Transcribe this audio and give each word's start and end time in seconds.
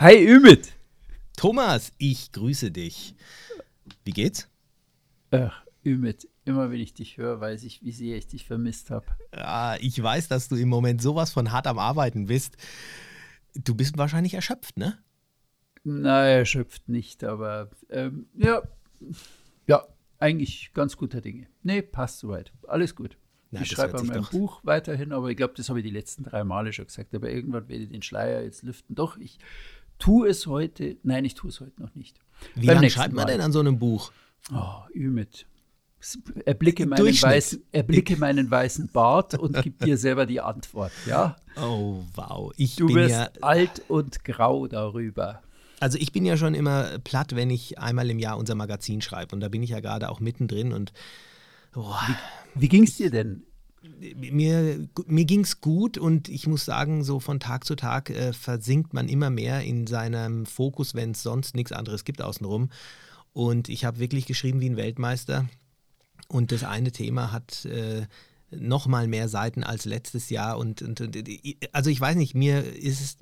Hi 0.00 0.16
Ümit. 0.24 0.72
Thomas, 1.36 1.92
ich 1.98 2.32
grüße 2.32 2.70
dich. 2.70 3.14
Wie 4.04 4.12
geht's? 4.12 4.48
Ach, 5.30 5.62
Ümit, 5.84 6.28
immer 6.46 6.70
wenn 6.70 6.80
ich 6.80 6.94
dich 6.94 7.18
höre, 7.18 7.40
weiß 7.40 7.64
ich, 7.64 7.82
wie 7.82 7.92
sehr 7.92 8.16
ich 8.16 8.26
dich 8.26 8.46
vermisst 8.46 8.90
habe. 8.90 9.04
Ja, 9.36 9.76
ich 9.76 10.02
weiß, 10.02 10.28
dass 10.28 10.48
du 10.48 10.56
im 10.56 10.70
Moment 10.70 11.02
sowas 11.02 11.30
von 11.30 11.52
hart 11.52 11.66
am 11.66 11.78
Arbeiten 11.78 12.24
bist. 12.24 12.56
Du 13.54 13.74
bist 13.74 13.98
wahrscheinlich 13.98 14.32
erschöpft, 14.32 14.78
ne? 14.78 14.96
Na, 15.84 16.24
erschöpft 16.24 16.88
nicht, 16.88 17.22
aber 17.22 17.70
ähm, 17.90 18.26
ja, 18.34 18.62
ja, 19.66 19.86
eigentlich 20.18 20.70
ganz 20.72 20.96
guter 20.96 21.20
Dinge. 21.20 21.48
Nee, 21.62 21.82
passt 21.82 22.20
soweit. 22.20 22.50
Alles 22.66 22.96
gut. 22.96 23.18
Na, 23.50 23.60
ich 23.60 23.68
schreibe 23.68 23.98
an 23.98 24.06
meinem 24.06 24.24
Buch 24.24 24.60
weiterhin, 24.64 25.12
aber 25.12 25.28
ich 25.28 25.36
glaube, 25.36 25.52
das 25.54 25.68
habe 25.68 25.80
ich 25.80 25.84
die 25.84 25.90
letzten 25.90 26.24
drei 26.24 26.44
Male 26.44 26.72
schon 26.72 26.86
gesagt. 26.86 27.14
Aber 27.14 27.30
irgendwann 27.30 27.68
werde 27.68 27.84
ich 27.84 27.90
den 27.90 28.00
Schleier 28.00 28.42
jetzt 28.42 28.62
lüften. 28.62 28.94
Doch, 28.94 29.18
ich 29.18 29.38
tue 30.02 30.28
es 30.28 30.46
heute. 30.46 30.96
Nein, 31.04 31.24
ich 31.24 31.34
tue 31.34 31.50
es 31.50 31.60
heute 31.60 31.80
noch 31.80 31.94
nicht. 31.94 32.18
Wie 32.56 32.66
lange 32.66 32.90
schreibt 32.90 33.14
man 33.14 33.26
denn 33.28 33.40
an 33.40 33.52
so 33.52 33.60
einem 33.60 33.78
Buch? 33.78 34.12
Oh, 34.52 34.82
Ümit. 34.94 35.46
Erblicke 36.44 36.84
meinen, 36.84 37.22
weißen, 37.22 37.62
erblicke 37.70 38.16
meinen 38.16 38.50
weißen 38.50 38.88
Bart 38.88 39.38
und 39.38 39.62
gib 39.62 39.78
dir 39.78 39.96
selber 39.96 40.26
die 40.26 40.40
Antwort, 40.40 40.90
ja? 41.06 41.36
Oh, 41.56 42.02
wow. 42.14 42.52
Ich 42.56 42.74
du 42.74 42.88
bin 42.88 42.96
wirst 42.96 43.10
ja 43.10 43.30
alt 43.40 43.82
und 43.86 44.24
grau 44.24 44.66
darüber. 44.66 45.42
Also 45.78 45.98
ich 45.98 46.10
bin 46.10 46.24
ja 46.24 46.36
schon 46.36 46.54
immer 46.54 46.98
platt, 46.98 47.36
wenn 47.36 47.50
ich 47.50 47.78
einmal 47.78 48.10
im 48.10 48.18
Jahr 48.18 48.36
unser 48.36 48.56
Magazin 48.56 49.00
schreibe. 49.00 49.36
Und 49.36 49.40
da 49.40 49.48
bin 49.48 49.62
ich 49.62 49.70
ja 49.70 49.78
gerade 49.78 50.10
auch 50.10 50.18
mittendrin. 50.18 50.72
Und 50.72 50.92
oh, 51.76 51.94
wie, 52.08 52.62
wie 52.62 52.68
ging 52.68 52.82
es 52.82 52.96
dir 52.96 53.10
denn? 53.10 53.44
Mir, 54.14 54.88
mir 55.06 55.24
ging 55.24 55.40
es 55.40 55.60
gut 55.60 55.98
und 55.98 56.28
ich 56.28 56.46
muss 56.46 56.64
sagen, 56.64 57.02
so 57.02 57.18
von 57.18 57.40
Tag 57.40 57.64
zu 57.64 57.74
Tag 57.74 58.10
äh, 58.10 58.32
versinkt 58.32 58.94
man 58.94 59.08
immer 59.08 59.28
mehr 59.28 59.62
in 59.62 59.86
seinem 59.86 60.46
Fokus, 60.46 60.94
wenn 60.94 61.12
es 61.12 61.22
sonst 61.22 61.56
nichts 61.56 61.72
anderes 61.72 62.04
gibt 62.04 62.22
außenrum. 62.22 62.70
Und 63.32 63.68
ich 63.68 63.84
habe 63.84 63.98
wirklich 63.98 64.26
geschrieben 64.26 64.60
wie 64.60 64.70
ein 64.70 64.76
Weltmeister. 64.76 65.48
Und 66.28 66.52
das 66.52 66.64
eine 66.64 66.92
Thema 66.92 67.32
hat 67.32 67.64
äh, 67.64 68.06
noch 68.50 68.86
mal 68.86 69.08
mehr 69.08 69.28
Seiten 69.28 69.64
als 69.64 69.84
letztes 69.84 70.30
Jahr. 70.30 70.58
Und, 70.58 70.82
und, 70.82 71.00
und 71.00 71.18
also 71.72 71.90
ich 71.90 72.00
weiß 72.00 72.16
nicht, 72.16 72.34
mir 72.34 72.64
ist 72.64 73.00
es 73.00 73.16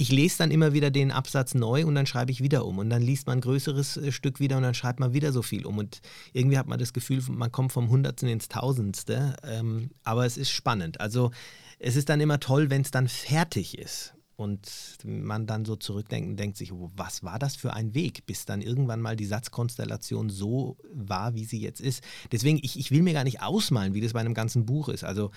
ich 0.00 0.12
lese 0.12 0.38
dann 0.38 0.52
immer 0.52 0.72
wieder 0.72 0.92
den 0.92 1.10
Absatz 1.10 1.54
neu 1.54 1.84
und 1.84 1.96
dann 1.96 2.06
schreibe 2.06 2.30
ich 2.30 2.40
wieder 2.40 2.64
um. 2.64 2.78
Und 2.78 2.88
dann 2.88 3.02
liest 3.02 3.26
man 3.26 3.38
ein 3.38 3.40
größeres 3.40 3.96
äh, 3.96 4.12
Stück 4.12 4.38
wieder 4.38 4.56
und 4.56 4.62
dann 4.62 4.74
schreibt 4.74 5.00
man 5.00 5.12
wieder 5.12 5.32
so 5.32 5.42
viel 5.42 5.66
um. 5.66 5.76
Und 5.76 6.00
irgendwie 6.32 6.56
hat 6.56 6.68
man 6.68 6.78
das 6.78 6.92
Gefühl, 6.92 7.20
man 7.28 7.50
kommt 7.50 7.72
vom 7.72 7.90
Hundertsten 7.90 8.28
ins 8.28 8.48
Tausendste. 8.48 9.34
Ähm, 9.42 9.90
aber 10.04 10.24
es 10.24 10.36
ist 10.36 10.50
spannend. 10.50 11.00
Also 11.00 11.32
es 11.80 11.96
ist 11.96 12.08
dann 12.08 12.20
immer 12.20 12.38
toll, 12.38 12.70
wenn 12.70 12.82
es 12.82 12.92
dann 12.92 13.08
fertig 13.08 13.76
ist. 13.76 14.14
Und 14.36 14.70
man 15.04 15.48
dann 15.48 15.64
so 15.64 15.74
zurückdenkt 15.74 16.30
und 16.30 16.36
denkt 16.36 16.56
sich, 16.56 16.72
oh, 16.72 16.92
was 16.94 17.24
war 17.24 17.40
das 17.40 17.56
für 17.56 17.72
ein 17.72 17.92
Weg, 17.92 18.24
bis 18.24 18.44
dann 18.44 18.62
irgendwann 18.62 19.00
mal 19.00 19.16
die 19.16 19.24
Satzkonstellation 19.24 20.30
so 20.30 20.76
war, 20.94 21.34
wie 21.34 21.44
sie 21.44 21.60
jetzt 21.60 21.80
ist. 21.80 22.04
Deswegen, 22.30 22.60
ich, 22.62 22.78
ich 22.78 22.92
will 22.92 23.02
mir 23.02 23.14
gar 23.14 23.24
nicht 23.24 23.42
ausmalen, 23.42 23.94
wie 23.94 24.00
das 24.00 24.12
bei 24.12 24.20
einem 24.20 24.34
ganzen 24.34 24.64
Buch 24.64 24.90
ist. 24.90 25.02
Also 25.02 25.32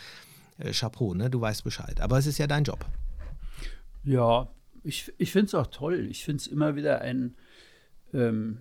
äh, 0.60 0.72
Chapeau, 0.72 1.16
ne? 1.16 1.32
du 1.32 1.42
weißt 1.42 1.64
Bescheid. 1.64 2.00
Aber 2.00 2.20
es 2.20 2.28
ist 2.28 2.38
ja 2.38 2.46
dein 2.46 2.64
Job. 2.64 2.86
Ja, 4.04 4.52
ich, 4.84 5.12
ich 5.18 5.32
finde 5.32 5.48
es 5.48 5.56
auch 5.56 5.68
toll. 5.68 6.08
Ich 6.10 6.24
finde 6.24 6.42
es 6.42 6.48
immer 6.48 6.76
wieder 6.76 7.02
ein, 7.02 7.36
ähm, 8.14 8.60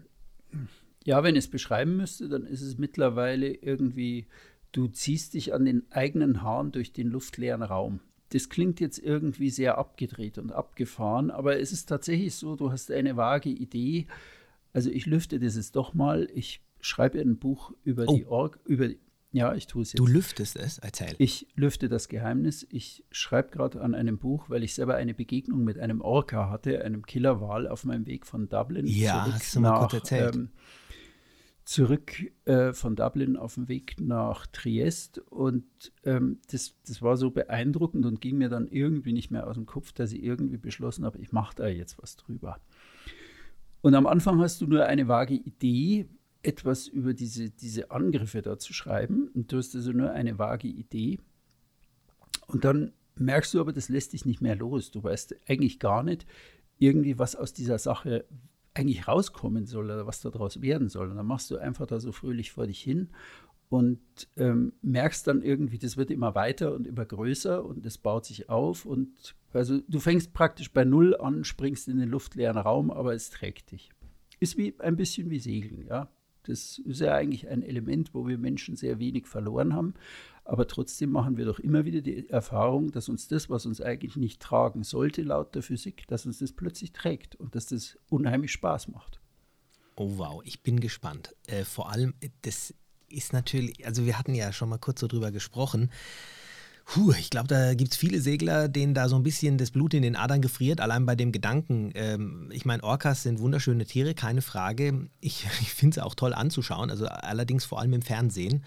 ja, 1.04 1.22
wenn 1.22 1.34
ich 1.34 1.44
es 1.44 1.50
beschreiben 1.50 1.96
müsste, 1.96 2.28
dann 2.28 2.44
ist 2.44 2.62
es 2.62 2.78
mittlerweile 2.78 3.48
irgendwie, 3.48 4.26
du 4.72 4.88
ziehst 4.88 5.34
dich 5.34 5.54
an 5.54 5.64
den 5.64 5.90
eigenen 5.90 6.42
Haaren 6.42 6.72
durch 6.72 6.92
den 6.92 7.08
luftleeren 7.08 7.62
Raum. 7.62 8.00
Das 8.30 8.48
klingt 8.48 8.80
jetzt 8.80 8.98
irgendwie 8.98 9.50
sehr 9.50 9.78
abgedreht 9.78 10.38
und 10.38 10.52
abgefahren, 10.52 11.30
aber 11.30 11.58
es 11.58 11.72
ist 11.72 11.86
tatsächlich 11.86 12.34
so, 12.34 12.54
du 12.54 12.70
hast 12.70 12.90
eine 12.92 13.16
vage 13.16 13.48
Idee. 13.48 14.06
Also 14.72 14.90
ich 14.90 15.06
lüfte 15.06 15.40
das 15.40 15.56
jetzt 15.56 15.74
doch 15.74 15.94
mal. 15.94 16.28
Ich 16.32 16.60
schreibe 16.80 17.20
ein 17.20 17.38
Buch 17.38 17.72
über 17.82 18.04
oh. 18.06 18.16
die 18.16 18.26
Org, 18.26 18.60
über 18.66 18.88
die, 18.88 19.00
ja, 19.32 19.54
ich 19.54 19.66
tue 19.66 19.82
es 19.82 19.92
jetzt. 19.92 20.00
Du 20.00 20.06
lüftest 20.06 20.56
es? 20.56 20.78
Erzähl. 20.78 21.14
Ich 21.18 21.46
lüfte 21.54 21.88
das 21.88 22.08
Geheimnis. 22.08 22.66
Ich 22.70 23.04
schreibe 23.12 23.50
gerade 23.50 23.80
an 23.80 23.94
einem 23.94 24.18
Buch, 24.18 24.50
weil 24.50 24.64
ich 24.64 24.74
selber 24.74 24.96
eine 24.96 25.14
Begegnung 25.14 25.62
mit 25.62 25.78
einem 25.78 26.00
Orca 26.00 26.50
hatte, 26.50 26.84
einem 26.84 27.06
Killerwal, 27.06 27.68
auf 27.68 27.84
meinem 27.84 28.06
Weg 28.06 28.26
von 28.26 28.48
Dublin. 28.48 28.86
Ja, 28.86 29.32
hast 29.32 29.54
du 29.54 29.60
mal 29.60 29.70
nach, 29.70 29.80
kurz 29.80 29.94
erzählt. 29.94 30.34
Ähm, 30.34 30.50
zurück 31.64 32.12
äh, 32.46 32.72
von 32.72 32.96
Dublin 32.96 33.36
auf 33.36 33.54
dem 33.54 33.68
Weg 33.68 34.00
nach 34.00 34.46
Triest. 34.48 35.18
Und 35.30 35.64
ähm, 36.04 36.40
das, 36.50 36.74
das 36.84 37.00
war 37.00 37.16
so 37.16 37.30
beeindruckend 37.30 38.06
und 38.06 38.20
ging 38.20 38.38
mir 38.38 38.48
dann 38.48 38.66
irgendwie 38.66 39.12
nicht 39.12 39.30
mehr 39.30 39.46
aus 39.46 39.54
dem 39.54 39.66
Kopf, 39.66 39.92
dass 39.92 40.12
ich 40.12 40.24
irgendwie 40.24 40.58
beschlossen 40.58 41.04
habe, 41.04 41.18
ich 41.18 41.30
mache 41.30 41.54
da 41.54 41.68
jetzt 41.68 42.02
was 42.02 42.16
drüber. 42.16 42.58
Und 43.82 43.94
am 43.94 44.08
Anfang 44.08 44.40
hast 44.40 44.60
du 44.60 44.66
nur 44.66 44.86
eine 44.86 45.06
vage 45.06 45.34
Idee, 45.34 46.06
etwas 46.42 46.86
über 46.86 47.14
diese, 47.14 47.50
diese 47.50 47.90
Angriffe 47.90 48.42
da 48.42 48.58
zu 48.58 48.72
schreiben. 48.72 49.28
Und 49.34 49.52
du 49.52 49.58
hast 49.58 49.74
also 49.74 49.92
nur 49.92 50.12
eine 50.12 50.38
vage 50.38 50.68
Idee. 50.68 51.18
Und 52.46 52.64
dann 52.64 52.92
merkst 53.16 53.54
du 53.54 53.60
aber, 53.60 53.72
das 53.72 53.88
lässt 53.88 54.12
dich 54.12 54.24
nicht 54.24 54.40
mehr 54.40 54.56
los. 54.56 54.90
Du 54.90 55.02
weißt 55.02 55.36
eigentlich 55.46 55.78
gar 55.78 56.02
nicht 56.02 56.26
irgendwie, 56.78 57.18
was 57.18 57.36
aus 57.36 57.52
dieser 57.52 57.78
Sache 57.78 58.24
eigentlich 58.72 59.06
rauskommen 59.06 59.66
soll 59.66 59.86
oder 59.86 60.06
was 60.06 60.20
daraus 60.20 60.62
werden 60.62 60.88
soll. 60.88 61.10
Und 61.10 61.16
dann 61.16 61.26
machst 61.26 61.50
du 61.50 61.58
einfach 61.58 61.86
da 61.86 62.00
so 62.00 62.12
fröhlich 62.12 62.52
vor 62.52 62.66
dich 62.66 62.80
hin 62.80 63.10
und 63.68 64.00
ähm, 64.36 64.72
merkst 64.82 65.26
dann 65.26 65.42
irgendwie, 65.42 65.78
das 65.78 65.96
wird 65.96 66.10
immer 66.10 66.34
weiter 66.34 66.74
und 66.74 66.86
immer 66.86 67.04
größer 67.04 67.64
und 67.64 67.84
es 67.86 67.98
baut 67.98 68.24
sich 68.24 68.48
auf. 68.48 68.84
Und 68.84 69.36
also 69.52 69.80
du 69.88 70.00
fängst 70.00 70.32
praktisch 70.32 70.72
bei 70.72 70.84
Null 70.84 71.16
an, 71.16 71.44
springst 71.44 71.88
in 71.88 71.98
den 71.98 72.08
luftleeren 72.08 72.58
Raum, 72.58 72.90
aber 72.90 73.14
es 73.14 73.30
trägt 73.30 73.72
dich. 73.72 73.90
Ist 74.40 74.56
wie 74.56 74.74
ein 74.80 74.96
bisschen 74.96 75.30
wie 75.30 75.38
Segeln, 75.38 75.86
ja. 75.86 76.10
Das 76.44 76.78
ist 76.78 77.00
ja 77.00 77.14
eigentlich 77.14 77.48
ein 77.48 77.62
Element, 77.62 78.14
wo 78.14 78.26
wir 78.26 78.38
Menschen 78.38 78.76
sehr 78.76 78.98
wenig 78.98 79.26
verloren 79.26 79.74
haben. 79.74 79.94
Aber 80.44 80.66
trotzdem 80.66 81.10
machen 81.10 81.36
wir 81.36 81.44
doch 81.44 81.58
immer 81.58 81.84
wieder 81.84 82.00
die 82.00 82.28
Erfahrung, 82.28 82.90
dass 82.90 83.08
uns 83.08 83.28
das, 83.28 83.50
was 83.50 83.66
uns 83.66 83.80
eigentlich 83.80 84.16
nicht 84.16 84.40
tragen 84.40 84.82
sollte, 84.82 85.22
laut 85.22 85.54
der 85.54 85.62
Physik, 85.62 86.06
dass 86.08 86.26
uns 86.26 86.38
das 86.38 86.52
plötzlich 86.52 86.92
trägt 86.92 87.36
und 87.36 87.54
dass 87.54 87.66
das 87.66 87.98
unheimlich 88.08 88.52
Spaß 88.52 88.88
macht. 88.88 89.20
Oh 89.96 90.14
wow, 90.16 90.42
ich 90.44 90.62
bin 90.62 90.80
gespannt. 90.80 91.36
Äh, 91.46 91.64
vor 91.64 91.90
allem, 91.90 92.14
das 92.42 92.74
ist 93.08 93.32
natürlich, 93.32 93.86
also 93.86 94.06
wir 94.06 94.18
hatten 94.18 94.34
ja 94.34 94.52
schon 94.52 94.68
mal 94.68 94.78
kurz 94.78 95.00
so 95.00 95.06
drüber 95.06 95.30
gesprochen. 95.30 95.90
Puh, 96.92 97.12
ich 97.12 97.30
glaube, 97.30 97.46
da 97.46 97.74
gibt 97.74 97.92
es 97.92 97.96
viele 97.96 98.20
Segler, 98.20 98.66
denen 98.66 98.94
da 98.94 99.08
so 99.08 99.14
ein 99.14 99.22
bisschen 99.22 99.58
das 99.58 99.70
Blut 99.70 99.94
in 99.94 100.02
den 100.02 100.16
Adern 100.16 100.42
gefriert, 100.42 100.80
allein 100.80 101.06
bei 101.06 101.14
dem 101.14 101.30
Gedanken. 101.30 101.92
Ähm, 101.94 102.50
ich 102.52 102.64
meine, 102.64 102.82
Orcas 102.82 103.22
sind 103.22 103.38
wunderschöne 103.38 103.84
Tiere, 103.84 104.12
keine 104.12 104.42
Frage. 104.42 105.08
Ich, 105.20 105.46
ich 105.60 105.72
finde 105.72 105.94
sie 105.94 106.04
auch 106.04 106.16
toll 106.16 106.34
anzuschauen, 106.34 106.90
also 106.90 107.06
allerdings 107.06 107.64
vor 107.64 107.78
allem 107.78 107.92
im 107.92 108.02
Fernsehen. 108.02 108.64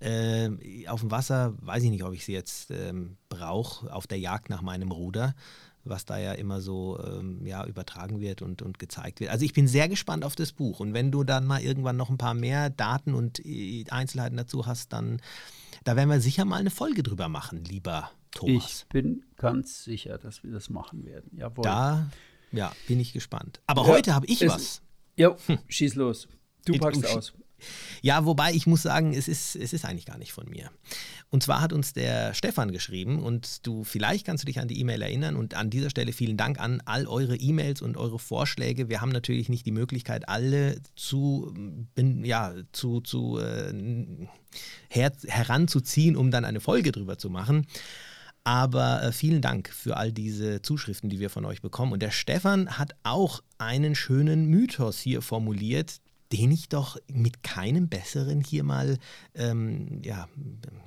Äh, 0.00 0.48
auf 0.86 1.00
dem 1.00 1.10
Wasser 1.10 1.52
weiß 1.60 1.82
ich 1.82 1.90
nicht, 1.90 2.04
ob 2.04 2.14
ich 2.14 2.24
sie 2.24 2.32
jetzt 2.32 2.70
ähm, 2.70 3.18
brauche, 3.28 3.92
auf 3.92 4.06
der 4.06 4.18
Jagd 4.18 4.48
nach 4.48 4.62
meinem 4.62 4.90
Ruder, 4.90 5.34
was 5.84 6.06
da 6.06 6.16
ja 6.16 6.32
immer 6.32 6.62
so 6.62 6.98
ähm, 7.04 7.44
ja, 7.44 7.66
übertragen 7.66 8.18
wird 8.18 8.40
und, 8.40 8.62
und 8.62 8.78
gezeigt 8.78 9.20
wird. 9.20 9.30
Also 9.30 9.44
ich 9.44 9.52
bin 9.52 9.68
sehr 9.68 9.90
gespannt 9.90 10.24
auf 10.24 10.36
das 10.36 10.52
Buch. 10.52 10.80
Und 10.80 10.94
wenn 10.94 11.10
du 11.10 11.22
dann 11.22 11.46
mal 11.46 11.60
irgendwann 11.60 11.98
noch 11.98 12.08
ein 12.08 12.16
paar 12.16 12.32
mehr 12.32 12.70
Daten 12.70 13.12
und 13.12 13.44
äh, 13.44 13.84
Einzelheiten 13.90 14.38
dazu 14.38 14.64
hast, 14.64 14.94
dann 14.94 15.20
da 15.88 15.96
werden 15.96 16.10
wir 16.10 16.20
sicher 16.20 16.44
mal 16.44 16.60
eine 16.60 16.68
Folge 16.68 17.02
drüber 17.02 17.30
machen, 17.30 17.64
lieber 17.64 18.10
Thomas. 18.30 18.82
Ich 18.82 18.88
bin 18.90 19.24
ganz 19.38 19.84
sicher, 19.84 20.18
dass 20.18 20.44
wir 20.44 20.52
das 20.52 20.68
machen 20.68 21.06
werden. 21.06 21.30
Jawohl. 21.34 21.62
Da 21.62 22.10
ja, 22.52 22.72
bin 22.86 23.00
ich 23.00 23.14
gespannt. 23.14 23.62
Aber 23.66 23.84
ja, 23.84 23.88
heute 23.88 24.14
habe 24.14 24.26
ich 24.26 24.46
was. 24.46 24.82
Ja, 25.16 25.34
hm. 25.46 25.58
schieß 25.66 25.94
los. 25.94 26.28
Du 26.66 26.74
packst 26.74 27.06
aus. 27.06 27.32
Ja, 28.02 28.24
wobei 28.24 28.52
ich 28.52 28.66
muss 28.66 28.82
sagen, 28.82 29.12
es 29.12 29.28
ist, 29.28 29.56
es 29.56 29.72
ist 29.72 29.84
eigentlich 29.84 30.06
gar 30.06 30.18
nicht 30.18 30.32
von 30.32 30.48
mir. 30.48 30.70
Und 31.30 31.42
zwar 31.42 31.60
hat 31.60 31.72
uns 31.72 31.92
der 31.92 32.34
Stefan 32.34 32.72
geschrieben 32.72 33.22
und 33.22 33.66
du 33.66 33.84
vielleicht 33.84 34.26
kannst 34.26 34.44
du 34.44 34.46
dich 34.46 34.60
an 34.60 34.68
die 34.68 34.80
E-Mail 34.80 35.02
erinnern 35.02 35.36
und 35.36 35.54
an 35.54 35.70
dieser 35.70 35.90
Stelle 35.90 36.12
vielen 36.12 36.36
Dank 36.36 36.58
an 36.58 36.82
all 36.86 37.06
eure 37.06 37.36
E-Mails 37.36 37.82
und 37.82 37.96
eure 37.96 38.18
Vorschläge. 38.18 38.88
Wir 38.88 39.00
haben 39.00 39.12
natürlich 39.12 39.48
nicht 39.48 39.66
die 39.66 39.72
Möglichkeit, 39.72 40.28
alle 40.28 40.80
zu, 40.96 41.52
ja, 42.22 42.54
zu, 42.72 43.00
zu 43.00 43.38
äh, 43.38 43.72
her, 44.88 45.12
heranzuziehen, 45.26 46.16
um 46.16 46.30
dann 46.30 46.44
eine 46.44 46.60
Folge 46.60 46.92
drüber 46.92 47.18
zu 47.18 47.30
machen. 47.30 47.66
Aber 48.48 49.02
äh, 49.02 49.12
vielen 49.12 49.42
Dank 49.42 49.68
für 49.68 49.98
all 49.98 50.10
diese 50.10 50.62
Zuschriften, 50.62 51.10
die 51.10 51.20
wir 51.20 51.28
von 51.28 51.44
euch 51.44 51.60
bekommen. 51.60 51.92
Und 51.92 52.00
der 52.00 52.10
Stefan 52.10 52.78
hat 52.78 52.94
auch 53.02 53.42
einen 53.58 53.94
schönen 53.94 54.46
Mythos 54.46 54.98
hier 54.98 55.20
formuliert, 55.20 56.00
den 56.32 56.50
ich 56.50 56.68
doch 56.68 56.98
mit 57.08 57.42
keinem 57.42 57.88
besseren 57.88 58.40
hier 58.40 58.64
mal 58.64 58.98
ähm, 59.34 60.02
ja, 60.04 60.28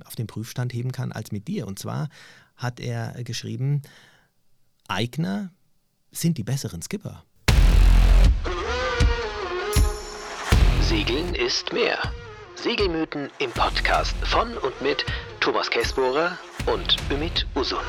auf 0.05 0.15
den 0.15 0.27
Prüfstand 0.27 0.73
heben 0.73 0.91
kann 0.91 1.11
als 1.11 1.31
mit 1.31 1.47
dir. 1.47 1.67
Und 1.67 1.79
zwar 1.79 2.09
hat 2.55 2.79
er 2.79 3.23
geschrieben, 3.23 3.81
Eigner 4.87 5.51
sind 6.11 6.37
die 6.37 6.43
besseren 6.43 6.81
Skipper. 6.81 7.23
Segeln 10.81 11.33
ist 11.33 11.71
mehr. 11.73 11.97
Segelmythen 12.55 13.29
im 13.39 13.49
Podcast 13.51 14.15
von 14.17 14.55
und 14.57 14.81
mit 14.81 15.05
Thomas 15.39 15.69
Kessbohrer 15.69 16.37
und 16.67 16.97
Ümit 17.09 17.47
Usun. 17.55 17.79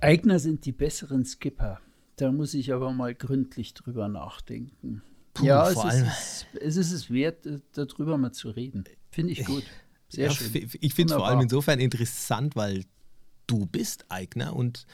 Eigner 0.00 0.38
sind 0.38 0.64
die 0.64 0.72
besseren 0.72 1.24
Skipper. 1.24 1.80
Da 2.16 2.32
muss 2.32 2.54
ich 2.54 2.72
aber 2.72 2.92
mal 2.92 3.14
gründlich 3.14 3.74
drüber 3.74 4.08
nachdenken. 4.08 5.02
Puh, 5.38 5.46
ja, 5.46 5.70
es 5.70 5.84
ist, 5.84 6.46
es 6.60 6.76
ist 6.76 6.92
es 6.92 7.10
wert, 7.10 7.46
darüber 7.72 8.18
mal 8.18 8.32
zu 8.32 8.50
reden. 8.50 8.84
Finde 9.10 9.32
ich 9.32 9.44
gut. 9.44 9.64
Sehr 10.08 10.26
ja, 10.26 10.32
schön. 10.32 10.70
Ich 10.80 10.94
finde 10.94 11.12
es 11.12 11.16
vor 11.16 11.28
allem 11.28 11.40
insofern 11.40 11.80
interessant, 11.80 12.56
weil 12.56 12.84
du 13.46 13.66
bist 13.66 14.06
Eigner 14.08 14.56
und 14.56 14.86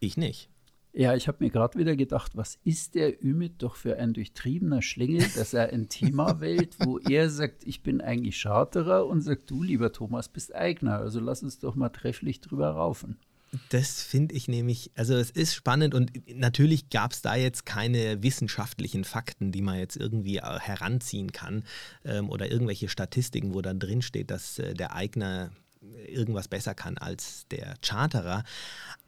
ich 0.00 0.16
nicht. 0.16 0.50
Ja, 0.92 1.14
ich 1.16 1.26
habe 1.26 1.42
mir 1.42 1.50
gerade 1.50 1.76
wieder 1.76 1.96
gedacht, 1.96 2.36
was 2.36 2.58
ist 2.62 2.94
der 2.94 3.24
Ümit 3.24 3.54
doch 3.58 3.74
für 3.74 3.96
ein 3.96 4.12
durchtriebener 4.12 4.80
Schlingel, 4.80 5.26
dass 5.34 5.52
er 5.52 5.72
ein 5.72 5.88
Thema 5.88 6.40
wählt, 6.40 6.76
wo 6.78 6.98
er 6.98 7.30
sagt, 7.30 7.64
ich 7.66 7.82
bin 7.82 8.00
eigentlich 8.00 8.40
Charterer 8.40 9.06
und 9.06 9.20
sagt, 9.20 9.50
du, 9.50 9.64
lieber 9.64 9.92
Thomas, 9.92 10.28
bist 10.28 10.54
Eigner. 10.54 10.98
Also 10.98 11.18
lass 11.18 11.42
uns 11.42 11.58
doch 11.58 11.74
mal 11.74 11.88
trefflich 11.88 12.40
drüber 12.40 12.70
raufen. 12.70 13.18
Das 13.68 14.02
finde 14.02 14.34
ich 14.34 14.48
nämlich, 14.48 14.90
also 14.94 15.14
es 15.14 15.30
ist 15.30 15.54
spannend 15.54 15.94
und 15.94 16.12
natürlich 16.34 16.90
gab 16.90 17.12
es 17.12 17.22
da 17.22 17.34
jetzt 17.34 17.66
keine 17.66 18.22
wissenschaftlichen 18.22 19.04
Fakten, 19.04 19.52
die 19.52 19.62
man 19.62 19.78
jetzt 19.78 19.96
irgendwie 19.96 20.38
äh, 20.38 20.58
heranziehen 20.58 21.32
kann 21.32 21.64
ähm, 22.04 22.30
oder 22.30 22.50
irgendwelche 22.50 22.88
Statistiken, 22.88 23.54
wo 23.54 23.62
dann 23.62 23.78
drin 23.78 24.02
steht, 24.02 24.30
dass 24.30 24.58
äh, 24.58 24.74
der 24.74 24.94
Eigner 24.94 25.50
irgendwas 26.08 26.48
besser 26.48 26.74
kann 26.74 26.98
als 26.98 27.46
der 27.48 27.74
Charterer. 27.82 28.44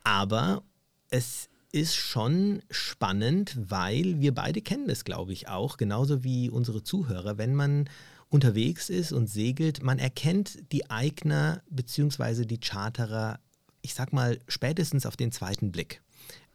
Aber 0.05 0.63
es 1.11 1.49
ist 1.73 1.95
schon 1.95 2.63
spannend, 2.71 3.57
weil 3.59 4.21
wir 4.21 4.35
beide 4.35 4.63
kennen 4.63 4.89
das, 4.89 5.05
glaube 5.05 5.33
ich, 5.33 5.49
auch, 5.49 5.77
genauso 5.77 6.25
wie 6.25 6.51
unsere 6.51 6.83
Zuhörer. 6.83 7.39
Wenn 7.39 7.55
man 7.55 7.89
unterwegs 8.29 8.91
ist 8.91 9.13
und 9.13 9.29
segelt, 9.29 9.83
man 9.83 9.99
erkennt 9.99 10.73
die 10.73 10.91
Eigner 10.91 11.63
bzw. 11.71 12.45
die 12.45 12.61
Charterer, 12.61 13.41
ich 13.87 13.95
sag 13.95 14.13
mal, 14.13 14.39
spätestens 14.49 15.07
auf 15.07 15.17
den 15.17 15.31
zweiten 15.31 15.71
Blick. 15.71 16.03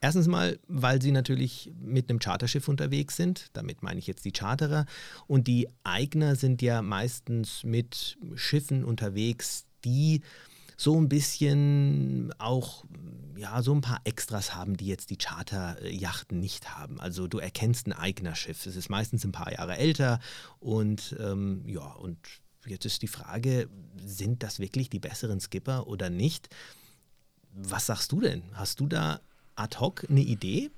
Erstens 0.01 0.27
mal, 0.27 0.59
weil 0.67 1.01
sie 1.01 1.11
natürlich 1.11 1.71
mit 1.79 2.09
einem 2.09 2.19
Charterschiff 2.19 2.67
unterwegs 2.67 3.15
sind, 3.15 3.49
damit 3.53 3.83
meine 3.83 3.99
ich 3.99 4.07
jetzt 4.07 4.25
die 4.25 4.33
Charterer, 4.33 4.85
und 5.27 5.47
die 5.47 5.69
Eigner 5.83 6.35
sind 6.35 6.61
ja 6.61 6.81
meistens 6.81 7.63
mit 7.63 8.17
Schiffen 8.35 8.83
unterwegs, 8.83 9.65
die 9.85 10.21
so 10.75 10.99
ein 10.99 11.07
bisschen 11.07 12.33
auch, 12.37 12.83
ja, 13.37 13.61
so 13.61 13.73
ein 13.73 13.81
paar 13.81 14.01
Extras 14.03 14.55
haben, 14.55 14.75
die 14.75 14.87
jetzt 14.87 15.09
die 15.11 15.17
Charterjachten 15.17 16.39
nicht 16.39 16.75
haben. 16.75 16.99
Also 16.99 17.27
du 17.27 17.37
erkennst 17.37 17.87
ein 17.87 17.93
eigener 17.93 18.35
Schiff. 18.35 18.65
Es 18.65 18.75
ist 18.75 18.89
meistens 18.89 19.23
ein 19.23 19.31
paar 19.31 19.53
Jahre 19.53 19.77
älter 19.77 20.19
und 20.59 21.15
ähm, 21.19 21.63
ja, 21.67 21.85
und 21.93 22.17
jetzt 22.65 22.85
ist 22.85 23.03
die 23.03 23.07
Frage, 23.07 23.69
sind 24.03 24.43
das 24.43 24.59
wirklich 24.59 24.89
die 24.89 24.99
besseren 24.99 25.39
Skipper 25.39 25.87
oder 25.87 26.09
nicht? 26.09 26.49
Was 27.53 27.85
sagst 27.85 28.11
du 28.11 28.21
denn? 28.21 28.43
Hast 28.53 28.79
du 28.79 28.87
da 28.87 29.21
ad 29.55 29.77
hoc 29.79 30.09
eine 30.09 30.21
Idee? 30.21 30.71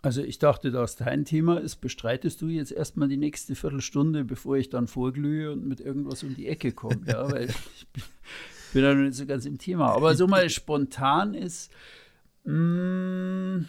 Also 0.00 0.22
ich 0.22 0.38
dachte, 0.38 0.70
dass 0.70 0.96
dein 0.96 1.24
Thema 1.24 1.58
ist, 1.58 1.76
bestreitest 1.76 2.40
du 2.42 2.48
jetzt 2.48 2.72
erstmal 2.72 3.08
die 3.08 3.16
nächste 3.16 3.54
Viertelstunde, 3.54 4.24
bevor 4.24 4.56
ich 4.56 4.68
dann 4.68 4.88
vorglühe 4.88 5.52
und 5.52 5.66
mit 5.66 5.80
irgendwas 5.80 6.22
um 6.22 6.34
die 6.34 6.48
Ecke 6.48 6.72
komme, 6.72 7.02
ja, 7.06 7.30
weil 7.30 7.48
ich 7.48 7.88
bin, 7.88 8.02
bin 8.72 8.84
ja 8.84 8.94
noch 8.94 9.02
nicht 9.02 9.16
so 9.16 9.26
ganz 9.26 9.46
im 9.46 9.58
Thema. 9.58 9.92
Aber 9.92 10.14
so 10.14 10.26
mal 10.26 10.48
spontan 10.50 11.34
ist, 11.34 11.72
mm, 12.44 13.60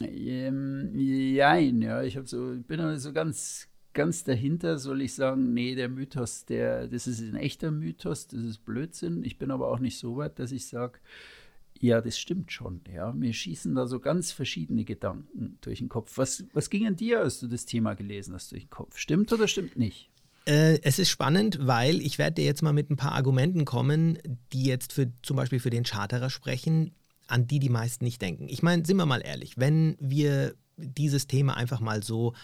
ähm, 0.00 0.90
jein, 0.94 1.82
ja, 1.82 2.02
ich 2.02 2.16
habe 2.16 2.26
so, 2.26 2.54
bin 2.66 2.80
noch 2.80 2.90
nicht 2.90 3.00
so 3.00 3.12
ganz, 3.12 3.68
ganz 3.96 4.22
dahinter, 4.22 4.78
soll 4.78 5.00
ich 5.02 5.14
sagen, 5.14 5.52
nee, 5.54 5.74
der 5.74 5.88
Mythos, 5.88 6.44
der, 6.44 6.86
das 6.86 7.08
ist 7.08 7.20
ein 7.20 7.34
echter 7.34 7.72
Mythos, 7.72 8.28
das 8.28 8.40
ist 8.42 8.64
Blödsinn. 8.64 9.24
Ich 9.24 9.38
bin 9.38 9.50
aber 9.50 9.68
auch 9.68 9.80
nicht 9.80 9.98
so 9.98 10.16
weit, 10.16 10.38
dass 10.38 10.52
ich 10.52 10.66
sage, 10.66 11.00
ja, 11.80 12.00
das 12.00 12.18
stimmt 12.18 12.52
schon. 12.52 12.82
Ja, 12.92 13.12
mir 13.12 13.32
schießen 13.32 13.74
da 13.74 13.86
so 13.86 13.98
ganz 13.98 14.32
verschiedene 14.32 14.84
Gedanken 14.84 15.58
durch 15.62 15.78
den 15.78 15.88
Kopf. 15.88 16.16
Was, 16.16 16.44
was 16.52 16.70
ging 16.70 16.86
an 16.86 16.96
dir, 16.96 17.20
als 17.20 17.40
du 17.40 17.48
das 17.48 17.66
Thema 17.66 17.94
gelesen 17.94 18.34
hast, 18.34 18.52
durch 18.52 18.64
den 18.64 18.70
Kopf? 18.70 18.98
Stimmt 18.98 19.32
oder 19.32 19.48
stimmt 19.48 19.76
nicht? 19.76 20.10
Äh, 20.44 20.78
es 20.82 20.98
ist 20.98 21.10
spannend, 21.10 21.58
weil 21.62 22.00
ich 22.00 22.18
werde 22.18 22.34
dir 22.34 22.44
jetzt 22.44 22.62
mal 22.62 22.72
mit 22.72 22.90
ein 22.90 22.96
paar 22.96 23.12
Argumenten 23.12 23.64
kommen, 23.64 24.18
die 24.52 24.64
jetzt 24.64 24.92
für 24.92 25.10
zum 25.22 25.36
Beispiel 25.36 25.58
für 25.58 25.70
den 25.70 25.84
Charterer 25.84 26.30
sprechen, 26.30 26.92
an 27.26 27.46
die 27.46 27.58
die 27.58 27.70
meisten 27.70 28.04
nicht 28.04 28.22
denken. 28.22 28.46
Ich 28.48 28.62
meine, 28.62 28.84
sind 28.86 28.96
wir 28.98 29.06
mal 29.06 29.22
ehrlich, 29.24 29.58
wenn 29.58 29.96
wir 29.98 30.54
dieses 30.76 31.26
Thema 31.26 31.56
einfach 31.56 31.80
mal 31.80 32.02
so 32.02 32.34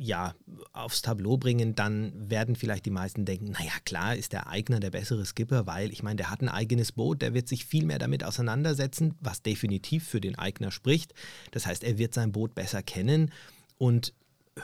ja, 0.00 0.34
aufs 0.72 1.02
Tableau 1.02 1.36
bringen, 1.36 1.74
dann 1.74 2.12
werden 2.30 2.56
vielleicht 2.56 2.86
die 2.86 2.90
meisten 2.90 3.24
denken, 3.24 3.52
naja, 3.52 3.72
klar 3.84 4.14
ist 4.14 4.32
der 4.32 4.46
Eigner 4.48 4.80
der 4.80 4.90
bessere 4.90 5.24
Skipper, 5.24 5.66
weil 5.66 5.90
ich 5.90 6.02
meine, 6.02 6.16
der 6.16 6.30
hat 6.30 6.40
ein 6.40 6.48
eigenes 6.48 6.92
Boot, 6.92 7.22
der 7.22 7.34
wird 7.34 7.48
sich 7.48 7.64
viel 7.64 7.84
mehr 7.84 7.98
damit 7.98 8.24
auseinandersetzen, 8.24 9.14
was 9.20 9.42
definitiv 9.42 10.06
für 10.06 10.20
den 10.20 10.38
Eigner 10.38 10.70
spricht. 10.70 11.14
Das 11.50 11.66
heißt, 11.66 11.84
er 11.84 11.98
wird 11.98 12.14
sein 12.14 12.32
Boot 12.32 12.54
besser 12.54 12.82
kennen 12.82 13.32
und 13.76 14.14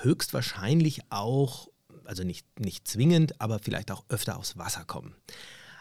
höchstwahrscheinlich 0.02 1.00
auch, 1.10 1.68
also 2.04 2.24
nicht, 2.24 2.46
nicht 2.60 2.86
zwingend, 2.86 3.40
aber 3.40 3.58
vielleicht 3.58 3.90
auch 3.90 4.04
öfter 4.08 4.36
aufs 4.36 4.56
Wasser 4.56 4.84
kommen. 4.84 5.14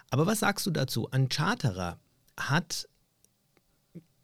Aber 0.10 0.26
was 0.28 0.40
sagst 0.40 0.66
du 0.66 0.72
dazu? 0.72 1.10
Ein 1.12 1.30
Charterer 1.30 2.00
hat, 2.38 2.88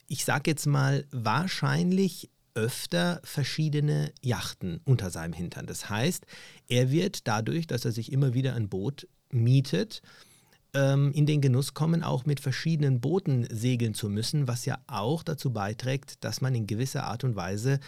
ich 0.07 0.25
sage 0.25 0.51
jetzt 0.51 0.65
mal, 0.65 1.05
wahrscheinlich 1.11 2.29
öfter 2.59 3.21
verschiedene 3.23 4.11
Yachten 4.21 4.81
unter 4.83 5.09
seinem 5.11 5.31
Hintern. 5.31 5.65
Das 5.65 5.89
heißt, 5.89 6.25
er 6.67 6.91
wird 6.91 7.25
dadurch, 7.27 7.67
dass 7.67 7.85
er 7.85 7.93
sich 7.93 8.11
immer 8.11 8.33
wieder 8.33 8.53
ein 8.53 8.67
Boot 8.67 9.07
mietet, 9.31 10.01
ähm, 10.73 11.13
in 11.13 11.25
den 11.25 11.39
Genuss 11.39 11.73
kommen, 11.73 12.03
auch 12.03 12.25
mit 12.25 12.41
verschiedenen 12.41 12.99
Booten 12.99 13.47
segeln 13.49 13.93
zu 13.93 14.09
müssen, 14.09 14.49
was 14.49 14.65
ja 14.65 14.77
auch 14.87 15.23
dazu 15.23 15.51
beiträgt, 15.51 16.23
dass 16.25 16.41
man 16.41 16.53
in 16.53 16.67
gewisser 16.67 17.05
Art 17.05 17.23
und 17.23 17.37
Weise 17.37 17.79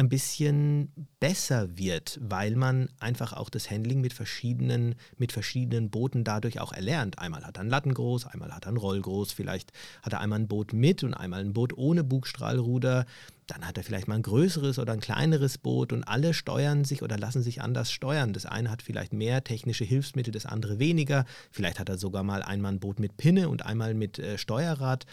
ein 0.00 0.08
bisschen 0.08 0.90
besser 1.20 1.76
wird, 1.76 2.18
weil 2.22 2.56
man 2.56 2.88
einfach 3.00 3.34
auch 3.34 3.50
das 3.50 3.70
Handling 3.70 4.00
mit 4.00 4.14
verschiedenen, 4.14 4.94
mit 5.18 5.30
verschiedenen 5.30 5.90
Booten 5.90 6.24
dadurch 6.24 6.58
auch 6.58 6.72
erlernt. 6.72 7.18
Einmal 7.18 7.44
hat 7.44 7.58
er 7.58 7.64
ein 7.64 7.68
Lattengroß, 7.68 8.26
einmal 8.26 8.54
hat 8.54 8.64
er 8.64 8.72
ein 8.72 8.78
Rollgroß, 8.78 9.32
vielleicht 9.32 9.72
hat 10.02 10.14
er 10.14 10.20
einmal 10.20 10.40
ein 10.40 10.48
Boot 10.48 10.72
mit 10.72 11.04
und 11.04 11.12
einmal 11.12 11.40
ein 11.40 11.52
Boot 11.52 11.76
ohne 11.76 12.02
Bugstrahlruder. 12.02 13.04
Dann 13.46 13.66
hat 13.66 13.76
er 13.76 13.84
vielleicht 13.84 14.08
mal 14.08 14.14
ein 14.14 14.22
größeres 14.22 14.78
oder 14.78 14.94
ein 14.94 15.00
kleineres 15.00 15.58
Boot 15.58 15.92
und 15.92 16.04
alle 16.04 16.32
steuern 16.32 16.84
sich 16.84 17.02
oder 17.02 17.18
lassen 17.18 17.42
sich 17.42 17.60
anders 17.60 17.92
steuern. 17.92 18.32
Das 18.32 18.46
eine 18.46 18.70
hat 18.70 18.80
vielleicht 18.80 19.12
mehr 19.12 19.44
technische 19.44 19.84
Hilfsmittel, 19.84 20.32
das 20.32 20.46
andere 20.46 20.78
weniger. 20.78 21.26
Vielleicht 21.50 21.78
hat 21.78 21.90
er 21.90 21.98
sogar 21.98 22.22
mal 22.22 22.42
einmal 22.42 22.72
ein 22.72 22.80
Boot 22.80 23.00
mit 23.00 23.18
Pinne 23.18 23.50
und 23.50 23.66
einmal 23.66 23.92
mit 23.92 24.18
äh, 24.18 24.38
Steuerrad. 24.38 25.04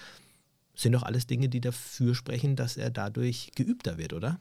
Sind 0.76 0.94
doch 0.94 1.04
alles 1.04 1.28
Dinge, 1.28 1.50
die 1.50 1.60
dafür 1.60 2.16
sprechen, 2.16 2.56
dass 2.56 2.78
er 2.78 2.90
dadurch 2.90 3.52
geübter 3.54 3.98
wird, 3.98 4.14
oder? 4.14 4.40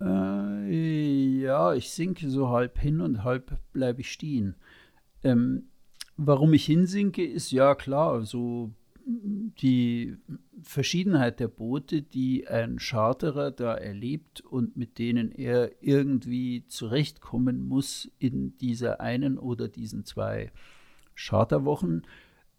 Äh, 0.00 1.40
ja, 1.40 1.74
ich 1.74 1.90
sinke 1.90 2.28
so 2.28 2.48
halb 2.50 2.78
hin 2.78 3.00
und 3.00 3.24
halb 3.24 3.58
bleibe 3.72 4.00
ich 4.00 4.12
stehen. 4.12 4.56
Ähm, 5.22 5.68
warum 6.16 6.52
ich 6.52 6.66
hinsinke, 6.66 7.24
ist 7.24 7.50
ja 7.50 7.74
klar, 7.74 8.22
so 8.22 8.72
die 9.06 10.16
Verschiedenheit 10.62 11.38
der 11.38 11.48
Boote, 11.48 12.02
die 12.02 12.48
ein 12.48 12.78
Charterer 12.80 13.52
da 13.52 13.74
erlebt 13.74 14.40
und 14.40 14.76
mit 14.76 14.98
denen 14.98 15.30
er 15.30 15.70
irgendwie 15.80 16.66
zurechtkommen 16.66 17.68
muss 17.68 18.10
in 18.18 18.58
dieser 18.58 19.00
einen 19.00 19.38
oder 19.38 19.68
diesen 19.68 20.04
zwei 20.04 20.50
Charterwochen, 21.14 22.04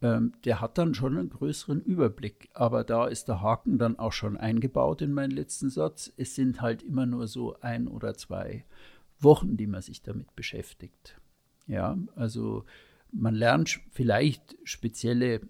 ähm, 0.02 0.34
der 0.46 0.62
hat 0.62 0.78
dann 0.78 0.94
schon 0.94 1.18
einen 1.18 1.30
größeren 1.30 1.82
Überblick. 1.82 2.50
Aber 2.54 2.84
da 2.84 3.08
ist 3.08 3.28
der 3.28 3.42
Haken 3.42 3.78
dann 3.78 3.98
auch 3.98 4.14
schon 4.14 4.38
eingebaut 4.38 5.02
in 5.02 5.14
meinen 5.14 5.32
letzten 5.32 5.70
Satz. 5.70 6.12
Es 6.18 6.36
sind 6.36 6.62
halt 6.62 6.84
immer 6.84 7.06
nur 7.06 7.28
so 7.28 7.60
ein 7.62 7.88
oder 7.88 8.14
zwei 8.16 8.66
Wochen, 9.20 9.58
die 9.58 9.68
man 9.68 9.82
sich 9.82 10.04
damit 10.04 10.36
beschäftigt. 10.36 11.20
Ja, 11.66 11.98
also 12.16 12.66
man 13.12 13.36
lernt 13.36 13.80
vielleicht 13.92 14.58
spezielle 14.64 15.42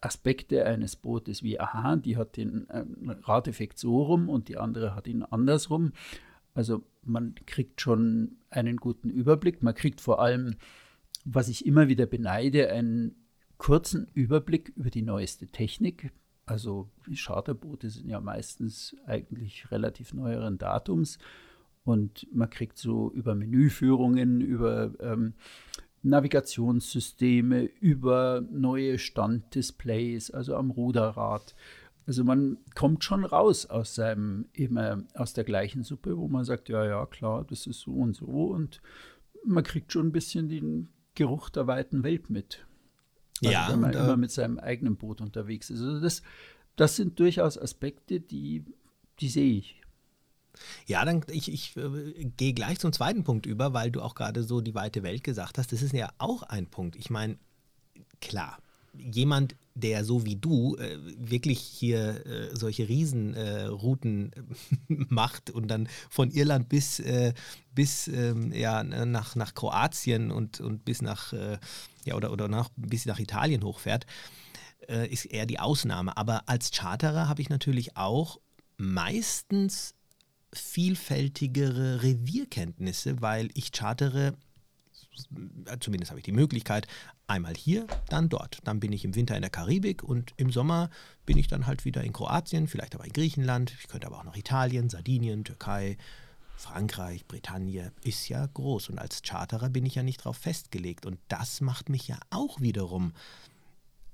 Aspekte 0.00 0.64
eines 0.64 0.94
Bootes 0.94 1.42
wie, 1.42 1.58
aha, 1.58 1.96
die 1.96 2.16
hat 2.16 2.36
den 2.36 2.68
äh, 2.70 2.84
Radeffekt 3.22 3.78
so 3.78 4.02
rum 4.02 4.28
und 4.28 4.48
die 4.48 4.56
andere 4.56 4.94
hat 4.94 5.08
ihn 5.08 5.24
andersrum. 5.24 5.92
Also 6.54 6.84
man 7.02 7.34
kriegt 7.46 7.80
schon 7.80 8.36
einen 8.50 8.76
guten 8.76 9.10
Überblick. 9.10 9.62
Man 9.62 9.74
kriegt 9.74 10.00
vor 10.00 10.20
allem, 10.20 10.56
was 11.24 11.48
ich 11.48 11.66
immer 11.66 11.88
wieder 11.88 12.06
beneide, 12.06 12.70
einen 12.70 13.16
kurzen 13.58 14.08
Überblick 14.14 14.72
über 14.76 14.90
die 14.90 15.02
neueste 15.02 15.46
Technik. 15.46 16.12
Also 16.46 16.88
Charterboote 17.12 17.90
sind 17.90 18.08
ja 18.08 18.20
meistens 18.20 18.96
eigentlich 19.06 19.70
relativ 19.70 20.14
neueren 20.14 20.56
Datums 20.56 21.18
und 21.84 22.26
man 22.32 22.48
kriegt 22.48 22.78
so 22.78 23.10
über 23.12 23.34
Menüführungen, 23.34 24.40
über 24.40 24.92
ähm, 25.00 25.34
Navigationssysteme, 26.02 27.64
über 27.80 28.42
neue 28.50 28.98
Standdisplays, 28.98 30.30
also 30.30 30.54
am 30.56 30.70
Ruderrad. 30.70 31.54
Also 32.06 32.24
man 32.24 32.56
kommt 32.74 33.04
schon 33.04 33.24
raus 33.24 33.66
aus 33.66 33.94
seinem 33.94 34.46
immer 34.54 35.02
aus 35.14 35.34
der 35.34 35.44
gleichen 35.44 35.82
Suppe, 35.82 36.16
wo 36.16 36.28
man 36.28 36.44
sagt, 36.44 36.68
ja, 36.70 36.86
ja, 36.86 37.04
klar, 37.04 37.44
das 37.44 37.66
ist 37.66 37.80
so 37.80 37.92
und 37.92 38.14
so 38.14 38.26
und 38.26 38.80
man 39.44 39.64
kriegt 39.64 39.92
schon 39.92 40.08
ein 40.08 40.12
bisschen 40.12 40.48
den 40.48 40.88
Geruch 41.14 41.50
der 41.50 41.66
weiten 41.66 42.02
Welt 42.04 42.30
mit. 42.30 42.66
Also 43.42 43.52
Ja, 43.52 43.68
wenn 43.70 43.80
man 43.80 43.94
und, 43.94 44.02
immer 44.02 44.16
mit 44.16 44.30
seinem 44.30 44.58
eigenen 44.58 44.96
Boot 44.96 45.20
unterwegs 45.20 45.70
ist. 45.70 45.80
Also 45.80 46.00
das, 46.00 46.22
das 46.76 46.96
sind 46.96 47.18
durchaus 47.18 47.58
Aspekte, 47.58 48.20
die, 48.20 48.64
die 49.20 49.28
sehe 49.28 49.52
ich. 49.58 49.80
Ja, 50.86 51.04
dann 51.04 51.24
ich, 51.28 51.52
ich 51.52 51.76
äh, 51.76 52.24
gehe 52.36 52.52
gleich 52.52 52.78
zum 52.78 52.92
zweiten 52.92 53.24
Punkt 53.24 53.46
über, 53.46 53.72
weil 53.74 53.90
du 53.90 54.00
auch 54.02 54.14
gerade 54.14 54.42
so 54.42 54.60
die 54.60 54.74
weite 54.74 55.02
Welt 55.02 55.22
gesagt 55.22 55.58
hast. 55.58 55.72
Das 55.72 55.82
ist 55.82 55.92
ja 55.92 56.10
auch 56.18 56.42
ein 56.42 56.66
Punkt. 56.66 56.96
Ich 56.96 57.10
meine, 57.10 57.38
klar, 58.20 58.58
jemand, 58.98 59.56
der 59.74 60.04
so 60.04 60.24
wie 60.24 60.36
du 60.36 60.76
äh, 60.76 60.98
wirklich 61.16 61.60
hier 61.60 62.26
äh, 62.26 62.56
solche 62.56 62.88
Riesenrouten 62.88 64.32
äh, 64.32 64.94
macht 65.08 65.50
und 65.50 65.68
dann 65.68 65.88
von 66.10 66.30
Irland 66.30 66.68
bis, 66.68 67.00
äh, 67.00 67.32
bis 67.74 68.08
ähm, 68.08 68.52
ja, 68.52 68.82
nach, 68.82 69.36
nach 69.36 69.54
Kroatien 69.54 70.30
und, 70.30 70.60
und 70.60 70.84
bis 70.84 71.02
nach, 71.02 71.32
äh, 71.32 71.58
ja, 72.04 72.14
oder, 72.14 72.32
oder 72.32 72.48
nach, 72.48 72.70
bis 72.76 73.06
nach 73.06 73.18
Italien 73.18 73.62
hochfährt, 73.62 74.06
äh, 74.88 75.08
ist 75.08 75.26
eher 75.26 75.46
die 75.46 75.60
Ausnahme. 75.60 76.16
Aber 76.16 76.48
als 76.48 76.70
Charterer 76.72 77.28
habe 77.28 77.42
ich 77.42 77.48
natürlich 77.48 77.96
auch 77.96 78.40
meistens 78.78 79.94
vielfältigere 80.52 82.02
Revierkenntnisse, 82.02 83.20
weil 83.20 83.50
ich 83.54 83.72
chartere, 83.72 84.34
zumindest 85.80 86.10
habe 86.10 86.20
ich 86.20 86.24
die 86.24 86.32
Möglichkeit, 86.32 86.86
einmal 87.26 87.54
hier, 87.54 87.86
dann 88.08 88.28
dort. 88.28 88.58
Dann 88.64 88.80
bin 88.80 88.92
ich 88.92 89.04
im 89.04 89.14
Winter 89.14 89.36
in 89.36 89.42
der 89.42 89.50
Karibik 89.50 90.02
und 90.02 90.32
im 90.36 90.50
Sommer 90.50 90.90
bin 91.26 91.38
ich 91.38 91.48
dann 91.48 91.66
halt 91.66 91.84
wieder 91.84 92.02
in 92.02 92.12
Kroatien, 92.12 92.68
vielleicht 92.68 92.94
aber 92.94 93.04
in 93.04 93.12
Griechenland, 93.12 93.74
ich 93.80 93.88
könnte 93.88 94.06
aber 94.06 94.18
auch 94.18 94.24
nach 94.24 94.36
Italien, 94.36 94.88
Sardinien, 94.88 95.44
Türkei, 95.44 95.96
Frankreich, 96.56 97.26
Bretagne, 97.26 97.92
ist 98.02 98.28
ja 98.28 98.44
groß. 98.46 98.90
Und 98.90 98.98
als 98.98 99.22
Charterer 99.22 99.70
bin 99.70 99.86
ich 99.86 99.94
ja 99.94 100.02
nicht 100.02 100.20
darauf 100.20 100.36
festgelegt. 100.36 101.06
Und 101.06 101.20
das 101.28 101.60
macht 101.60 101.88
mich 101.88 102.08
ja 102.08 102.18
auch 102.30 102.60
wiederum 102.60 103.12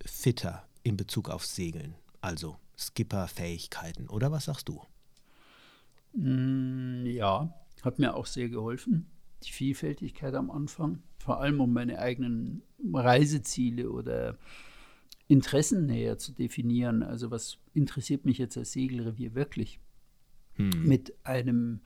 fitter 0.05 0.67
in 0.83 0.99
Bezug 0.99 1.31
auf 1.31 1.47
Segeln. 1.47 1.95
Also 2.21 2.57
Skipper-Fähigkeiten. 2.77 4.09
Oder 4.09 4.31
was 4.31 4.45
sagst 4.45 4.69
du? 4.69 4.83
Mm, 6.13 7.07
Ja, 7.07 7.55
hat 7.83 7.99
mir 7.99 8.15
auch 8.15 8.27
sehr 8.27 8.49
geholfen. 8.49 9.11
Die 9.47 9.53
Vielfältigkeit 9.53 10.35
am 10.35 10.51
Anfang, 10.51 11.03
vor 11.19 11.41
allem 11.41 11.61
um 11.61 11.73
meine 11.73 11.99
eigenen 11.99 12.63
Reiseziele 12.93 13.91
oder 13.91 14.39
Interessen 15.29 15.87
näher 15.87 16.19
zu 16.19 16.33
definieren. 16.33 17.03
Also 17.03 17.31
was 17.31 17.59
interessiert 17.73 18.25
mich 18.25 18.39
jetzt 18.39 18.57
als 18.57 18.73
Segelrevier 18.73 19.35
wirklich? 19.35 19.81
Hm. 20.55 20.87
Mit 20.87 21.15
einem 21.25 21.81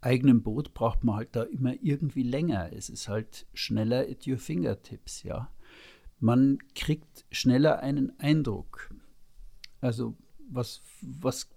eigenen 0.00 0.42
Boot 0.42 0.74
braucht 0.74 1.04
man 1.04 1.16
halt 1.16 1.34
da 1.34 1.42
immer 1.42 1.74
irgendwie 1.82 2.22
länger. 2.22 2.72
Es 2.72 2.88
ist 2.88 3.08
halt 3.08 3.46
schneller 3.54 4.06
at 4.08 4.26
your 4.26 4.38
fingertips, 4.38 5.22
ja. 5.22 5.50
Man 6.18 6.58
kriegt 6.74 7.26
schneller 7.30 7.80
einen 7.80 8.18
Eindruck. 8.18 8.90
Also 9.80 10.16
was, 10.48 10.82
was 11.02 11.48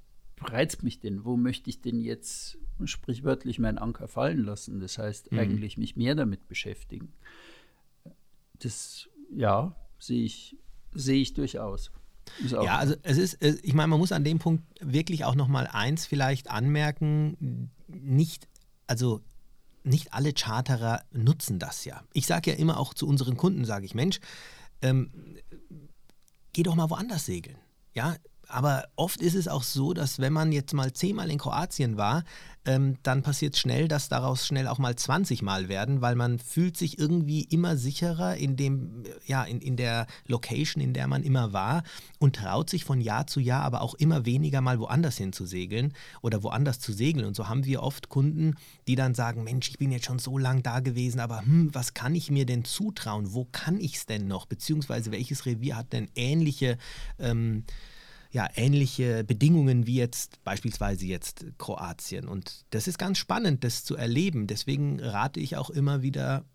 reizt 0.41 0.83
mich 0.83 0.99
denn? 0.99 1.25
Wo 1.25 1.37
möchte 1.37 1.69
ich 1.69 1.81
denn 1.81 1.99
jetzt 1.99 2.57
sprichwörtlich 2.85 3.59
meinen 3.59 3.77
Anker 3.77 4.07
fallen 4.07 4.43
lassen? 4.43 4.79
Das 4.79 4.97
heißt, 4.97 5.31
Mhm. 5.31 5.39
eigentlich 5.39 5.77
mich 5.77 5.95
mehr 5.95 6.15
damit 6.15 6.47
beschäftigen. 6.47 7.13
Das, 8.59 9.07
ja, 9.31 9.75
sehe 9.99 10.23
ich, 10.23 10.57
sehe 10.93 11.21
ich 11.21 11.33
durchaus. 11.33 11.91
Ja, 12.49 12.77
also 12.77 12.95
es 13.01 13.17
ist, 13.17 13.35
äh, 13.41 13.57
ich 13.63 13.73
meine, 13.73 13.87
man 13.87 13.99
muss 13.99 14.11
an 14.11 14.23
dem 14.23 14.37
Punkt 14.39 14.63
wirklich 14.81 15.25
auch 15.25 15.35
noch 15.35 15.47
mal 15.47 15.67
eins 15.67 16.05
vielleicht 16.05 16.49
anmerken, 16.51 17.71
nicht, 17.87 18.47
also 18.85 19.21
nicht 19.83 20.13
alle 20.13 20.33
Charterer 20.33 21.03
nutzen 21.11 21.57
das 21.57 21.85
ja. 21.85 22.03
Ich 22.13 22.27
sage 22.27 22.51
ja 22.51 22.57
immer 22.57 22.77
auch 22.77 22.93
zu 22.93 23.07
unseren 23.07 23.35
Kunden, 23.35 23.65
sage 23.65 23.85
ich, 23.85 23.95
Mensch, 23.95 24.19
ähm, 24.81 25.11
geh 26.53 26.61
doch 26.63 26.75
mal 26.75 26.89
woanders 26.89 27.25
segeln. 27.25 27.57
Ja, 27.93 28.15
aber 28.49 28.85
oft 28.95 29.21
ist 29.21 29.35
es 29.35 29.47
auch 29.47 29.63
so, 29.63 29.93
dass 29.93 30.19
wenn 30.19 30.33
man 30.33 30.51
jetzt 30.51 30.73
mal 30.73 30.91
zehnmal 30.91 31.29
in 31.29 31.37
Kroatien 31.37 31.97
war, 31.97 32.23
ähm, 32.65 32.97
dann 33.03 33.21
passiert 33.21 33.57
schnell, 33.57 33.87
dass 33.87 34.09
daraus 34.09 34.45
schnell 34.45 34.67
auch 34.67 34.79
mal 34.79 34.95
20 34.95 35.41
Mal 35.41 35.69
werden, 35.69 36.01
weil 36.01 36.15
man 36.15 36.39
fühlt 36.39 36.75
sich 36.75 36.99
irgendwie 36.99 37.43
immer 37.43 37.77
sicherer 37.77 38.35
in 38.35 38.57
dem, 38.57 39.03
ja, 39.25 39.43
in, 39.43 39.61
in 39.61 39.77
der 39.77 40.07
Location, 40.27 40.83
in 40.83 40.93
der 40.93 41.07
man 41.07 41.23
immer 41.23 41.53
war 41.53 41.83
und 42.19 42.35
traut 42.35 42.69
sich 42.69 42.83
von 42.83 43.01
Jahr 43.01 43.27
zu 43.27 43.39
Jahr 43.39 43.63
aber 43.63 43.81
auch 43.81 43.93
immer 43.95 44.25
weniger 44.25 44.61
mal 44.61 44.79
woanders 44.79 45.17
hin 45.17 45.31
zu 45.31 45.45
segeln 45.45 45.93
oder 46.21 46.43
woanders 46.43 46.79
zu 46.79 46.91
segeln. 46.91 47.25
Und 47.25 47.35
so 47.35 47.47
haben 47.47 47.65
wir 47.65 47.81
oft 47.81 48.09
Kunden, 48.09 48.55
die 48.87 48.95
dann 48.95 49.15
sagen, 49.15 49.43
Mensch, 49.43 49.69
ich 49.69 49.77
bin 49.77 49.91
jetzt 49.91 50.05
schon 50.05 50.19
so 50.19 50.37
lang 50.37 50.61
da 50.63 50.79
gewesen, 50.79 51.19
aber 51.19 51.41
hm, 51.41 51.73
was 51.73 51.93
kann 51.93 52.13
ich 52.13 52.29
mir 52.29 52.45
denn 52.45 52.65
zutrauen? 52.65 53.33
Wo 53.33 53.45
kann 53.51 53.79
ich 53.79 53.95
es 53.95 54.05
denn 54.05 54.27
noch? 54.27 54.45
Beziehungsweise 54.45 55.11
welches 55.11 55.45
Revier 55.45 55.77
hat 55.77 55.93
denn 55.93 56.09
ähnliche 56.15 56.77
ähm, 57.19 57.63
ja, 58.31 58.47
ähnliche 58.55 59.23
Bedingungen 59.23 59.87
wie 59.87 59.95
jetzt 59.95 60.43
beispielsweise 60.43 61.05
jetzt 61.05 61.45
Kroatien. 61.57 62.27
Und 62.27 62.65
das 62.69 62.87
ist 62.87 62.99
ganz 62.99 63.17
spannend, 63.17 63.63
das 63.63 63.83
zu 63.83 63.95
erleben. 63.95 64.45
Deswegen 64.45 64.99
rate 64.99 65.39
ich 65.39 65.57
auch 65.57 65.69
immer 65.69 66.01
wieder 66.01 66.45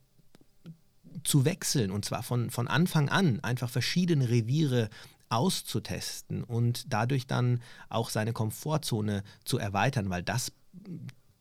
zu 1.24 1.44
wechseln 1.44 1.90
und 1.90 2.04
zwar 2.04 2.22
von, 2.22 2.50
von 2.50 2.68
Anfang 2.68 3.08
an 3.08 3.40
einfach 3.40 3.70
verschiedene 3.70 4.28
Reviere 4.28 4.90
auszutesten 5.28 6.44
und 6.44 6.84
dadurch 6.92 7.26
dann 7.26 7.62
auch 7.88 8.10
seine 8.10 8.32
Komfortzone 8.32 9.22
zu 9.44 9.58
erweitern, 9.58 10.10
weil 10.10 10.22
das 10.22 10.52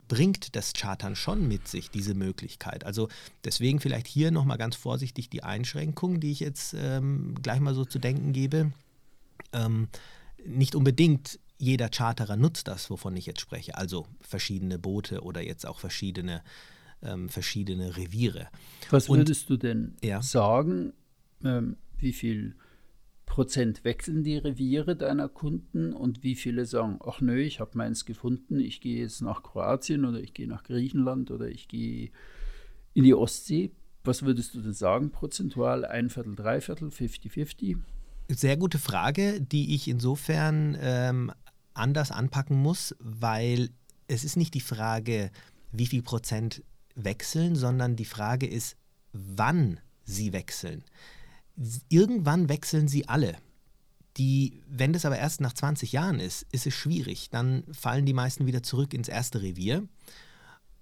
bringt 0.07 0.55
das 0.55 0.73
Chartern 0.73 1.15
schon 1.15 1.47
mit 1.47 1.67
sich, 1.67 1.89
diese 1.89 2.13
Möglichkeit. 2.13 2.85
Also 2.85 3.09
deswegen 3.43 3.79
vielleicht 3.79 4.07
hier 4.07 4.31
nochmal 4.31 4.57
ganz 4.57 4.75
vorsichtig 4.75 5.29
die 5.29 5.43
Einschränkung, 5.43 6.19
die 6.19 6.31
ich 6.31 6.39
jetzt 6.39 6.75
ähm, 6.77 7.35
gleich 7.41 7.59
mal 7.59 7.73
so 7.73 7.85
zu 7.85 7.99
denken 7.99 8.31
gebe. 8.31 8.71
Ähm, 9.53 9.87
nicht 10.45 10.75
unbedingt 10.75 11.39
jeder 11.57 11.89
Charterer 11.89 12.35
nutzt 12.35 12.67
das, 12.67 12.89
wovon 12.89 13.15
ich 13.15 13.25
jetzt 13.25 13.39
spreche, 13.41 13.77
also 13.77 14.05
verschiedene 14.21 14.77
Boote 14.79 15.21
oder 15.21 15.41
jetzt 15.41 15.65
auch 15.65 15.79
verschiedene, 15.79 16.43
ähm, 17.01 17.29
verschiedene 17.29 17.95
Reviere. 17.95 18.47
Was 18.89 19.07
Und- 19.09 19.19
würdest 19.19 19.49
du 19.49 19.57
denn 19.57 19.95
Ja. 20.03 20.21
sagen, 20.21 20.93
ähm, 21.43 21.77
wie 21.97 22.11
viel 22.13 22.55
Prozent 23.25 23.83
wechseln 23.83 24.23
die 24.23 24.37
Reviere 24.37 24.95
deiner 24.95 25.29
Kunden 25.29 25.93
und 25.93 26.21
wie 26.21 26.35
viele 26.35 26.65
sagen, 26.65 26.99
ach 27.03 27.21
nö, 27.21 27.39
ich 27.41 27.59
habe 27.59 27.77
meins 27.77 28.05
gefunden, 28.05 28.59
ich 28.59 28.81
gehe 28.81 28.99
jetzt 29.01 29.21
nach 29.21 29.41
Kroatien 29.41 30.05
oder 30.05 30.19
ich 30.19 30.33
gehe 30.33 30.47
nach 30.47 30.63
Griechenland 30.63 31.31
oder 31.31 31.47
ich 31.47 31.67
gehe 31.67 32.11
in 32.93 33.03
die 33.05 33.13
Ostsee. 33.13 33.71
Was 34.03 34.23
würdest 34.23 34.53
du 34.53 34.61
denn 34.61 34.73
sagen, 34.73 35.11
prozentual? 35.11 35.85
Ein 35.85 36.09
Viertel, 36.09 36.35
drei 36.35 36.59
Viertel, 36.61 36.89
50-50? 36.91 37.77
Sehr 38.35 38.57
gute 38.57 38.79
Frage, 38.79 39.41
die 39.41 39.75
ich 39.75 39.87
insofern 39.87 40.77
ähm, 40.81 41.31
anders 41.73 42.11
anpacken 42.11 42.61
muss, 42.61 42.95
weil 42.99 43.69
es 44.07 44.23
ist 44.23 44.37
nicht 44.37 44.53
die 44.53 44.61
Frage, 44.61 45.31
wie 45.71 45.87
viel 45.87 46.01
Prozent 46.01 46.63
wechseln, 46.95 47.55
sondern 47.55 47.95
die 47.95 48.05
Frage 48.05 48.47
ist, 48.47 48.75
wann 49.11 49.79
sie 50.03 50.33
wechseln. 50.33 50.83
Irgendwann 51.89 52.49
wechseln 52.49 52.87
sie 52.87 53.07
alle. 53.07 53.35
Die, 54.17 54.61
wenn 54.67 54.93
das 54.93 55.05
aber 55.05 55.17
erst 55.17 55.41
nach 55.41 55.53
20 55.53 55.91
Jahren 55.91 56.19
ist, 56.19 56.45
ist 56.51 56.67
es 56.67 56.73
schwierig. 56.73 57.29
Dann 57.29 57.63
fallen 57.71 58.05
die 58.05 58.13
meisten 58.13 58.45
wieder 58.45 58.63
zurück 58.63 58.93
ins 58.93 59.07
erste 59.07 59.41
Revier. 59.41 59.87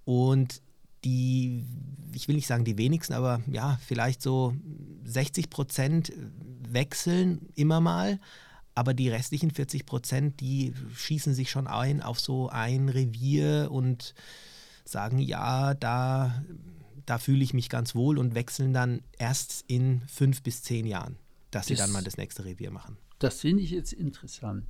Und 0.04 0.60
die, 1.04 1.64
ich 2.12 2.28
will 2.28 2.36
nicht 2.36 2.46
sagen 2.46 2.64
die 2.64 2.78
wenigsten, 2.78 3.12
aber 3.14 3.42
ja, 3.50 3.78
vielleicht 3.86 4.22
so 4.22 4.54
60 5.04 5.50
Prozent 5.50 6.12
wechseln 6.68 7.48
immer 7.54 7.80
mal. 7.80 8.18
Aber 8.74 8.94
die 8.94 9.10
restlichen 9.10 9.50
40 9.50 9.84
Prozent, 9.84 10.40
die 10.40 10.72
schießen 10.96 11.34
sich 11.34 11.50
schon 11.50 11.66
ein 11.66 12.00
auf 12.02 12.20
so 12.20 12.48
ein 12.48 12.88
Revier 12.88 13.68
und 13.70 14.14
sagen, 14.84 15.18
ja, 15.18 15.74
da, 15.74 16.42
da 17.04 17.18
fühle 17.18 17.44
ich 17.44 17.52
mich 17.52 17.68
ganz 17.68 17.94
wohl 17.94 18.16
und 18.18 18.34
wechseln 18.34 18.72
dann 18.72 19.02
erst 19.18 19.64
in 19.66 20.00
fünf 20.06 20.42
bis 20.42 20.62
zehn 20.62 20.86
Jahren, 20.86 21.16
dass 21.50 21.66
sie 21.66 21.74
Das- 21.74 21.84
dann 21.84 21.92
mal 21.92 22.02
das 22.02 22.16
nächste 22.16 22.44
Revier 22.46 22.70
machen. 22.70 22.96
Das 23.18 23.40
finde 23.40 23.62
ich 23.62 23.70
jetzt 23.70 23.92
interessant. 23.92 24.64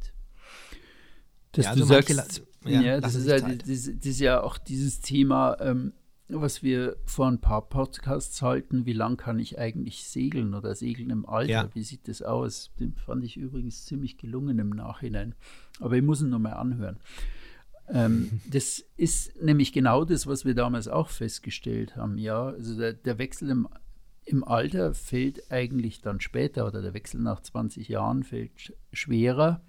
Dass 1.53 1.67
Ja, 1.67 1.75
du 1.75 1.83
also 1.83 1.95
sagst, 1.95 2.43
ja, 2.67 2.81
ja, 2.81 3.01
das, 3.01 3.15
ist 3.15 3.27
ja, 3.27 3.39
das, 3.41 3.57
das 3.67 3.87
ist 3.87 4.21
ja 4.21 4.43
auch 4.43 4.59
dieses 4.59 5.01
Thema, 5.01 5.57
ähm, 5.61 5.93
was 6.41 6.63
wir 6.63 6.97
vor 7.05 7.27
ein 7.29 7.41
paar 7.41 7.69
Podcasts 7.69 8.41
halten, 8.43 8.87
wie 8.87 8.93
lang 8.93 9.17
kann 9.17 9.39
ich 9.39 9.59
eigentlich 9.59 10.05
segeln 10.05 10.55
oder 10.55 10.75
segeln 10.75 11.11
im 11.11 11.27
Alter? 11.27 11.51
Ja. 11.53 11.69
Wie 11.75 11.83
sieht 11.83 12.09
das 12.09 12.23
aus? 12.23 12.71
Den 12.81 12.95
fand 12.95 13.25
ich 13.25 13.37
übrigens 13.37 13.85
ziemlich 13.85 14.17
gelungen 14.19 14.59
im 14.59 14.71
Nachhinein. 14.71 15.35
Aber 15.81 15.97
ich 15.97 16.03
muss 16.03 16.23
ihn 16.23 16.31
nochmal 16.31 16.55
anhören. 16.55 16.99
Ähm, 17.89 18.41
das 18.51 18.85
ist 18.97 19.41
nämlich 19.43 19.73
genau 19.73 20.05
das, 20.05 20.27
was 20.27 20.45
wir 20.45 20.55
damals 20.55 20.89
auch 20.89 21.09
festgestellt 21.09 21.97
haben. 21.97 22.17
Ja, 22.19 22.47
also 22.47 22.77
der, 22.79 22.93
der 22.93 23.19
Wechsel 23.19 23.51
im, 23.51 23.69
im 24.25 24.45
Alter 24.45 24.95
fällt 24.95 25.51
eigentlich 25.51 26.01
dann 26.01 26.21
später 26.21 26.67
oder 26.67 26.81
der 26.83 26.95
Wechsel 26.95 27.21
nach 27.21 27.41
20 27.43 27.89
Jahren 27.89 28.23
fällt 28.23 28.53
sch- 28.57 28.73
schwerer 28.93 29.63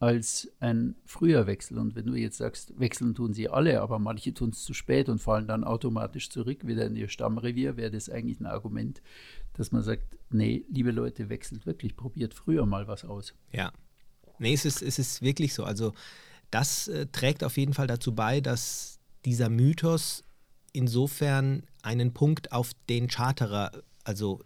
als 0.00 0.52
ein 0.60 0.94
früher 1.04 1.46
Wechsel. 1.46 1.78
Und 1.78 1.96
wenn 1.96 2.06
du 2.06 2.14
jetzt 2.14 2.38
sagst, 2.38 2.78
wechseln 2.78 3.14
tun 3.14 3.34
sie 3.34 3.48
alle, 3.48 3.80
aber 3.80 3.98
manche 3.98 4.32
tun 4.32 4.50
es 4.50 4.62
zu 4.62 4.72
spät 4.72 5.08
und 5.08 5.20
fallen 5.20 5.48
dann 5.48 5.64
automatisch 5.64 6.30
zurück 6.30 6.66
wieder 6.66 6.86
in 6.86 6.96
ihr 6.96 7.08
Stammrevier, 7.08 7.76
wäre 7.76 7.90
das 7.90 8.08
eigentlich 8.08 8.40
ein 8.40 8.46
Argument, 8.46 9.02
dass 9.54 9.72
man 9.72 9.82
sagt, 9.82 10.16
nee, 10.30 10.64
liebe 10.70 10.92
Leute, 10.92 11.28
wechselt 11.28 11.66
wirklich, 11.66 11.96
probiert 11.96 12.32
früher 12.34 12.64
mal 12.64 12.86
was 12.86 13.04
aus. 13.04 13.34
Ja. 13.52 13.72
Nee, 14.38 14.54
es 14.54 14.64
ist, 14.64 14.82
es 14.82 15.00
ist 15.00 15.20
wirklich 15.20 15.52
so. 15.52 15.64
Also 15.64 15.94
das 16.50 16.86
äh, 16.86 17.06
trägt 17.06 17.42
auf 17.42 17.56
jeden 17.56 17.74
Fall 17.74 17.88
dazu 17.88 18.14
bei, 18.14 18.40
dass 18.40 19.00
dieser 19.24 19.48
Mythos 19.48 20.22
insofern 20.72 21.64
einen 21.82 22.14
Punkt 22.14 22.52
auf 22.52 22.70
den 22.88 23.08
Charterer, 23.08 23.72
also 24.04 24.44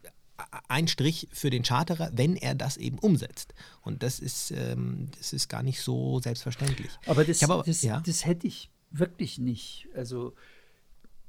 ein 0.68 0.88
Strich 0.88 1.28
für 1.32 1.50
den 1.50 1.62
Charterer, 1.62 2.10
wenn 2.14 2.36
er 2.36 2.54
das 2.54 2.76
eben 2.76 2.98
umsetzt. 2.98 3.54
Und 3.82 4.02
das 4.02 4.18
ist, 4.18 4.50
ähm, 4.50 5.08
das 5.18 5.32
ist 5.32 5.48
gar 5.48 5.62
nicht 5.62 5.80
so 5.80 6.20
selbstverständlich. 6.20 6.90
Aber 7.06 7.24
das, 7.24 7.42
aber, 7.42 7.62
das, 7.64 7.82
ja? 7.82 8.02
das 8.04 8.24
hätte 8.24 8.46
ich 8.46 8.70
wirklich 8.90 9.38
nicht. 9.38 9.88
Also 9.94 10.34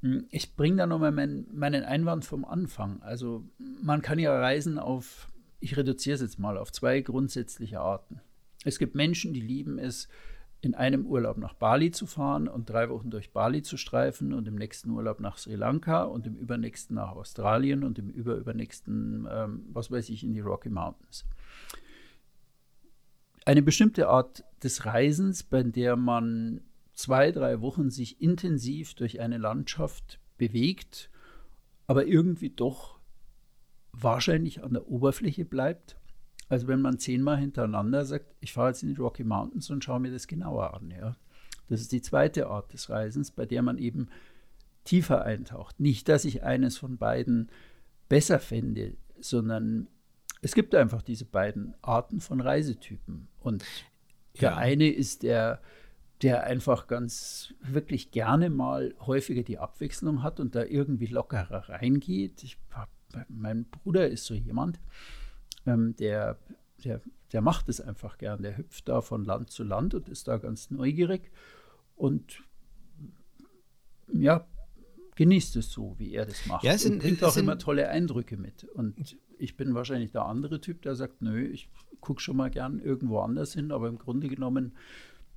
hm, 0.00 0.26
ich 0.30 0.54
bringe 0.54 0.76
da 0.76 0.86
nochmal 0.86 1.12
mein, 1.12 1.46
meinen 1.52 1.84
Einwand 1.84 2.24
vom 2.24 2.44
Anfang. 2.44 3.02
Also 3.02 3.44
man 3.58 4.02
kann 4.02 4.18
ja 4.18 4.38
reisen 4.38 4.78
auf, 4.78 5.28
ich 5.60 5.76
reduziere 5.76 6.16
es 6.16 6.20
jetzt 6.20 6.38
mal, 6.38 6.58
auf 6.58 6.72
zwei 6.72 7.00
grundsätzliche 7.00 7.80
Arten. 7.80 8.20
Es 8.64 8.78
gibt 8.78 8.94
Menschen, 8.94 9.32
die 9.32 9.40
lieben 9.40 9.78
es, 9.78 10.08
in 10.64 10.74
einem 10.74 11.06
Urlaub 11.06 11.38
nach 11.38 11.54
Bali 11.54 11.90
zu 11.90 12.06
fahren 12.06 12.48
und 12.48 12.70
drei 12.70 12.88
Wochen 12.88 13.10
durch 13.10 13.32
Bali 13.32 13.62
zu 13.62 13.76
streifen 13.76 14.32
und 14.32 14.48
im 14.48 14.54
nächsten 14.54 14.90
Urlaub 14.90 15.20
nach 15.20 15.38
Sri 15.38 15.54
Lanka 15.54 16.04
und 16.04 16.26
im 16.26 16.36
übernächsten 16.36 16.96
nach 16.96 17.12
Australien 17.12 17.84
und 17.84 17.98
im 17.98 18.10
überübernächsten, 18.10 19.28
ähm, 19.30 19.66
was 19.72 19.90
weiß 19.90 20.08
ich, 20.10 20.24
in 20.24 20.34
die 20.34 20.40
Rocky 20.40 20.70
Mountains. 20.70 21.24
Eine 23.44 23.62
bestimmte 23.62 24.08
Art 24.08 24.44
des 24.62 24.86
Reisens, 24.86 25.42
bei 25.42 25.62
der 25.62 25.96
man 25.96 26.62
zwei, 26.94 27.30
drei 27.30 27.60
Wochen 27.60 27.90
sich 27.90 28.20
intensiv 28.22 28.94
durch 28.94 29.20
eine 29.20 29.38
Landschaft 29.38 30.20
bewegt, 30.38 31.10
aber 31.86 32.06
irgendwie 32.06 32.50
doch 32.50 32.98
wahrscheinlich 33.92 34.62
an 34.62 34.72
der 34.72 34.88
Oberfläche 34.88 35.44
bleibt 35.44 35.96
also 36.48 36.68
wenn 36.68 36.80
man 36.80 36.98
zehnmal 36.98 37.38
hintereinander 37.38 38.04
sagt, 38.04 38.26
ich 38.40 38.52
fahre 38.52 38.68
jetzt 38.68 38.82
in 38.82 38.90
die 38.90 39.00
Rocky 39.00 39.24
Mountains 39.24 39.70
und 39.70 39.82
schaue 39.82 40.00
mir 40.00 40.12
das 40.12 40.26
genauer 40.26 40.74
an. 40.74 40.90
Ja. 40.90 41.16
Das 41.68 41.80
ist 41.80 41.92
die 41.92 42.02
zweite 42.02 42.48
Art 42.48 42.72
des 42.72 42.90
Reisens, 42.90 43.30
bei 43.30 43.46
der 43.46 43.62
man 43.62 43.78
eben 43.78 44.08
tiefer 44.84 45.24
eintaucht. 45.24 45.80
Nicht, 45.80 46.08
dass 46.08 46.24
ich 46.24 46.42
eines 46.42 46.76
von 46.76 46.98
beiden 46.98 47.48
besser 48.08 48.38
fände, 48.38 48.96
sondern 49.18 49.88
es 50.42 50.54
gibt 50.54 50.74
einfach 50.74 51.00
diese 51.00 51.24
beiden 51.24 51.74
Arten 51.80 52.20
von 52.20 52.40
Reisetypen. 52.40 53.28
Und 53.40 53.64
der 54.40 54.50
ja. 54.50 54.56
eine 54.56 54.90
ist 54.90 55.22
der, 55.22 55.62
der 56.22 56.44
einfach 56.44 56.86
ganz 56.86 57.54
wirklich 57.62 58.10
gerne 58.10 58.50
mal 58.50 58.94
häufiger 59.00 59.42
die 59.42 59.58
Abwechslung 59.58 60.22
hat 60.22 60.40
und 60.40 60.54
da 60.54 60.64
irgendwie 60.64 61.06
lockerer 61.06 61.70
reingeht. 61.70 62.42
Ich, 62.42 62.58
mein 63.28 63.64
Bruder 63.64 64.08
ist 64.08 64.26
so 64.26 64.34
jemand, 64.34 64.78
ähm, 65.66 65.96
der, 65.96 66.38
der, 66.84 67.00
der 67.32 67.40
macht 67.40 67.68
es 67.68 67.80
einfach 67.80 68.18
gern. 68.18 68.42
Der 68.42 68.56
hüpft 68.56 68.88
da 68.88 69.00
von 69.00 69.24
Land 69.24 69.50
zu 69.50 69.64
Land 69.64 69.94
und 69.94 70.08
ist 70.08 70.28
da 70.28 70.38
ganz 70.38 70.70
neugierig 70.70 71.30
und 71.96 72.42
ja, 74.12 74.46
genießt 75.16 75.56
es 75.56 75.70
so, 75.70 75.94
wie 75.98 76.12
er 76.12 76.26
das 76.26 76.46
macht. 76.46 76.64
Ja, 76.64 76.72
es 76.72 76.84
und 76.84 76.98
bringt 76.98 77.22
auch 77.24 77.36
immer 77.36 77.58
tolle 77.58 77.88
Eindrücke 77.88 78.36
mit. 78.36 78.64
Und 78.64 79.16
ich 79.38 79.56
bin 79.56 79.74
wahrscheinlich 79.74 80.12
der 80.12 80.24
andere 80.26 80.60
Typ, 80.60 80.82
der 80.82 80.94
sagt, 80.94 81.22
nö, 81.22 81.46
ich 81.46 81.68
gucke 82.00 82.20
schon 82.20 82.36
mal 82.36 82.50
gern 82.50 82.78
irgendwo 82.78 83.20
anders 83.20 83.54
hin, 83.54 83.72
aber 83.72 83.88
im 83.88 83.98
Grunde 83.98 84.28
genommen 84.28 84.72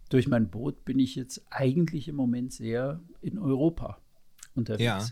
durch 0.09 0.27
mein 0.27 0.49
Boot 0.49 0.85
bin 0.85 0.99
ich 0.99 1.15
jetzt 1.15 1.45
eigentlich 1.49 2.07
im 2.07 2.15
Moment 2.15 2.53
sehr 2.53 3.01
in 3.21 3.37
Europa 3.37 3.99
unterwegs. 4.55 4.83
Ja. 4.83 5.05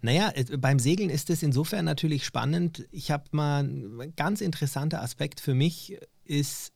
Naja, 0.00 0.32
beim 0.58 0.78
Segeln 0.78 1.10
ist 1.10 1.30
es 1.30 1.42
insofern 1.42 1.84
natürlich 1.84 2.24
spannend. 2.24 2.86
Ich 2.90 3.10
habe 3.10 3.24
mal 3.32 3.64
ein 3.64 4.12
ganz 4.16 4.40
interessanter 4.40 5.02
Aspekt 5.02 5.40
für 5.40 5.54
mich 5.54 5.98
ist 6.24 6.72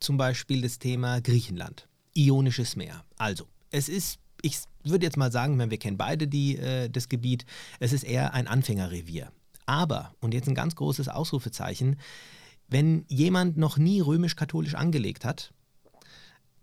zum 0.00 0.16
Beispiel 0.16 0.62
das 0.62 0.78
Thema 0.78 1.20
Griechenland, 1.20 1.88
Ionisches 2.14 2.76
Meer. 2.76 3.04
Also, 3.18 3.46
es 3.70 3.88
ist, 3.88 4.18
ich 4.42 4.58
würde 4.82 5.04
jetzt 5.04 5.16
mal 5.16 5.30
sagen, 5.30 5.58
wir 5.70 5.78
kennen 5.78 5.98
beide 5.98 6.26
die, 6.26 6.56
äh, 6.56 6.88
das 6.88 7.08
Gebiet, 7.08 7.44
es 7.78 7.92
ist 7.92 8.04
eher 8.04 8.34
ein 8.34 8.48
Anfängerrevier. 8.48 9.30
Aber, 9.66 10.14
und 10.20 10.34
jetzt 10.34 10.48
ein 10.48 10.54
ganz 10.54 10.74
großes 10.74 11.08
Ausrufezeichen, 11.08 12.00
wenn 12.68 13.04
jemand 13.08 13.56
noch 13.56 13.78
nie 13.78 14.00
römisch-katholisch 14.00 14.74
angelegt 14.74 15.24
hat, 15.24 15.52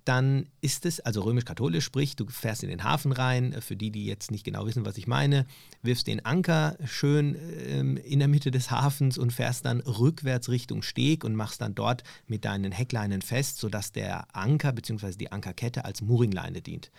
dann 0.08 0.48
ist 0.62 0.86
es, 0.86 1.00
also 1.00 1.22
römisch-katholisch, 1.22 1.84
sprich, 1.84 2.16
du 2.16 2.26
fährst 2.28 2.64
in 2.64 2.70
den 2.70 2.84
Hafen 2.84 3.12
rein, 3.12 3.54
äh, 3.54 3.62
für 3.62 3.76
die, 3.76 3.92
die 3.92 4.06
jetzt 4.06 4.32
nicht 4.32 4.44
genau 4.44 4.66
wissen, 4.66 4.86
was 4.86 4.98
ich 4.98 5.08
meine, 5.08 5.46
wirfst 5.82 6.08
den 6.08 6.24
Anker 6.26 6.78
schön 6.86 7.36
ähm, 7.68 7.98
in 7.98 8.20
der 8.20 8.28
Mitte 8.28 8.52
des 8.52 8.72
Hafens 8.72 9.18
und 9.18 9.34
fährst 9.34 9.66
dann 9.66 9.82
rückwärts 9.82 10.50
Richtung 10.50 10.82
Steg 10.82 11.24
und 11.24 11.36
machst 11.36 11.62
dann 11.62 11.76
dort 11.76 12.04
mit 12.28 12.46
deinen 12.46 12.72
Heckleinen 12.72 13.22
fest, 13.22 13.58
sodass 13.60 13.92
der 13.92 14.34
Anker 14.36 14.72
bzw. 14.72 15.12
die 15.18 15.32
Ankerkette 15.32 15.84
als 15.84 16.02
Mooringleine 16.02 16.62
dient. 16.62 16.92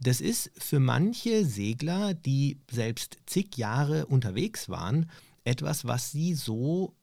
Das 0.00 0.20
ist 0.20 0.50
für 0.56 0.80
manche 0.80 1.44
Segler, 1.44 2.14
die 2.14 2.60
selbst 2.70 3.18
zig 3.26 3.56
Jahre 3.56 4.06
unterwegs 4.06 4.68
waren, 4.68 5.10
etwas, 5.44 5.86
was 5.86 6.12
sie 6.12 6.34
so 6.34 6.94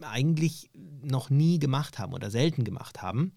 eigentlich 0.00 0.70
noch 1.02 1.30
nie 1.30 1.58
gemacht 1.58 1.98
haben 1.98 2.14
oder 2.14 2.30
selten 2.30 2.64
gemacht 2.64 3.02
haben. 3.02 3.32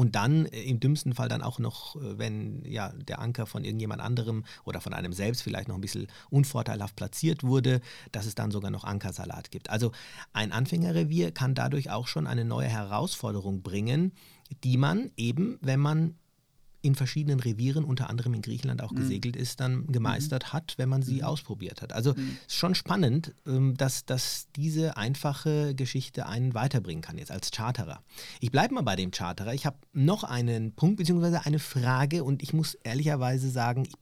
Und 0.00 0.14
dann 0.14 0.46
äh, 0.46 0.62
im 0.62 0.80
dümmsten 0.80 1.12
Fall 1.12 1.28
dann 1.28 1.42
auch 1.42 1.58
noch, 1.58 1.94
äh, 1.96 2.18
wenn 2.18 2.64
ja 2.64 2.88
der 2.94 3.18
Anker 3.18 3.44
von 3.44 3.64
irgendjemand 3.64 4.00
anderem 4.00 4.44
oder 4.64 4.80
von 4.80 4.94
einem 4.94 5.12
selbst 5.12 5.42
vielleicht 5.42 5.68
noch 5.68 5.74
ein 5.74 5.82
bisschen 5.82 6.06
unvorteilhaft 6.30 6.96
platziert 6.96 7.44
wurde, 7.44 7.82
dass 8.10 8.24
es 8.24 8.34
dann 8.34 8.50
sogar 8.50 8.70
noch 8.70 8.84
Ankersalat 8.84 9.50
gibt. 9.50 9.68
Also 9.68 9.92
ein 10.32 10.52
Anfängerrevier 10.52 11.32
kann 11.32 11.54
dadurch 11.54 11.90
auch 11.90 12.06
schon 12.06 12.26
eine 12.26 12.46
neue 12.46 12.68
Herausforderung 12.68 13.60
bringen, 13.60 14.12
die 14.64 14.78
man 14.78 15.10
eben, 15.18 15.58
wenn 15.60 15.80
man 15.80 16.14
in 16.82 16.94
verschiedenen 16.94 17.40
Revieren, 17.40 17.84
unter 17.84 18.08
anderem 18.08 18.34
in 18.34 18.42
Griechenland 18.42 18.82
auch 18.82 18.92
mhm. 18.92 18.96
gesegelt 18.96 19.36
ist, 19.36 19.60
dann 19.60 19.86
gemeistert 19.86 20.44
mhm. 20.44 20.52
hat, 20.54 20.74
wenn 20.78 20.88
man 20.88 21.02
sie 21.02 21.16
mhm. 21.16 21.24
ausprobiert 21.24 21.82
hat. 21.82 21.92
Also 21.92 22.14
mhm. 22.14 22.38
ist 22.46 22.56
schon 22.56 22.74
spannend, 22.74 23.34
ähm, 23.46 23.76
dass, 23.76 24.06
dass 24.06 24.48
diese 24.56 24.96
einfache 24.96 25.74
Geschichte 25.74 26.26
einen 26.26 26.54
weiterbringen 26.54 27.02
kann, 27.02 27.18
jetzt 27.18 27.30
als 27.30 27.50
Charterer. 27.50 28.02
Ich 28.40 28.50
bleibe 28.50 28.74
mal 28.74 28.82
bei 28.82 28.96
dem 28.96 29.10
Charterer. 29.10 29.52
Ich 29.52 29.66
habe 29.66 29.76
noch 29.92 30.24
einen 30.24 30.72
Punkt 30.72 30.96
bzw. 30.96 31.38
eine 31.44 31.58
Frage 31.58 32.24
und 32.24 32.42
ich 32.42 32.52
muss 32.52 32.74
ehrlicherweise 32.74 33.50
sagen, 33.50 33.84
ich 33.84 33.94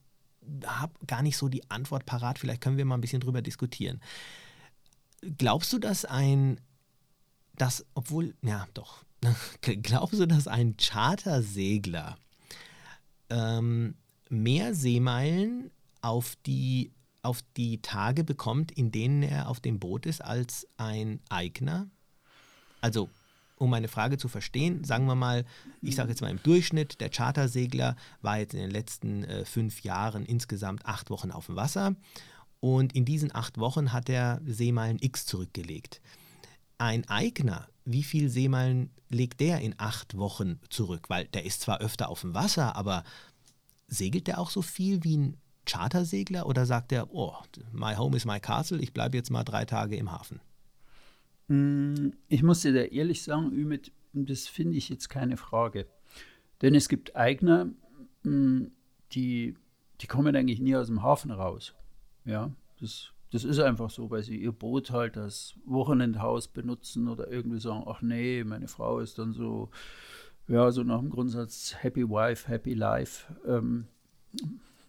habe 0.65 0.95
gar 1.07 1.23
nicht 1.23 1.37
so 1.37 1.49
die 1.49 1.69
Antwort 1.71 2.07
parat. 2.07 2.39
Vielleicht 2.39 2.61
können 2.61 2.77
wir 2.77 2.85
mal 2.85 2.97
ein 2.97 3.01
bisschen 3.01 3.21
drüber 3.21 3.43
diskutieren. 3.43 4.01
Glaubst 5.37 5.73
du, 5.73 5.79
dass 5.79 6.05
ein, 6.05 6.61
das, 7.57 7.85
obwohl, 7.95 8.35
ja, 8.43 8.67
doch, 8.75 9.05
glaubst 9.61 10.21
du, 10.21 10.27
dass 10.27 10.47
ein 10.47 10.77
Chartersegler 10.77 12.17
ähm, 13.31 13.95
mehr 14.29 14.75
Seemeilen 14.75 15.71
auf 16.01 16.37
die, 16.47 16.93
auf 17.23 17.43
die 17.57 17.81
Tage 17.83 18.25
bekommt, 18.25 18.73
in 18.73 18.91
denen 18.91 19.23
er 19.23 19.49
auf 19.49 19.61
dem 19.61 19.79
Boot 19.79 20.07
ist, 20.07 20.23
als 20.23 20.67
ein 20.77 21.21
Eigner? 21.29 21.89
Also, 22.81 23.11
um 23.57 23.71
meine 23.71 23.89
Frage 23.89 24.19
zu 24.19 24.29
verstehen, 24.29 24.85
sagen 24.85 25.07
wir 25.07 25.17
mal, 25.17 25.45
ich 25.83 25.97
sage 25.97 26.11
jetzt 26.11 26.21
mal 26.21 26.31
im 26.31 26.43
Durchschnitt, 26.43 27.01
der 27.01 27.11
Chartersegler 27.11 27.97
war 28.23 28.39
jetzt 28.39 28.55
in 28.55 28.61
den 28.61 28.71
letzten 28.71 29.25
äh, 29.25 29.45
fünf 29.45 29.83
Jahren 29.83 30.25
insgesamt 30.25 30.87
acht 30.87 31.11
Wochen 31.11 31.33
auf 31.33 31.47
dem 31.47 31.57
Wasser 31.57 31.97
und 32.61 32.95
in 32.95 33.05
diesen 33.05 33.35
acht 33.35 33.59
Wochen 33.59 33.93
hat 33.93 34.09
er 34.09 34.41
Seemeilen 34.47 34.99
X 35.01 35.27
zurückgelegt. 35.27 36.01
Ein 36.79 37.09
Eigner, 37.09 37.69
wie 37.85 38.05
viel 38.05 38.29
Seemeilen 38.29 38.91
legt 39.09 39.41
der 39.41 39.61
in 39.61 39.75
acht 39.79 40.17
Wochen 40.17 40.61
zurück? 40.71 41.09
Weil 41.09 41.27
der 41.27 41.45
ist 41.45 41.63
zwar 41.63 41.81
öfter 41.81 42.09
auf 42.09 42.23
dem 42.23 42.35
Wasser, 42.35 42.77
aber 42.77 43.05
segelt 43.87 44.27
der 44.27 44.39
auch 44.39 44.51
so 44.51 44.63
viel 44.63 45.05
wie 45.05 45.17
ein 45.17 45.37
Chartersegler 45.67 46.47
oder 46.47 46.67
sagt 46.67 46.93
er, 46.93 47.13
oh, 47.15 47.35
my 47.73 47.95
home 47.95 48.17
is 48.17 48.25
my 48.25 48.41
castle, 48.41 48.81
ich 48.81 48.93
bleibe 48.93 49.17
jetzt 49.17 49.31
mal 49.31 49.45
drei 49.45 49.65
Tage 49.65 49.97
im 49.97 50.11
Hafen? 50.11 50.41
Mm, 51.49 52.11
ich 52.29 52.43
muss 52.43 52.63
dir 52.63 52.73
da 52.73 52.81
ehrlich 52.81 53.23
sagen, 53.23 53.53
Ümit, 53.53 53.93
das 54.13 54.47
finde 54.47 54.77
ich 54.77 54.89
jetzt 54.89 55.09
keine 55.09 55.37
Frage. 55.37 55.87
Denn 56.63 56.75
es 56.75 56.89
gibt 56.89 57.17
Eigner, 57.17 57.67
mm, 58.25 58.65
die, 59.13 59.55
die 60.01 60.07
kommen 60.07 60.35
eigentlich 60.37 60.61
nie 60.61 60.77
aus 60.77 60.87
dem 60.87 61.03
Hafen 61.03 61.31
raus. 61.31 61.75
Ja, 62.25 62.51
das 62.81 63.13
das 63.31 63.45
ist 63.45 63.59
einfach 63.59 63.91
so, 63.91 64.11
weil 64.11 64.23
sie 64.23 64.37
ihr 64.37 64.53
Boot 64.53 64.91
halt 64.91 65.17
als 65.17 65.55
Wochenendhaus 65.65 66.49
benutzen 66.49 67.09
oder 67.09 67.31
irgendwie 67.31 67.61
sagen, 67.61 67.85
ach 67.87 68.03
nee, 68.03 68.43
meine 68.45 68.69
Frau 68.69 69.01
ist 69.01 69.19
dann 69.19 69.33
so, 69.33 69.71
ja, 70.47 70.71
so 70.71 70.83
nach 70.83 71.01
dem 71.01 71.11
Grundsatz 71.11 71.75
Happy 71.79 72.09
Wife, 72.09 72.49
Happy 72.49 72.75
Life. 72.75 73.33
Ähm, 73.47 73.87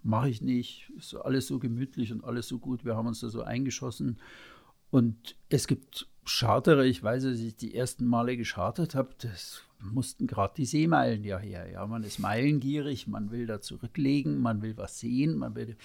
Mache 0.04 0.30
ich 0.30 0.42
nicht. 0.42 0.92
Ist 0.98 1.14
alles 1.16 1.48
so 1.48 1.60
gemütlich 1.60 2.12
und 2.12 2.24
alles 2.24 2.48
so 2.48 2.58
gut. 2.58 2.86
Wir 2.86 2.96
haben 2.96 3.08
uns 3.08 3.20
da 3.20 3.30
so 3.30 3.44
eingeschossen. 3.44 4.18
Und 4.92 5.36
es 5.50 5.68
gibt 5.68 6.08
Charterer, 6.26 6.84
ich 6.84 7.04
weiß, 7.04 7.26
als 7.26 7.40
ich 7.40 7.56
die 7.56 7.76
ersten 7.76 8.06
Male 8.06 8.38
geschartert 8.38 8.96
habe, 8.96 9.10
das 9.20 9.64
mussten 9.80 10.28
gerade 10.28 10.54
die 10.58 10.66
Seemeilen 10.66 11.24
ja 11.24 11.38
her. 11.38 11.70
Ja, 11.70 11.86
man 11.86 12.04
ist 12.04 12.20
meilengierig, 12.20 13.08
man 13.08 13.32
will 13.32 13.46
da 13.46 13.62
zurücklegen, 13.62 14.40
man 14.40 14.62
will 14.62 14.78
was 14.78 15.00
sehen, 15.00 15.38
man 15.38 15.56
will 15.56 15.76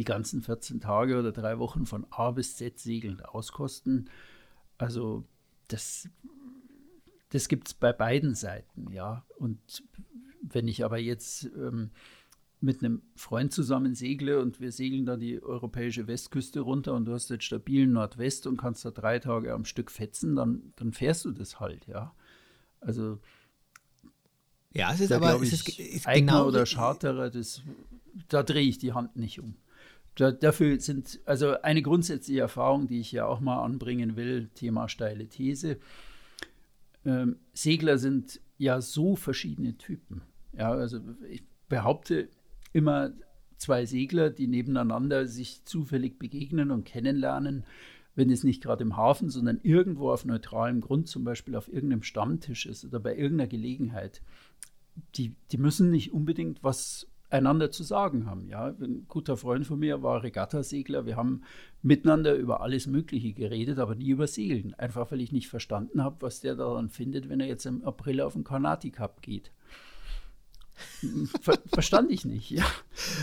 die 0.00 0.04
ganzen 0.04 0.40
14 0.40 0.80
Tage 0.80 1.18
oder 1.18 1.30
drei 1.30 1.58
Wochen 1.58 1.84
von 1.84 2.06
A 2.08 2.30
bis 2.30 2.56
Z 2.56 2.78
segelnd 2.78 3.22
auskosten. 3.28 4.08
Also 4.78 5.26
das, 5.68 6.08
das 7.28 7.48
gibt 7.48 7.68
es 7.68 7.74
bei 7.74 7.92
beiden 7.92 8.34
Seiten, 8.34 8.90
ja. 8.90 9.26
Und 9.36 9.60
wenn 10.40 10.68
ich 10.68 10.86
aber 10.86 10.96
jetzt 10.96 11.50
ähm, 11.54 11.90
mit 12.62 12.82
einem 12.82 13.02
Freund 13.14 13.52
zusammen 13.52 13.94
segle 13.94 14.40
und 14.40 14.58
wir 14.58 14.72
segeln 14.72 15.04
da 15.04 15.18
die 15.18 15.42
europäische 15.42 16.06
Westküste 16.06 16.60
runter 16.60 16.94
und 16.94 17.04
du 17.04 17.12
hast 17.12 17.28
jetzt 17.28 17.44
stabilen 17.44 17.92
Nordwest 17.92 18.46
und 18.46 18.56
kannst 18.56 18.86
da 18.86 18.90
drei 18.90 19.18
Tage 19.18 19.52
am 19.52 19.66
Stück 19.66 19.90
fetzen, 19.90 20.34
dann, 20.34 20.72
dann 20.76 20.94
fährst 20.94 21.26
du 21.26 21.32
das 21.32 21.60
halt, 21.60 21.86
ja. 21.86 22.14
Also 22.80 23.18
ja, 24.72 24.94
es 24.94 25.00
ist 25.00 25.10
da 25.10 25.16
aber 25.16 25.42
ich, 25.42 25.52
es 25.52 25.68
ist, 25.68 25.78
ist 25.78 26.06
Eigner 26.06 26.32
genau 26.32 26.48
oder 26.48 26.64
Charterer, 26.64 27.28
das, 27.28 27.60
da 28.28 28.42
drehe 28.42 28.66
ich 28.66 28.78
die 28.78 28.94
Hand 28.94 29.16
nicht 29.16 29.40
um. 29.40 29.56
Da, 30.16 30.32
dafür 30.32 30.78
sind, 30.80 31.20
also 31.24 31.60
eine 31.62 31.82
grundsätzliche 31.82 32.40
Erfahrung, 32.40 32.86
die 32.88 33.00
ich 33.00 33.12
ja 33.12 33.26
auch 33.26 33.40
mal 33.40 33.62
anbringen 33.62 34.16
will, 34.16 34.48
Thema 34.54 34.88
steile 34.88 35.28
These. 35.28 35.78
Ähm, 37.04 37.36
Segler 37.52 37.98
sind 37.98 38.40
ja 38.58 38.80
so 38.80 39.16
verschiedene 39.16 39.76
Typen. 39.78 40.22
Ja, 40.52 40.72
also 40.72 41.00
ich 41.28 41.42
behaupte 41.68 42.28
immer 42.72 43.12
zwei 43.56 43.86
Segler, 43.86 44.30
die 44.30 44.46
nebeneinander 44.46 45.26
sich 45.26 45.64
zufällig 45.64 46.18
begegnen 46.18 46.70
und 46.70 46.84
kennenlernen, 46.84 47.64
wenn 48.14 48.30
es 48.30 48.44
nicht 48.44 48.62
gerade 48.62 48.82
im 48.82 48.96
Hafen, 48.96 49.30
sondern 49.30 49.60
irgendwo 49.62 50.10
auf 50.10 50.24
neutralem 50.24 50.80
Grund, 50.80 51.08
zum 51.08 51.24
Beispiel 51.24 51.54
auf 51.54 51.72
irgendeinem 51.72 52.02
Stammtisch 52.02 52.66
ist 52.66 52.84
oder 52.84 52.98
bei 53.00 53.16
irgendeiner 53.16 53.48
Gelegenheit. 53.48 54.22
Die, 55.14 55.36
die 55.52 55.58
müssen 55.58 55.90
nicht 55.90 56.12
unbedingt 56.12 56.62
was 56.62 57.06
einander 57.30 57.70
zu 57.70 57.82
sagen 57.82 58.26
haben. 58.26 58.48
Ja, 58.48 58.66
ein 58.68 59.06
guter 59.08 59.36
Freund 59.36 59.66
von 59.66 59.78
mir 59.78 60.02
war 60.02 60.22
Regattasegler. 60.22 61.06
Wir 61.06 61.16
haben 61.16 61.42
miteinander 61.82 62.34
über 62.34 62.60
alles 62.60 62.86
Mögliche 62.86 63.32
geredet, 63.32 63.78
aber 63.78 63.94
nie 63.94 64.10
über 64.10 64.26
Segeln. 64.26 64.74
Einfach 64.74 65.10
weil 65.10 65.20
ich 65.20 65.32
nicht 65.32 65.48
verstanden 65.48 66.02
habe, 66.02 66.16
was 66.20 66.40
der 66.40 66.56
daran 66.56 66.88
findet, 66.88 67.28
wenn 67.28 67.40
er 67.40 67.46
jetzt 67.46 67.66
im 67.66 67.84
April 67.84 68.20
auf 68.20 68.34
den 68.34 68.44
Carnati 68.44 68.90
Cup 68.90 69.22
geht. 69.22 69.52
Ver 71.40 71.58
verstand 71.72 72.10
ich 72.10 72.24
nicht, 72.24 72.50
ja. 72.50 72.64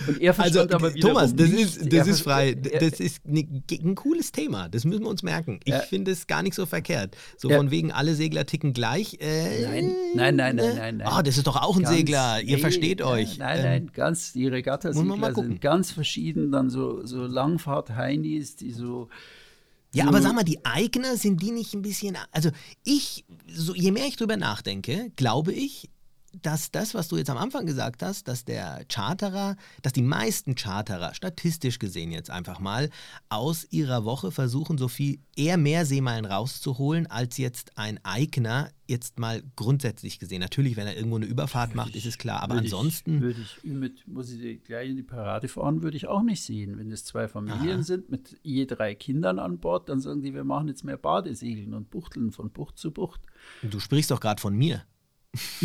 Und 0.07 0.19
er 0.21 0.31
also, 0.31 0.41
verstand 0.41 0.73
also, 0.73 0.85
aber 0.85 0.95
wieder 0.95 1.07
Thomas, 1.07 1.35
das 1.35 1.49
nicht. 1.49 1.77
ist, 1.77 1.93
das 1.93 2.07
ist 2.07 2.21
frei. 2.21 2.53
Das 2.55 2.99
ist 2.99 3.25
ein, 3.25 3.63
ein, 3.69 3.95
cooles 3.95 4.31
Thema. 4.31 4.69
Das 4.69 4.85
müssen 4.85 5.03
wir 5.03 5.09
uns 5.09 5.23
merken. 5.23 5.59
Ich 5.63 5.73
äh, 5.73 5.81
finde 5.81 6.11
es 6.11 6.27
gar 6.27 6.41
nicht 6.41 6.55
so 6.55 6.65
verkehrt. 6.65 7.15
So 7.37 7.49
äh, 7.49 7.57
von 7.57 7.71
wegen, 7.71 7.91
alle 7.91 8.15
Segler 8.15 8.45
ticken 8.45 8.73
gleich. 8.73 9.17
Äh, 9.19 9.61
nein, 9.61 9.91
nein, 10.15 10.35
nein, 10.35 10.55
nein, 10.55 10.75
nein. 10.75 10.97
nein. 10.97 11.07
Oh, 11.11 11.21
das 11.21 11.37
ist 11.37 11.47
doch 11.47 11.55
auch 11.55 11.75
ein 11.75 11.83
ganz, 11.83 11.95
Segler. 11.95 12.41
Ihr 12.41 12.55
nee, 12.55 12.61
versteht 12.61 13.01
euch. 13.01 13.37
Nein, 13.37 13.61
nein, 13.61 13.81
ähm, 13.83 13.93
ganz, 13.93 14.33
die 14.33 14.47
Regatta-Segler 14.47 15.33
sind 15.33 15.61
ganz 15.61 15.91
verschieden. 15.91 16.51
Dann 16.51 16.69
so, 16.69 17.05
so 17.05 17.25
Langfahrt-Heinis, 17.25 18.55
die 18.55 18.71
so. 18.71 19.09
Ja, 19.93 20.07
aber 20.07 20.21
sag 20.21 20.35
mal, 20.35 20.43
die 20.43 20.63
Eigner, 20.65 21.17
sind 21.17 21.41
die 21.41 21.51
nicht 21.51 21.73
ein 21.73 21.81
bisschen. 21.81 22.17
Also, 22.31 22.51
ich, 22.83 23.25
so, 23.51 23.73
je 23.73 23.91
mehr 23.91 24.05
ich 24.05 24.17
drüber 24.17 24.37
nachdenke, 24.37 25.11
glaube 25.15 25.53
ich, 25.53 25.89
dass 26.41 26.71
das, 26.71 26.93
was 26.93 27.07
du 27.07 27.17
jetzt 27.17 27.29
am 27.29 27.37
Anfang 27.37 27.65
gesagt 27.65 28.03
hast, 28.03 28.27
dass 28.27 28.45
der 28.45 28.85
Charterer, 28.89 29.55
dass 29.81 29.93
die 29.93 30.01
meisten 30.01 30.55
Charterer, 30.55 31.13
statistisch 31.13 31.79
gesehen 31.79 32.11
jetzt 32.11 32.29
einfach 32.29 32.59
mal, 32.59 32.89
aus 33.29 33.65
ihrer 33.71 34.05
Woche 34.05 34.31
versuchen, 34.31 34.77
so 34.77 34.87
viel, 34.87 35.19
eher 35.35 35.57
mehr 35.57 35.85
Seemeilen 35.85 36.25
rauszuholen, 36.25 37.07
als 37.07 37.37
jetzt 37.37 37.77
ein 37.77 37.99
Eigner 38.03 38.69
jetzt 38.87 39.19
mal 39.19 39.43
grundsätzlich 39.55 40.19
gesehen. 40.19 40.39
Natürlich, 40.39 40.77
wenn 40.77 40.87
er 40.87 40.95
irgendwo 40.95 41.17
eine 41.17 41.25
Überfahrt 41.25 41.75
macht, 41.75 41.95
ist 41.95 42.05
es 42.05 42.17
klar, 42.17 42.41
aber 42.41 42.55
würde 42.55 42.65
ansonsten. 42.65 43.15
Ich, 43.15 43.21
würde 43.21 43.41
ich 43.41 43.63
mit, 43.63 44.07
muss 44.07 44.31
ich 44.31 44.63
gleich 44.63 44.89
in 44.89 44.95
die 44.95 45.03
Parade 45.03 45.47
fahren, 45.47 45.83
würde 45.83 45.97
ich 45.97 46.07
auch 46.07 46.23
nicht 46.23 46.41
sehen. 46.41 46.77
Wenn 46.77 46.91
es 46.91 47.03
zwei 47.03 47.27
Familien 47.27 47.77
Aha. 47.77 47.83
sind 47.83 48.09
mit 48.09 48.37
je 48.43 48.65
drei 48.65 48.95
Kindern 48.95 49.39
an 49.39 49.59
Bord, 49.59 49.89
dann 49.89 49.99
sagen 49.99 50.21
die, 50.21 50.33
wir 50.33 50.43
machen 50.43 50.67
jetzt 50.67 50.83
mehr 50.83 50.97
Badesegeln 50.97 51.73
und 51.73 51.89
Buchteln 51.89 52.31
von 52.31 52.49
Bucht 52.49 52.77
zu 52.77 52.91
Bucht. 52.91 53.21
Du 53.61 53.79
sprichst 53.79 54.11
doch 54.11 54.19
gerade 54.19 54.41
von 54.41 54.55
mir 54.55 54.83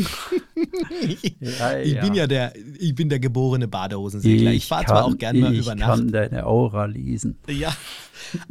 ich, 1.01 1.37
ja, 1.40 1.79
ich 1.79 2.01
bin 2.01 2.14
ja 2.14 2.27
der, 2.27 2.53
ich 2.79 2.94
bin 2.94 3.09
der 3.09 3.20
geborene 3.20 3.68
Badehosensegler. 3.68 4.51
Ich, 4.51 4.59
ich 4.59 4.66
fahre 4.66 4.87
zwar 4.87 5.05
auch 5.05 5.16
gerne 5.16 5.38
mal 5.38 5.55
über 5.55 5.75
Nacht. 5.75 5.98
Ich 5.98 6.05
kann 6.05 6.12
deine 6.12 6.46
Aura 6.46 6.87
lesen. 6.87 7.38
Ja, 7.48 7.75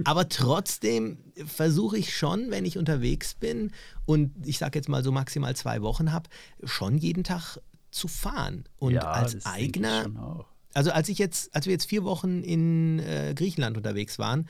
aber 0.03 0.29
trotzdem 0.29 1.17
versuche 1.45 1.97
ich 1.97 2.15
schon, 2.15 2.49
wenn 2.49 2.65
ich 2.65 2.77
unterwegs 2.77 3.33
bin 3.33 3.71
und 4.05 4.31
ich 4.45 4.57
sage 4.57 4.79
jetzt 4.79 4.89
mal 4.89 5.03
so 5.03 5.11
maximal 5.11 5.55
zwei 5.55 5.81
Wochen 5.81 6.11
habe, 6.11 6.29
schon 6.63 6.97
jeden 6.97 7.23
Tag 7.23 7.57
zu 7.91 8.07
fahren. 8.07 8.63
Und 8.77 8.93
ja, 8.93 9.01
als 9.01 9.45
Eigner, 9.45 10.45
also 10.73 10.91
als 10.91 11.09
ich 11.09 11.17
jetzt, 11.17 11.53
als 11.53 11.65
wir 11.65 11.73
jetzt 11.73 11.85
vier 11.85 12.03
Wochen 12.03 12.41
in 12.41 12.99
äh, 12.99 13.33
Griechenland 13.35 13.77
unterwegs 13.77 14.17
waren, 14.17 14.47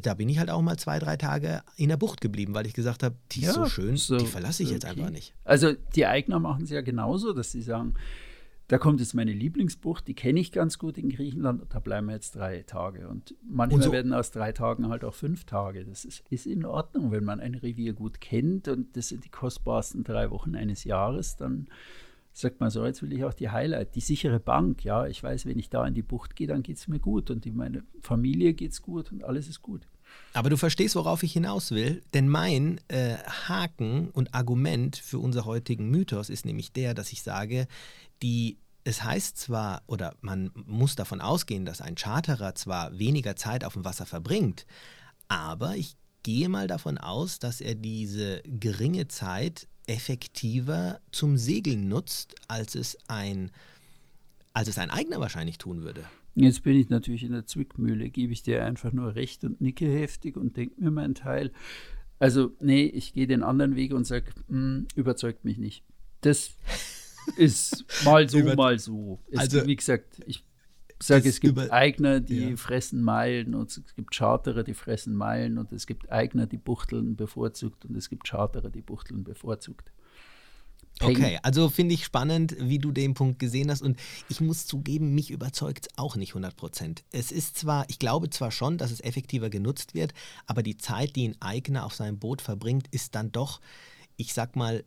da 0.00 0.14
bin 0.14 0.28
ich 0.28 0.38
halt 0.38 0.50
auch 0.50 0.62
mal 0.62 0.78
zwei, 0.78 0.98
drei 0.98 1.16
Tage 1.16 1.62
in 1.76 1.88
der 1.88 1.96
Bucht 1.96 2.20
geblieben, 2.20 2.54
weil 2.54 2.66
ich 2.66 2.72
gesagt 2.72 3.02
habe, 3.02 3.16
die 3.32 3.42
ja, 3.42 3.50
ist 3.50 3.54
so 3.54 3.66
schön, 3.66 3.96
so, 3.96 4.16
die 4.16 4.26
verlasse 4.26 4.62
ich 4.62 4.70
okay. 4.70 4.74
jetzt 4.74 4.84
einfach 4.86 5.10
nicht. 5.10 5.34
Also 5.44 5.72
die 5.94 6.06
Eigner 6.06 6.38
machen 6.38 6.64
es 6.64 6.70
ja 6.70 6.80
genauso, 6.80 7.32
dass 7.32 7.52
sie 7.52 7.62
sagen, 7.62 7.94
da 8.68 8.78
kommt 8.78 9.00
jetzt 9.00 9.12
meine 9.12 9.34
Lieblingsbucht, 9.34 10.08
die 10.08 10.14
kenne 10.14 10.40
ich 10.40 10.50
ganz 10.50 10.78
gut 10.78 10.96
in 10.96 11.10
Griechenland, 11.10 11.62
da 11.68 11.78
bleiben 11.78 12.06
wir 12.06 12.14
jetzt 12.14 12.36
drei 12.36 12.62
Tage. 12.62 13.06
Und 13.06 13.34
manchmal 13.42 13.80
und 13.80 13.82
so, 13.82 13.92
werden 13.92 14.14
aus 14.14 14.30
drei 14.30 14.52
Tagen 14.52 14.88
halt 14.88 15.04
auch 15.04 15.12
fünf 15.12 15.44
Tage. 15.44 15.84
Das 15.84 16.06
ist, 16.06 16.22
ist 16.30 16.46
in 16.46 16.64
Ordnung, 16.64 17.10
wenn 17.10 17.24
man 17.24 17.38
ein 17.38 17.54
Revier 17.54 17.92
gut 17.92 18.22
kennt 18.22 18.68
und 18.68 18.96
das 18.96 19.08
sind 19.08 19.26
die 19.26 19.28
kostbarsten 19.28 20.04
drei 20.04 20.30
Wochen 20.30 20.54
eines 20.54 20.84
Jahres, 20.84 21.36
dann 21.36 21.66
sagt 22.32 22.60
man 22.60 22.70
so, 22.70 22.84
jetzt 22.84 23.02
will 23.02 23.12
ich 23.12 23.24
auch 23.24 23.34
die 23.34 23.50
Highlight, 23.50 23.94
die 23.94 24.00
sichere 24.00 24.40
Bank. 24.40 24.84
Ja, 24.84 25.06
ich 25.06 25.22
weiß, 25.22 25.46
wenn 25.46 25.58
ich 25.58 25.68
da 25.68 25.86
in 25.86 25.94
die 25.94 26.02
Bucht 26.02 26.34
gehe, 26.36 26.46
dann 26.46 26.62
geht 26.62 26.78
es 26.78 26.88
mir 26.88 26.98
gut 26.98 27.30
und 27.30 27.44
in 27.46 27.56
meine 27.56 27.82
Familie 28.00 28.54
geht 28.54 28.72
es 28.72 28.82
gut 28.82 29.12
und 29.12 29.24
alles 29.24 29.48
ist 29.48 29.62
gut. 29.62 29.86
Aber 30.34 30.50
du 30.50 30.56
verstehst, 30.56 30.94
worauf 30.94 31.22
ich 31.22 31.32
hinaus 31.32 31.70
will, 31.70 32.02
denn 32.14 32.28
mein 32.28 32.80
äh, 32.88 33.16
Haken 33.48 34.10
und 34.10 34.34
Argument 34.34 34.96
für 34.96 35.18
unser 35.18 35.44
heutigen 35.44 35.90
Mythos 35.90 36.30
ist 36.30 36.44
nämlich 36.44 36.72
der, 36.72 36.94
dass 36.94 37.12
ich 37.12 37.22
sage, 37.22 37.66
die 38.22 38.58
es 38.84 39.04
heißt 39.04 39.36
zwar, 39.38 39.82
oder 39.86 40.16
man 40.20 40.50
muss 40.54 40.96
davon 40.96 41.20
ausgehen, 41.20 41.64
dass 41.64 41.80
ein 41.80 41.94
Charterer 41.94 42.54
zwar 42.54 42.98
weniger 42.98 43.36
Zeit 43.36 43.64
auf 43.64 43.74
dem 43.74 43.84
Wasser 43.84 44.06
verbringt, 44.06 44.66
aber 45.28 45.76
ich 45.76 45.96
gehe 46.22 46.48
mal 46.48 46.66
davon 46.66 46.98
aus, 46.98 47.38
dass 47.38 47.60
er 47.60 47.74
diese 47.74 48.42
geringe 48.44 49.08
Zeit 49.08 49.68
effektiver 49.86 51.00
zum 51.10 51.36
Segeln 51.36 51.88
nutzt, 51.88 52.34
als 52.48 52.74
es 52.74 52.96
ein, 53.08 53.50
als 54.52 54.68
es 54.68 54.78
ein 54.78 54.90
Eigner 54.90 55.20
wahrscheinlich 55.20 55.58
tun 55.58 55.82
würde. 55.82 56.04
Jetzt 56.34 56.62
bin 56.62 56.76
ich 56.76 56.88
natürlich 56.88 57.24
in 57.24 57.32
der 57.32 57.46
Zwickmühle, 57.46 58.08
gebe 58.08 58.32
ich 58.32 58.42
dir 58.42 58.64
einfach 58.64 58.92
nur 58.92 59.14
recht 59.14 59.44
und 59.44 59.60
nicke 59.60 59.86
heftig 59.86 60.36
und 60.36 60.56
denke 60.56 60.80
mir 60.80 60.90
meinen 60.90 61.14
Teil. 61.14 61.52
Also, 62.18 62.52
nee, 62.60 62.84
ich 62.84 63.12
gehe 63.12 63.26
den 63.26 63.42
anderen 63.42 63.76
Weg 63.76 63.92
und 63.92 64.06
sage, 64.06 64.26
hm, 64.48 64.86
überzeugt 64.94 65.44
mich 65.44 65.58
nicht. 65.58 65.84
Das 66.22 66.56
ist 67.36 67.84
mal 68.04 68.28
so, 68.28 68.38
mal 68.54 68.78
so. 68.78 69.18
Es, 69.30 69.40
also, 69.40 69.66
wie 69.66 69.76
gesagt, 69.76 70.20
ich 70.26 70.44
sage, 71.06 71.28
es 71.28 71.40
gibt 71.40 71.58
Eigner, 71.70 72.20
die 72.20 72.50
ja. 72.50 72.56
fressen 72.56 73.02
Meilen 73.02 73.54
und 73.54 73.70
es 73.70 73.94
gibt 73.94 74.14
Charterer, 74.14 74.62
die 74.62 74.74
fressen 74.74 75.14
Meilen 75.14 75.58
und 75.58 75.72
es 75.72 75.86
gibt 75.86 76.10
Eigner, 76.10 76.46
die 76.46 76.58
Buchteln 76.58 77.16
bevorzugt 77.16 77.84
und 77.84 77.96
es 77.96 78.08
gibt 78.08 78.28
Charterer, 78.28 78.70
die 78.70 78.82
Buchteln 78.82 79.24
bevorzugt. 79.24 79.92
Peng. 80.98 81.16
Okay, 81.16 81.38
also 81.42 81.68
finde 81.68 81.94
ich 81.94 82.04
spannend, 82.04 82.54
wie 82.58 82.78
du 82.78 82.92
den 82.92 83.14
Punkt 83.14 83.38
gesehen 83.38 83.70
hast. 83.70 83.82
Und 83.82 83.98
ich 84.28 84.40
muss 84.40 84.66
zugeben, 84.66 85.14
mich 85.14 85.30
überzeugt 85.30 85.86
es 85.86 85.98
auch 85.98 86.16
nicht 86.16 86.30
100 86.30 86.56
Prozent. 86.56 87.04
Es 87.12 87.32
ist 87.32 87.56
zwar, 87.58 87.88
ich 87.88 87.98
glaube 87.98 88.30
zwar 88.30 88.50
schon, 88.50 88.78
dass 88.78 88.90
es 88.90 89.00
effektiver 89.00 89.50
genutzt 89.50 89.94
wird, 89.94 90.12
aber 90.46 90.62
die 90.62 90.76
Zeit, 90.76 91.16
die 91.16 91.28
ein 91.28 91.36
Eigner 91.40 91.84
auf 91.84 91.94
seinem 91.94 92.18
Boot 92.18 92.42
verbringt, 92.42 92.86
ist 92.90 93.14
dann 93.14 93.32
doch, 93.32 93.60
ich 94.16 94.34
sag 94.34 94.54
mal, 94.54 94.84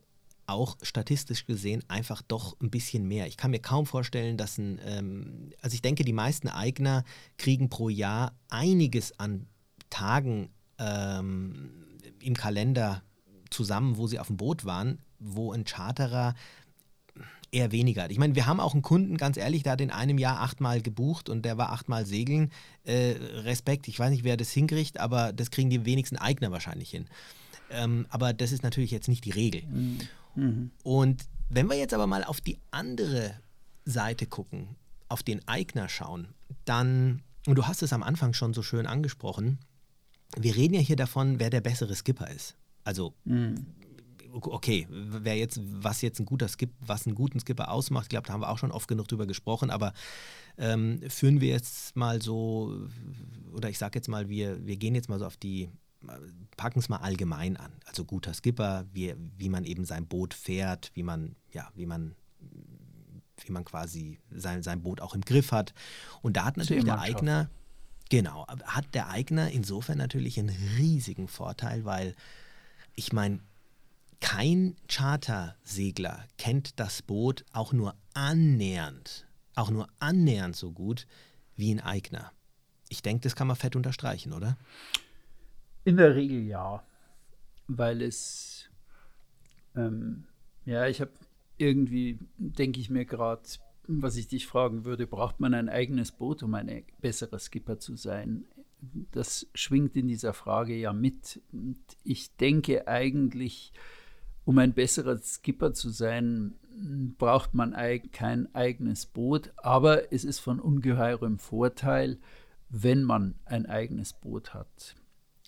auch 0.47 0.77
statistisch 0.81 1.45
gesehen 1.45 1.83
einfach 1.87 2.21
doch 2.21 2.59
ein 2.61 2.69
bisschen 2.69 3.07
mehr. 3.07 3.27
Ich 3.27 3.37
kann 3.37 3.51
mir 3.51 3.59
kaum 3.59 3.85
vorstellen, 3.85 4.37
dass 4.37 4.57
ein, 4.57 4.79
ähm, 4.85 5.51
also 5.61 5.73
ich 5.73 5.81
denke, 5.81 6.03
die 6.03 6.13
meisten 6.13 6.47
Eigner 6.47 7.03
kriegen 7.37 7.69
pro 7.69 7.89
Jahr 7.89 8.33
einiges 8.49 9.19
an 9.19 9.47
Tagen 9.89 10.49
ähm, 10.77 11.71
im 12.19 12.35
Kalender 12.35 13.01
zusammen, 13.49 13.97
wo 13.97 14.07
sie 14.07 14.19
auf 14.19 14.27
dem 14.27 14.37
Boot 14.37 14.65
waren, 14.65 14.99
wo 15.19 15.51
ein 15.51 15.65
Charterer 15.65 16.35
eher 17.51 17.71
weniger 17.71 18.03
hat. 18.03 18.11
Ich 18.11 18.17
meine, 18.17 18.35
wir 18.35 18.45
haben 18.45 18.59
auch 18.59 18.73
einen 18.73 18.81
Kunden, 18.81 19.17
ganz 19.17 19.37
ehrlich, 19.37 19.63
der 19.63 19.73
hat 19.73 19.81
in 19.81 19.91
einem 19.91 20.17
Jahr 20.17 20.41
achtmal 20.41 20.81
gebucht 20.81 21.29
und 21.29 21.45
der 21.45 21.57
war 21.57 21.71
achtmal 21.71 22.05
segeln. 22.05 22.51
Äh, 22.83 23.15
Respekt, 23.43 23.87
ich 23.87 23.97
weiß 23.97 24.11
nicht, 24.11 24.23
wer 24.23 24.37
das 24.37 24.51
hinkriegt, 24.51 24.99
aber 24.99 25.31
das 25.31 25.51
kriegen 25.51 25.69
die 25.69 25.85
wenigsten 25.85 26.17
Eigner 26.17 26.51
wahrscheinlich 26.51 26.89
hin. 26.89 27.05
Ähm, 27.71 28.05
aber 28.09 28.33
das 28.33 28.51
ist 28.51 28.63
natürlich 28.63 28.91
jetzt 28.91 29.07
nicht 29.07 29.25
die 29.25 29.31
Regel. 29.31 29.63
Mhm. 29.63 29.99
Mhm. 30.35 30.71
Und 30.83 31.25
wenn 31.49 31.67
wir 31.67 31.77
jetzt 31.77 31.93
aber 31.93 32.07
mal 32.07 32.23
auf 32.23 32.41
die 32.41 32.59
andere 32.71 33.35
Seite 33.85 34.25
gucken, 34.25 34.75
auf 35.09 35.23
den 35.23 35.47
Eigner 35.47 35.89
schauen, 35.89 36.29
dann, 36.65 37.21
und 37.47 37.55
du 37.55 37.67
hast 37.67 37.83
es 37.83 37.93
am 37.93 38.03
Anfang 38.03 38.33
schon 38.33 38.53
so 38.53 38.63
schön 38.63 38.87
angesprochen, 38.87 39.59
wir 40.37 40.55
reden 40.55 40.73
ja 40.73 40.81
hier 40.81 40.95
davon, 40.95 41.39
wer 41.39 41.49
der 41.49 41.61
bessere 41.61 41.95
Skipper 41.95 42.29
ist. 42.29 42.55
Also 42.83 43.13
mhm 43.25 43.65
okay, 44.41 44.87
wer 44.89 45.37
jetzt, 45.37 45.59
was 45.63 46.01
jetzt 46.01 46.19
ein 46.19 46.25
guter 46.25 46.47
Skip, 46.47 46.71
was 46.79 47.05
einen 47.05 47.15
guten 47.15 47.39
Skipper 47.39 47.71
ausmacht, 47.71 48.05
ich 48.05 48.09
glaube, 48.09 48.27
da 48.27 48.33
haben 48.33 48.41
wir 48.41 48.49
auch 48.49 48.57
schon 48.57 48.71
oft 48.71 48.87
genug 48.87 49.07
drüber 49.07 49.25
gesprochen, 49.25 49.69
aber 49.69 49.93
ähm, 50.57 50.99
führen 51.07 51.41
wir 51.41 51.49
jetzt 51.49 51.95
mal 51.95 52.21
so, 52.21 52.87
oder 53.53 53.69
ich 53.69 53.77
sage 53.77 53.97
jetzt 53.97 54.07
mal, 54.07 54.29
wir, 54.29 54.65
wir 54.65 54.77
gehen 54.77 54.95
jetzt 54.95 55.09
mal 55.09 55.19
so 55.19 55.25
auf 55.25 55.37
die, 55.37 55.69
packen 56.57 56.79
es 56.79 56.89
mal 56.89 56.97
allgemein 56.97 57.57
an. 57.57 57.71
Also 57.85 58.05
guter 58.05 58.33
Skipper, 58.33 58.85
wie, 58.93 59.15
wie 59.37 59.49
man 59.49 59.65
eben 59.65 59.85
sein 59.85 60.07
Boot 60.07 60.33
fährt, 60.33 60.91
wie 60.93 61.03
man, 61.03 61.35
ja, 61.51 61.69
wie 61.75 61.85
man 61.85 62.15
wie 63.43 63.51
man 63.51 63.65
quasi 63.65 64.19
sein, 64.31 64.63
sein 64.63 64.81
Boot 64.81 65.01
auch 65.01 65.13
im 65.13 65.21
Griff 65.21 65.51
hat. 65.51 65.73
Und 66.21 66.37
da 66.37 66.45
hat 66.45 66.57
natürlich 66.57 66.85
der 66.85 66.99
Eigner, 66.99 67.49
genau, 68.09 68.47
hat 68.65 68.93
der 68.93 69.09
Eigner 69.09 69.51
insofern 69.51 69.97
natürlich 69.97 70.39
einen 70.39 70.55
riesigen 70.77 71.27
Vorteil, 71.27 71.85
weil 71.85 72.15
ich 72.95 73.13
meine, 73.13 73.39
kein 74.21 74.75
Chartersegler 74.87 76.25
kennt 76.37 76.79
das 76.79 77.01
Boot 77.01 77.45
auch 77.51 77.73
nur 77.73 77.95
annähernd, 78.13 79.27
auch 79.55 79.69
nur 79.69 79.87
annähernd 79.99 80.55
so 80.55 80.71
gut 80.71 81.05
wie 81.55 81.71
ein 81.71 81.81
Eigner. 81.81 82.31
Ich 82.89 83.01
denke, 83.01 83.23
das 83.23 83.35
kann 83.35 83.47
man 83.47 83.55
fett 83.55 83.75
unterstreichen, 83.75 84.33
oder? 84.33 84.57
In 85.85 85.97
der 85.97 86.15
Regel 86.15 86.41
ja, 86.47 86.83
weil 87.67 88.01
es, 88.01 88.67
ähm, 89.75 90.25
ja, 90.65 90.87
ich 90.87 90.99
habe 90.99 91.11
irgendwie, 91.57 92.17
denke 92.37 92.79
ich 92.79 92.89
mir 92.89 93.05
gerade, 93.05 93.43
was 93.87 94.17
ich 94.17 94.27
dich 94.27 94.47
fragen 94.47 94.83
würde, 94.83 95.05
braucht 95.05 95.39
man 95.39 95.53
ein 95.53 95.69
eigenes 95.69 96.11
Boot, 96.11 96.41
um 96.41 96.55
ein 96.55 96.83
besserer 97.01 97.37
Skipper 97.37 97.77
zu 97.77 97.95
sein? 97.95 98.45
Das 99.11 99.47
schwingt 99.53 99.95
in 99.95 100.07
dieser 100.07 100.33
Frage 100.33 100.75
ja 100.75 100.91
mit. 100.91 101.39
Und 101.51 101.77
ich 102.03 102.35
denke 102.35 102.87
eigentlich, 102.87 103.71
um 104.43 104.57
ein 104.57 104.73
besserer 104.73 105.19
Skipper 105.19 105.73
zu 105.73 105.89
sein, 105.89 106.55
braucht 107.19 107.53
man 107.53 107.75
kein 108.11 108.53
eigenes 108.55 109.05
Boot, 109.05 109.53
aber 109.57 110.11
es 110.11 110.25
ist 110.25 110.39
von 110.39 110.59
ungeheurem 110.59 111.37
Vorteil, 111.37 112.17
wenn 112.69 113.03
man 113.03 113.35
ein 113.45 113.67
eigenes 113.67 114.13
Boot 114.13 114.55
hat. 114.55 114.95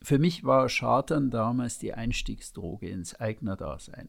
Für 0.08 0.20
mich 0.20 0.46
war 0.46 0.70
Chartern 0.70 1.32
damals 1.32 1.80
die 1.80 1.94
Einstiegsdroge 1.94 2.88
ins 2.88 3.16
Eignerdasein. 3.16 4.08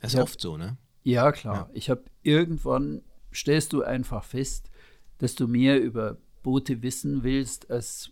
Das 0.00 0.14
ist 0.14 0.20
oft 0.20 0.40
so, 0.40 0.56
ne? 0.56 0.78
Ja, 1.02 1.32
klar. 1.32 1.54
Ja. 1.54 1.70
Ich 1.74 1.90
habe 1.90 2.04
irgendwann, 2.22 3.02
stellst 3.30 3.74
du 3.74 3.82
einfach 3.82 4.24
fest, 4.24 4.70
dass 5.18 5.34
du 5.34 5.46
mehr 5.46 5.82
über 5.82 6.16
Boote 6.42 6.80
wissen 6.80 7.24
willst, 7.24 7.70
als 7.70 8.10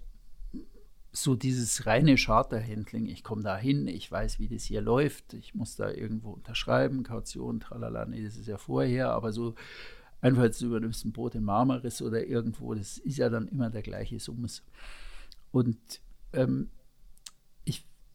so 1.11 1.37
dieses 1.37 1.87
reine 1.87 2.19
Charterhandling. 2.19 3.07
Ich 3.07 3.25
komme 3.25 3.43
da 3.43 3.57
hin, 3.57 3.89
ich 3.89 4.13
weiß, 4.13 4.39
wie 4.39 4.49
das 4.49 4.65
hier 4.65 4.83
läuft, 4.83 5.33
ich 5.33 5.55
muss 5.55 5.75
da 5.75 5.91
irgendwo 5.91 6.33
unterschreiben, 6.33 7.03
Kaution, 7.03 7.61
tralala, 7.61 8.05
nee, 8.05 8.23
das 8.23 8.37
ist 8.37 8.47
ja 8.47 8.59
vorher, 8.59 9.13
aber 9.13 9.33
so 9.33 9.55
einfach 10.21 10.43
jetzt 10.43 10.61
übernimmst 10.61 11.07
ein 11.07 11.13
Boot 11.13 11.35
in 11.35 11.45
Marmaris 11.45 12.03
oder 12.03 12.27
irgendwo, 12.27 12.75
das 12.75 12.99
ist 12.99 13.17
ja 13.17 13.31
dann 13.31 13.49
immer 13.49 13.71
der 13.71 13.81
gleiche 13.81 14.21
Summes. 14.21 14.63
Und 15.51 15.79
ähm, 16.35 16.69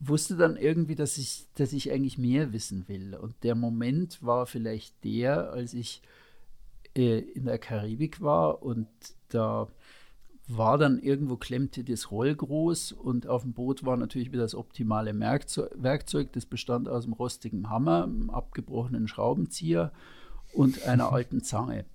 wusste 0.02 0.36
dann 0.36 0.58
irgendwie, 0.58 0.96
dass 0.96 1.18
ich, 1.18 1.46
dass 1.56 1.74
ich 1.74 1.92
eigentlich 1.92 2.18
mehr 2.18 2.54
wissen 2.54 2.88
will. 2.88 3.16
Und 3.16 3.36
der 3.44 3.56
Moment 3.56 4.22
war 4.24 4.48
vielleicht 4.48 5.04
der, 5.04 5.52
als 5.52 5.74
ich 5.74 6.02
äh, 6.96 7.20
in 7.20 7.46
der 7.46 7.60
Karibik 7.60 8.22
war 8.22 8.64
und 8.64 8.88
da 9.30 9.68
war 10.48 10.78
dann 10.78 11.00
irgendwo 11.00 11.38
klemmte 11.38 11.84
das 11.84 12.12
Roll 12.12 12.36
groß 12.36 12.92
und 12.92 13.28
auf 13.28 13.44
dem 13.44 13.54
Boot 13.54 13.86
war 13.86 13.96
natürlich 13.96 14.32
wieder 14.32 14.42
das 14.42 14.56
optimale 14.56 15.18
Werkzeug. 15.18 16.34
Das 16.34 16.46
bestand 16.46 16.90
aus 16.90 17.06
einem 17.06 17.14
rostigen 17.14 17.70
Hammer, 17.70 18.04
einem 18.04 18.30
abgebrochenen 18.30 19.08
Schraubenzieher 19.08 19.94
und 20.54 20.84
einer 20.88 21.12
alten 21.14 21.42
Zange. 21.42 21.86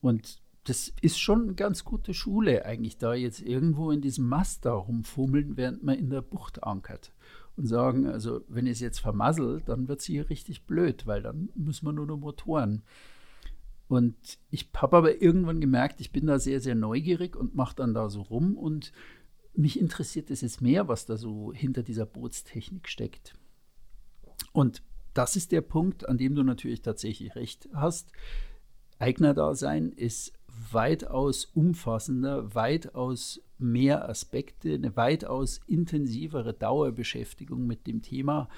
Und 0.00 0.41
das 0.64 0.92
ist 1.00 1.18
schon 1.18 1.42
eine 1.42 1.54
ganz 1.54 1.84
gute 1.84 2.14
Schule, 2.14 2.64
eigentlich 2.64 2.98
da 2.98 3.14
jetzt 3.14 3.40
irgendwo 3.40 3.90
in 3.90 4.00
diesem 4.00 4.28
Mast 4.28 4.64
da 4.64 4.72
rumfummeln, 4.72 5.56
während 5.56 5.82
man 5.82 5.98
in 5.98 6.10
der 6.10 6.22
Bucht 6.22 6.62
ankert 6.62 7.12
und 7.56 7.66
sagen, 7.66 8.06
also 8.06 8.42
wenn 8.48 8.66
ich 8.66 8.72
es 8.72 8.80
jetzt 8.80 9.00
vermassel, 9.00 9.62
dann 9.66 9.88
wird 9.88 10.00
es 10.00 10.06
hier 10.06 10.30
richtig 10.30 10.64
blöd, 10.64 11.06
weil 11.06 11.22
dann 11.22 11.50
müssen 11.54 11.86
wir 11.86 11.92
nur 11.92 12.06
noch 12.06 12.16
Motoren. 12.16 12.82
Und 13.88 14.16
ich 14.50 14.70
habe 14.76 14.96
aber 14.96 15.20
irgendwann 15.20 15.60
gemerkt, 15.60 16.00
ich 16.00 16.12
bin 16.12 16.26
da 16.26 16.38
sehr, 16.38 16.60
sehr 16.60 16.74
neugierig 16.74 17.36
und 17.36 17.54
mache 17.54 17.76
dann 17.76 17.92
da 17.92 18.08
so 18.08 18.22
rum 18.22 18.56
und 18.56 18.92
mich 19.54 19.78
interessiert 19.78 20.30
es 20.30 20.40
jetzt 20.40 20.62
mehr, 20.62 20.88
was 20.88 21.04
da 21.04 21.16
so 21.16 21.52
hinter 21.52 21.82
dieser 21.82 22.06
Bootstechnik 22.06 22.88
steckt. 22.88 23.34
Und 24.52 24.82
das 25.12 25.36
ist 25.36 25.52
der 25.52 25.60
Punkt, 25.60 26.08
an 26.08 26.16
dem 26.16 26.34
du 26.34 26.42
natürlich 26.42 26.80
tatsächlich 26.80 27.34
recht 27.34 27.68
hast. 27.74 28.12
Eignerdasein 28.98 29.92
ist 29.92 30.32
weitaus 30.70 31.44
umfassender, 31.44 32.54
weitaus 32.54 33.40
mehr 33.58 34.08
Aspekte, 34.08 34.74
eine 34.74 34.96
weitaus 34.96 35.60
intensivere 35.66 36.52
Dauerbeschäftigung 36.52 37.66
mit 37.66 37.86
dem 37.86 38.02
Thema, 38.02 38.48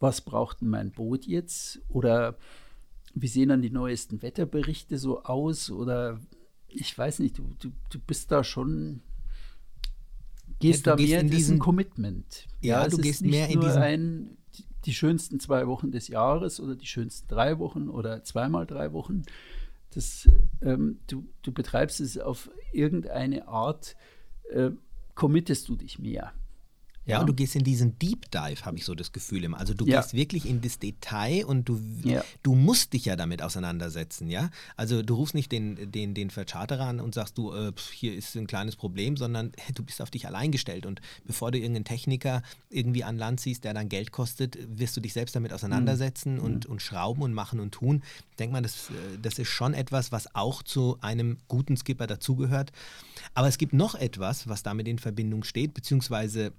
was 0.00 0.20
braucht 0.20 0.60
denn 0.60 0.68
mein 0.68 0.90
Boot 0.90 1.26
jetzt? 1.26 1.80
Oder 1.88 2.36
wie 3.14 3.28
sehen 3.28 3.48
dann 3.48 3.62
die 3.62 3.70
neuesten 3.70 4.22
Wetterberichte 4.22 4.98
so 4.98 5.22
aus? 5.22 5.70
Oder 5.70 6.20
ich 6.68 6.96
weiß 6.96 7.20
nicht, 7.20 7.38
du, 7.38 7.54
du, 7.58 7.70
du 7.90 7.98
bist 7.98 8.30
da 8.30 8.44
schon, 8.44 9.00
gehst 10.60 10.86
ja, 10.86 10.92
da 10.92 10.96
gehst 10.96 11.10
mehr 11.10 11.20
in 11.20 11.30
diesen 11.30 11.58
Commitment. 11.58 12.46
Ja, 12.60 12.82
ja 12.82 12.88
du 12.88 12.98
gehst 12.98 13.22
mehr 13.22 13.48
in 13.48 13.60
diesen 13.60 13.82
ein, 13.82 14.36
die 14.84 14.94
schönsten 14.94 15.40
zwei 15.40 15.66
Wochen 15.66 15.90
des 15.90 16.08
Jahres 16.08 16.60
oder 16.60 16.76
die 16.76 16.86
schönsten 16.86 17.28
drei 17.28 17.58
Wochen 17.58 17.88
oder 17.88 18.22
zweimal 18.24 18.66
drei 18.66 18.92
Wochen. 18.92 19.22
Das, 19.94 20.28
ähm, 20.62 20.98
du, 21.06 21.24
du 21.42 21.52
betreibst 21.52 22.00
es 22.00 22.18
auf 22.18 22.50
irgendeine 22.72 23.48
Art, 23.48 23.96
äh, 24.50 24.70
committest 25.14 25.68
du 25.68 25.76
dich 25.76 25.98
mehr. 25.98 26.32
Ja, 27.06 27.20
und 27.20 27.26
du 27.26 27.34
gehst 27.34 27.54
in 27.54 27.64
diesen 27.64 27.98
Deep 27.98 28.30
Dive, 28.30 28.64
habe 28.64 28.78
ich 28.78 28.84
so 28.84 28.94
das 28.94 29.12
Gefühl 29.12 29.44
immer. 29.44 29.58
Also 29.58 29.74
du 29.74 29.86
ja. 29.86 30.00
gehst 30.00 30.14
wirklich 30.14 30.46
in 30.46 30.62
das 30.62 30.78
Detail 30.78 31.44
und 31.44 31.68
du, 31.68 31.78
ja. 32.02 32.24
du 32.42 32.54
musst 32.54 32.94
dich 32.94 33.04
ja 33.04 33.16
damit 33.16 33.42
auseinandersetzen, 33.42 34.28
ja. 34.28 34.50
Also 34.76 35.02
du 35.02 35.14
rufst 35.14 35.34
nicht 35.34 35.52
den, 35.52 35.92
den, 35.92 36.14
den 36.14 36.30
Vercharterer 36.30 36.86
an 36.86 37.00
und 37.00 37.14
sagst, 37.14 37.36
du, 37.36 37.52
äh, 37.52 37.72
hier 37.92 38.14
ist 38.14 38.34
ein 38.36 38.46
kleines 38.46 38.76
Problem, 38.76 39.16
sondern 39.16 39.52
du 39.74 39.82
bist 39.82 40.00
auf 40.00 40.10
dich 40.10 40.26
allein 40.26 40.50
gestellt. 40.50 40.86
Und 40.86 41.00
bevor 41.26 41.50
du 41.50 41.58
irgendeinen 41.58 41.84
Techniker 41.84 42.42
irgendwie 42.70 43.04
an 43.04 43.18
Land 43.18 43.40
ziehst, 43.40 43.64
der 43.64 43.74
dann 43.74 43.88
Geld 43.88 44.10
kostet, 44.10 44.56
wirst 44.66 44.96
du 44.96 45.00
dich 45.00 45.12
selbst 45.12 45.36
damit 45.36 45.52
auseinandersetzen 45.52 46.36
mhm. 46.36 46.42
und, 46.42 46.66
und 46.66 46.80
schrauben 46.80 47.22
und 47.22 47.34
machen 47.34 47.60
und 47.60 47.72
tun. 47.72 48.02
Ich 48.30 48.36
denke 48.36 48.54
mal, 48.54 48.62
das, 48.62 48.90
äh, 48.90 49.18
das 49.20 49.38
ist 49.38 49.48
schon 49.48 49.74
etwas, 49.74 50.10
was 50.10 50.34
auch 50.34 50.62
zu 50.62 50.96
einem 51.02 51.36
guten 51.48 51.76
Skipper 51.76 52.06
dazugehört. 52.06 52.72
Aber 53.34 53.48
es 53.48 53.58
gibt 53.58 53.74
noch 53.74 53.94
etwas, 53.94 54.48
was 54.48 54.62
damit 54.62 54.88
in 54.88 54.98
Verbindung 54.98 55.44
steht, 55.44 55.74
beziehungsweise 55.74 56.52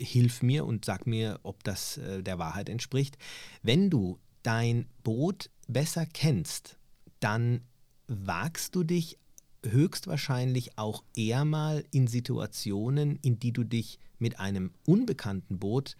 hilf 0.00 0.42
mir 0.42 0.64
und 0.66 0.84
sag 0.84 1.06
mir, 1.06 1.40
ob 1.42 1.62
das 1.64 1.98
äh, 1.98 2.22
der 2.22 2.38
Wahrheit 2.38 2.68
entspricht. 2.68 3.18
Wenn 3.62 3.90
du 3.90 4.18
dein 4.42 4.86
Boot 5.02 5.50
besser 5.68 6.06
kennst, 6.06 6.78
dann 7.20 7.60
wagst 8.06 8.74
du 8.74 8.82
dich 8.82 9.18
höchstwahrscheinlich 9.64 10.78
auch 10.78 11.04
eher 11.14 11.44
mal 11.44 11.84
in 11.90 12.06
Situationen, 12.06 13.18
in 13.22 13.38
die 13.38 13.52
du 13.52 13.64
dich 13.64 13.98
mit 14.18 14.40
einem 14.40 14.72
unbekannten 14.86 15.58
Boot 15.58 15.96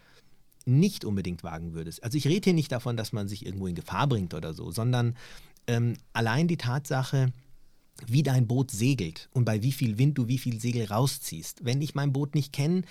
nicht 0.64 1.04
unbedingt 1.04 1.42
wagen 1.42 1.74
würdest. 1.74 2.02
Also 2.02 2.16
ich 2.16 2.26
rede 2.26 2.44
hier 2.44 2.54
nicht 2.54 2.72
davon, 2.72 2.96
dass 2.96 3.12
man 3.12 3.28
sich 3.28 3.44
irgendwo 3.44 3.66
in 3.66 3.74
Gefahr 3.74 4.06
bringt 4.06 4.34
oder 4.34 4.54
so, 4.54 4.70
sondern 4.70 5.16
ähm, 5.66 5.94
allein 6.12 6.48
die 6.48 6.56
Tatsache, 6.56 7.32
wie 8.06 8.22
dein 8.22 8.46
Boot 8.46 8.70
segelt 8.70 9.28
und 9.32 9.44
bei 9.44 9.62
wie 9.62 9.72
viel 9.72 9.98
Wind 9.98 10.16
du 10.16 10.26
wie 10.28 10.38
viel 10.38 10.60
Segel 10.60 10.86
rausziehst. 10.86 11.64
Wenn 11.64 11.82
ich 11.82 11.94
mein 11.94 12.12
Boot 12.12 12.34
nicht 12.34 12.52
kenne, 12.52 12.82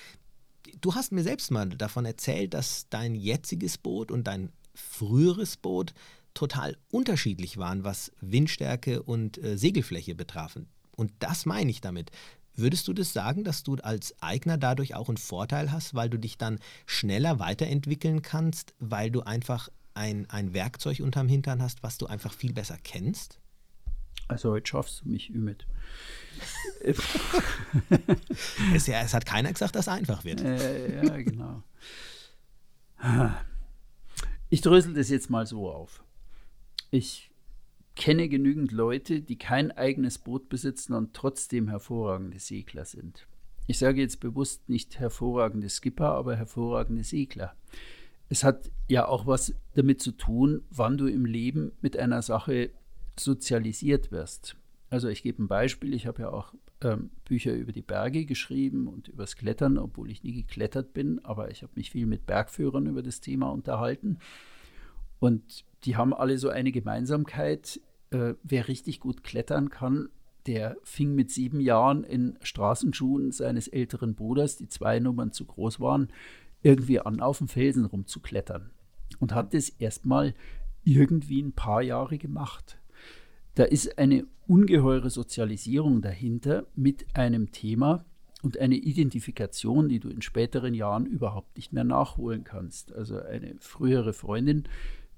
du 0.82 0.96
hast 0.96 1.12
mir 1.12 1.24
selbst 1.24 1.52
mal 1.52 1.70
davon 1.70 2.06
erzählt, 2.06 2.54
dass 2.54 2.88
dein 2.90 3.16
jetziges 3.16 3.78
Boot 3.78 4.12
und 4.12 4.26
dein 4.26 4.52
früheres 4.74 5.58
Boot 5.58 5.94
total 6.34 6.78
unterschiedlich 6.92 7.58
waren, 7.58 7.84
was 7.84 8.12
Windstärke 8.22 9.04
und 9.04 9.38
äh, 9.44 9.58
Segelfläche 9.58 10.16
betrafen. 10.16 10.68
Und 10.96 11.12
das 11.20 11.46
meine 11.46 11.72
ich 11.72 11.82
damit. 11.82 12.12
Würdest 12.56 12.88
du 12.88 12.94
das 12.94 13.14
sagen, 13.14 13.44
dass 13.44 13.64
du 13.64 13.76
als 13.76 14.14
Eigner 14.22 14.58
dadurch 14.58 14.96
auch 14.96 15.08
einen 15.08 15.18
Vorteil 15.18 15.72
hast, 15.72 15.94
weil 15.94 16.10
du 16.10 16.18
dich 16.18 16.38
dann 16.38 16.60
schneller 16.86 17.40
weiterentwickeln 17.40 18.22
kannst, 18.22 18.74
weil 18.80 19.12
du 19.12 19.22
einfach 19.22 19.70
ein, 19.94 20.30
ein 20.30 20.54
Werkzeug 20.54 21.00
unterm 21.00 21.28
Hintern 21.28 21.62
hast, 21.62 21.84
was 21.84 21.98
du 21.98 22.08
einfach 22.08 22.34
viel 22.34 22.54
besser 22.54 22.78
kennst? 22.84 23.40
Also 24.28 24.52
heute 24.52 24.68
schaffst 24.68 25.02
du 25.04 25.10
mich, 25.10 25.34
Ümit. 25.34 25.66
es, 28.74 28.88
ja, 28.88 29.02
es 29.02 29.14
hat 29.14 29.26
keiner 29.26 29.52
gesagt, 29.52 29.76
dass 29.76 29.88
es 29.88 29.94
einfach 29.94 30.24
wird. 30.24 30.42
Äh, 30.42 31.04
ja, 31.06 31.18
genau. 31.22 31.64
Ich 34.50 34.62
drösel 34.62 34.94
das 34.94 35.10
jetzt 35.10 35.30
mal 35.30 35.46
so 35.46 35.70
auf. 35.70 36.04
Ich 36.92 37.30
kenne 37.96 38.30
genügend 38.30 38.72
Leute, 38.72 39.22
die 39.22 39.38
kein 39.38 39.72
eigenes 39.72 40.18
Boot 40.18 40.48
besitzen 40.50 40.94
und 40.94 41.14
trotzdem 41.14 41.68
hervorragende 41.68 42.40
Segler 42.40 42.86
sind. 42.86 43.28
Ich 43.68 43.78
sage 43.78 44.02
jetzt 44.02 44.20
bewusst 44.20 44.70
nicht 44.70 45.00
hervorragende 45.00 45.70
Skipper, 45.70 46.10
aber 46.12 46.36
hervorragende 46.36 47.04
Segler. 47.04 47.56
es 48.30 48.44
hat 48.44 48.72
ja 48.88 49.08
auch 49.08 49.28
was 49.28 49.54
damit 49.76 50.02
zu 50.02 50.12
tun, 50.12 50.64
wann 50.72 50.98
du 50.98 51.08
im 51.08 51.26
Leben 51.26 51.72
mit 51.82 51.98
einer 51.98 52.22
Sache 52.22 52.72
sozialisiert 53.20 54.12
wirst. 54.12 54.56
Also 54.90 55.08
ich 55.08 55.22
gebe 55.22 55.44
ein 55.44 55.48
Beispiel, 55.48 55.94
ich 55.94 56.08
habe 56.08 56.24
ja 56.24 56.30
auch 56.30 56.54
ähm, 56.82 57.12
Bücher 57.26 57.54
über 57.54 57.72
die 57.72 57.82
Berge 57.82 58.26
geschrieben 58.26 58.88
und 58.88 59.08
übers 59.08 59.36
Klettern, 59.36 59.78
obwohl 59.78 60.10
ich 60.10 60.24
nie 60.24 60.34
geklettert 60.34 60.94
bin, 60.94 61.24
aber 61.24 61.52
ich 61.52 61.62
habe 61.62 61.74
mich 61.76 61.92
viel 61.92 62.06
mit 62.06 62.26
Bergführern 62.26 62.88
über 62.88 63.04
das 63.04 63.22
Thema 63.22 63.50
unterhalten. 63.52 64.18
Und 65.20 65.66
die 65.84 65.96
haben 65.96 66.14
alle 66.14 66.38
so 66.38 66.50
eine 66.50 66.72
Gemeinsamkeit. 66.72 67.80
Äh, 68.12 68.34
wer 68.42 68.68
richtig 68.68 69.00
gut 69.00 69.24
klettern 69.24 69.70
kann, 69.70 70.10
der 70.48 70.78
fing 70.84 71.14
mit 71.14 71.30
sieben 71.32 71.60
Jahren 71.60 72.04
in 72.04 72.38
Straßenschuhen 72.42 73.32
seines 73.32 73.68
älteren 73.68 74.16
Bruders, 74.16 74.58
die 74.58 74.70
zwei 74.70 75.00
Nummern 75.00 75.32
zu 75.32 75.46
groß 75.46 75.80
waren, 75.80 76.08
irgendwie 76.64 77.00
an 77.00 77.20
auf 77.20 77.38
dem 77.38 77.48
Felsen 77.48 77.86
rumzuklettern. 77.86 78.72
Und 79.20 79.34
hat 79.34 79.54
das 79.54 79.70
erstmal 79.70 80.34
irgendwie 80.84 81.42
ein 81.42 81.54
paar 81.54 81.82
Jahre 81.82 82.18
gemacht. 82.18 82.80
Da 83.60 83.66
ist 83.66 83.98
eine 83.98 84.26
ungeheure 84.48 85.10
Sozialisierung 85.10 86.02
dahinter 86.02 86.66
mit 86.78 87.06
einem 87.14 87.52
Thema 87.52 88.06
und 88.42 88.58
eine 88.58 88.76
Identifikation, 88.76 89.90
die 89.90 90.00
du 90.00 90.08
in 90.08 90.22
späteren 90.22 90.74
Jahren 90.74 91.06
überhaupt 91.06 91.58
nicht 91.58 91.74
mehr 91.74 91.84
nachholen 91.84 92.46
kannst. 92.46 92.94
Also 92.94 93.20
eine 93.22 93.56
frühere 93.60 94.14
Freundin, 94.14 94.64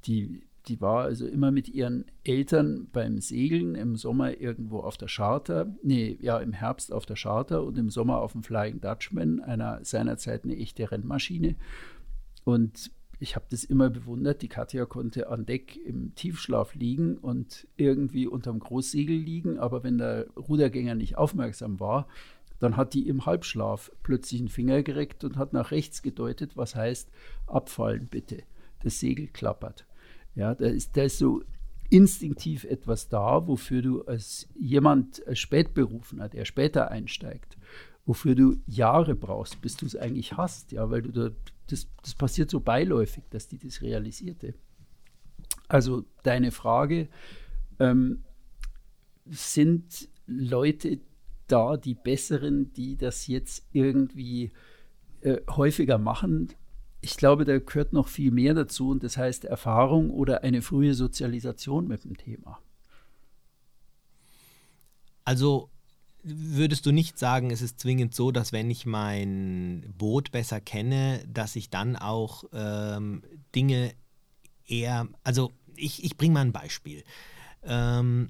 die, 0.06 0.42
die 0.66 0.82
war 0.82 1.04
also 1.04 1.28
immer 1.28 1.52
mit 1.52 1.70
ihren 1.70 2.06
Eltern 2.24 2.88
beim 2.92 3.20
Segeln, 3.20 3.76
im 3.76 3.96
Sommer 3.96 4.42
irgendwo 4.42 4.80
auf 4.80 4.98
der 4.98 5.08
Charter, 5.08 5.76
nee, 5.84 6.18
ja, 6.20 6.40
im 6.40 6.54
Herbst 6.54 6.92
auf 6.92 7.06
der 7.06 7.18
Charter 7.18 7.64
und 7.64 7.78
im 7.78 7.92
Sommer 7.92 8.22
auf 8.22 8.32
dem 8.32 8.42
Flying 8.42 8.82
Dutchman, 8.82 9.40
einer 9.42 9.86
seinerzeit 9.86 10.46
eine 10.46 10.58
echte 10.58 10.90
Rennmaschine. 10.90 11.58
Und 12.44 12.90
ich 13.22 13.36
habe 13.36 13.46
das 13.52 13.64
immer 13.64 13.92
bewundert. 13.92 14.42
Die 14.42 14.48
Katja 14.48 14.86
konnte 14.86 15.30
an 15.30 15.46
Deck 15.46 15.78
im 15.78 16.16
Tiefschlaf 16.16 16.74
liegen 16.74 17.18
und 17.18 17.68
irgendwie 17.78 18.26
unterm 18.26 18.60
Großsegel 18.60 19.16
liegen, 19.16 19.60
aber 19.60 19.84
wenn 19.84 20.00
der 20.00 20.28
Rudergänger 20.36 20.96
nicht 20.96 21.18
aufmerksam 21.18 21.80
war, 21.80 22.08
dann 22.60 22.78
hat 22.78 22.96
die 22.96 23.08
im 23.08 23.26
Halbschlaf 23.28 23.92
plötzlich 24.02 24.42
einen 24.42 24.50
Finger 24.50 24.82
gereckt 24.82 25.24
und 25.24 25.38
hat 25.38 25.54
nach 25.54 25.70
rechts 25.70 26.02
gedeutet, 26.02 26.58
was 26.58 26.76
heißt 26.76 27.12
abfallen 27.46 28.08
bitte. 28.08 28.42
Das 28.84 29.00
Segel 29.00 29.28
klappert. 29.28 29.86
Ja, 30.34 30.56
da 30.56 30.66
ist, 30.66 30.98
da 30.98 31.04
ist 31.04 31.20
so 31.20 31.44
instinktiv 31.92 32.64
etwas 32.64 33.08
da, 33.08 33.48
wofür 33.48 33.84
du 33.84 34.02
als 34.04 34.48
jemand 34.60 35.26
als 35.28 35.38
Spätberufener, 35.40 36.30
der 36.30 36.46
später 36.46 36.90
einsteigt, 36.90 37.58
wofür 38.06 38.34
du 38.34 38.58
Jahre 38.66 39.14
brauchst, 39.14 39.62
bis 39.62 39.76
du 39.76 39.86
es 39.86 39.96
eigentlich 39.96 40.38
hast, 40.38 40.72
ja, 40.72 40.90
weil 40.90 41.04
du 41.04 41.12
da, 41.12 41.36
das, 41.68 41.88
das 42.02 42.16
passiert 42.16 42.50
so 42.50 42.60
beiläufig, 42.60 43.24
dass 43.30 43.48
die 43.48 43.58
das 43.58 43.82
realisierte. 43.82 44.54
Also 45.68 46.06
deine 46.24 46.52
Frage, 46.52 47.08
ähm, 47.80 48.24
sind 49.26 50.10
Leute 50.28 51.00
da, 51.48 51.78
die 51.78 51.96
Besseren, 51.96 52.74
die 52.74 52.98
das 52.98 53.28
jetzt 53.28 53.68
irgendwie 53.72 54.52
äh, 55.22 55.42
häufiger 55.50 55.98
machen? 55.98 56.50
Ich 57.02 57.18
glaube, 57.18 57.46
da 57.46 57.58
gehört 57.58 57.94
noch 57.94 58.08
viel 58.08 58.32
mehr 58.32 58.54
dazu 58.54 58.90
und 58.90 59.04
das 59.04 59.18
heißt 59.18 59.46
Erfahrung 59.46 60.12
oder 60.12 60.44
eine 60.44 60.62
frühe 60.62 60.94
Sozialisation 60.94 61.88
mit 61.88 62.04
dem 62.04 62.18
Thema. 62.18 62.60
Also 65.24 65.70
würdest 66.24 66.86
du 66.86 66.92
nicht 66.92 67.18
sagen, 67.18 67.52
es 67.52 67.62
ist 67.62 67.80
zwingend 67.80 68.14
so, 68.14 68.32
dass 68.32 68.52
wenn 68.52 68.70
ich 68.70 68.86
mein 68.86 69.94
Boot 69.98 70.32
besser 70.32 70.62
kenne, 70.62 71.24
dass 71.28 71.56
ich 71.56 71.70
dann 71.70 71.96
auch 71.96 72.44
ähm, 72.54 73.24
Dinge 73.56 73.94
eher, 74.68 75.08
also 75.24 75.52
ich, 75.76 76.04
ich 76.04 76.18
bringe 76.18 76.34
mal 76.34 76.42
ein 76.42 76.52
Beispiel. 76.52 77.04
Ähm, 77.64 78.30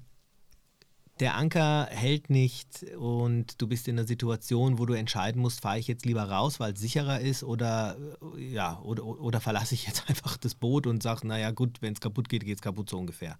der 1.19 1.35
Anker 1.35 1.87
hält 1.91 2.31
nicht 2.31 2.83
und 2.97 3.61
du 3.61 3.67
bist 3.67 3.87
in 3.87 3.99
einer 3.99 4.07
Situation, 4.07 4.79
wo 4.79 4.87
du 4.87 4.93
entscheiden 4.93 5.39
musst, 5.39 5.61
fahre 5.61 5.77
ich 5.77 5.87
jetzt 5.87 6.05
lieber 6.05 6.23
raus, 6.23 6.59
weil 6.59 6.73
es 6.73 6.79
sicherer 6.79 7.19
ist 7.19 7.43
oder 7.43 7.95
ja, 8.37 8.79
oder, 8.79 9.05
oder 9.05 9.39
verlasse 9.39 9.75
ich 9.75 9.85
jetzt 9.85 10.03
einfach 10.09 10.37
das 10.37 10.55
Boot 10.55 10.87
und 10.87 11.03
sage, 11.03 11.27
naja 11.27 11.51
gut, 11.51 11.81
wenn 11.81 11.93
es 11.93 12.01
kaputt 12.01 12.27
geht, 12.27 12.43
geht 12.43 12.55
es 12.55 12.61
kaputt 12.61 12.89
so 12.89 12.97
ungefähr 12.97 13.37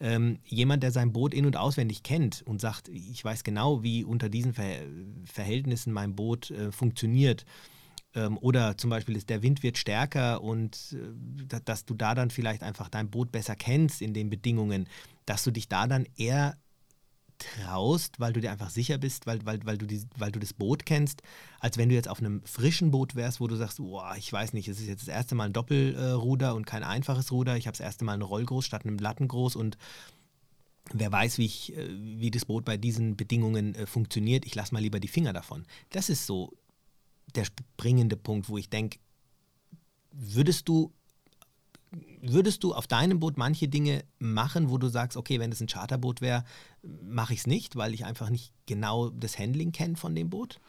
ähm, 0.00 0.38
jemand, 0.44 0.82
der 0.82 0.92
sein 0.92 1.12
Boot 1.12 1.34
in- 1.34 1.46
und 1.46 1.56
auswendig 1.56 2.02
kennt 2.02 2.42
und 2.42 2.60
sagt, 2.60 2.88
ich 2.88 3.24
weiß 3.24 3.44
genau, 3.44 3.82
wie 3.82 4.04
unter 4.04 4.28
diesen 4.28 4.54
Ver 4.54 4.82
Verhältnissen 5.24 5.92
mein 5.92 6.14
Boot 6.14 6.50
äh, 6.50 6.70
funktioniert, 6.70 7.46
ähm, 8.16 8.38
oder 8.40 8.76
zum 8.76 8.90
Beispiel 8.90 9.16
ist 9.16 9.30
der 9.30 9.42
Wind 9.42 9.62
wird 9.62 9.78
stärker 9.78 10.42
und 10.42 10.96
äh, 11.50 11.60
dass 11.64 11.84
du 11.84 11.94
da 11.94 12.14
dann 12.14 12.30
vielleicht 12.30 12.62
einfach 12.62 12.88
dein 12.88 13.10
Boot 13.10 13.30
besser 13.30 13.54
kennst 13.54 14.02
in 14.02 14.14
den 14.14 14.30
Bedingungen, 14.30 14.88
dass 15.26 15.44
du 15.44 15.50
dich 15.50 15.68
da 15.68 15.86
dann 15.86 16.06
eher 16.16 16.56
traust, 17.38 18.18
weil 18.18 18.32
du 18.32 18.40
dir 18.40 18.50
einfach 18.50 18.70
sicher 18.70 18.98
bist, 18.98 19.26
weil, 19.26 19.44
weil, 19.44 19.60
weil, 19.64 19.78
du 19.78 19.86
die, 19.86 20.02
weil 20.16 20.32
du 20.32 20.38
das 20.38 20.52
Boot 20.52 20.86
kennst, 20.86 21.22
als 21.60 21.76
wenn 21.78 21.88
du 21.88 21.94
jetzt 21.94 22.08
auf 22.08 22.20
einem 22.20 22.42
frischen 22.44 22.90
Boot 22.90 23.14
wärst, 23.14 23.40
wo 23.40 23.46
du 23.46 23.56
sagst, 23.56 23.78
boah, 23.78 24.14
ich 24.16 24.32
weiß 24.32 24.52
nicht, 24.52 24.68
es 24.68 24.80
ist 24.80 24.86
jetzt 24.86 25.02
das 25.02 25.14
erste 25.14 25.34
Mal 25.34 25.44
ein 25.44 25.52
Doppelruder 25.52 26.54
und 26.54 26.66
kein 26.66 26.82
einfaches 26.82 27.32
Ruder, 27.32 27.56
ich 27.56 27.66
habe 27.66 27.76
das 27.76 27.84
erste 27.84 28.04
Mal 28.04 28.14
eine 28.14 28.24
Rollgroß 28.24 28.64
statt 28.64 28.84
einem 28.84 28.98
Lattengroß 28.98 29.56
und 29.56 29.76
wer 30.92 31.10
weiß, 31.10 31.38
wie, 31.38 31.46
ich, 31.46 31.76
äh, 31.76 31.88
wie 31.90 32.30
das 32.30 32.44
Boot 32.44 32.64
bei 32.64 32.76
diesen 32.76 33.16
Bedingungen 33.16 33.74
äh, 33.74 33.86
funktioniert, 33.86 34.46
ich 34.46 34.54
lasse 34.54 34.74
mal 34.74 34.80
lieber 34.80 35.00
die 35.00 35.08
Finger 35.08 35.32
davon. 35.32 35.66
Das 35.90 36.08
ist 36.08 36.26
so 36.26 36.52
der 37.34 37.44
springende 37.44 38.16
Punkt, 38.16 38.48
wo 38.48 38.56
ich 38.56 38.70
denke, 38.70 38.98
würdest 40.12 40.68
du 40.68 40.92
würdest 42.20 42.64
du 42.64 42.74
auf 42.74 42.86
deinem 42.86 43.20
Boot 43.20 43.36
manche 43.36 43.68
Dinge 43.68 44.04
machen, 44.18 44.70
wo 44.70 44.78
du 44.78 44.88
sagst, 44.88 45.16
okay, 45.16 45.40
wenn 45.40 45.52
es 45.52 45.60
ein 45.60 45.68
Charterboot 45.68 46.20
wäre, 46.20 46.44
mache 46.82 47.32
ich 47.32 47.40
es 47.40 47.46
nicht, 47.46 47.76
weil 47.76 47.94
ich 47.94 48.04
einfach 48.04 48.30
nicht 48.30 48.52
genau 48.66 49.10
das 49.10 49.38
Handling 49.38 49.72
kenne 49.72 49.96
von 49.96 50.14
dem 50.14 50.30
Boot? 50.30 50.60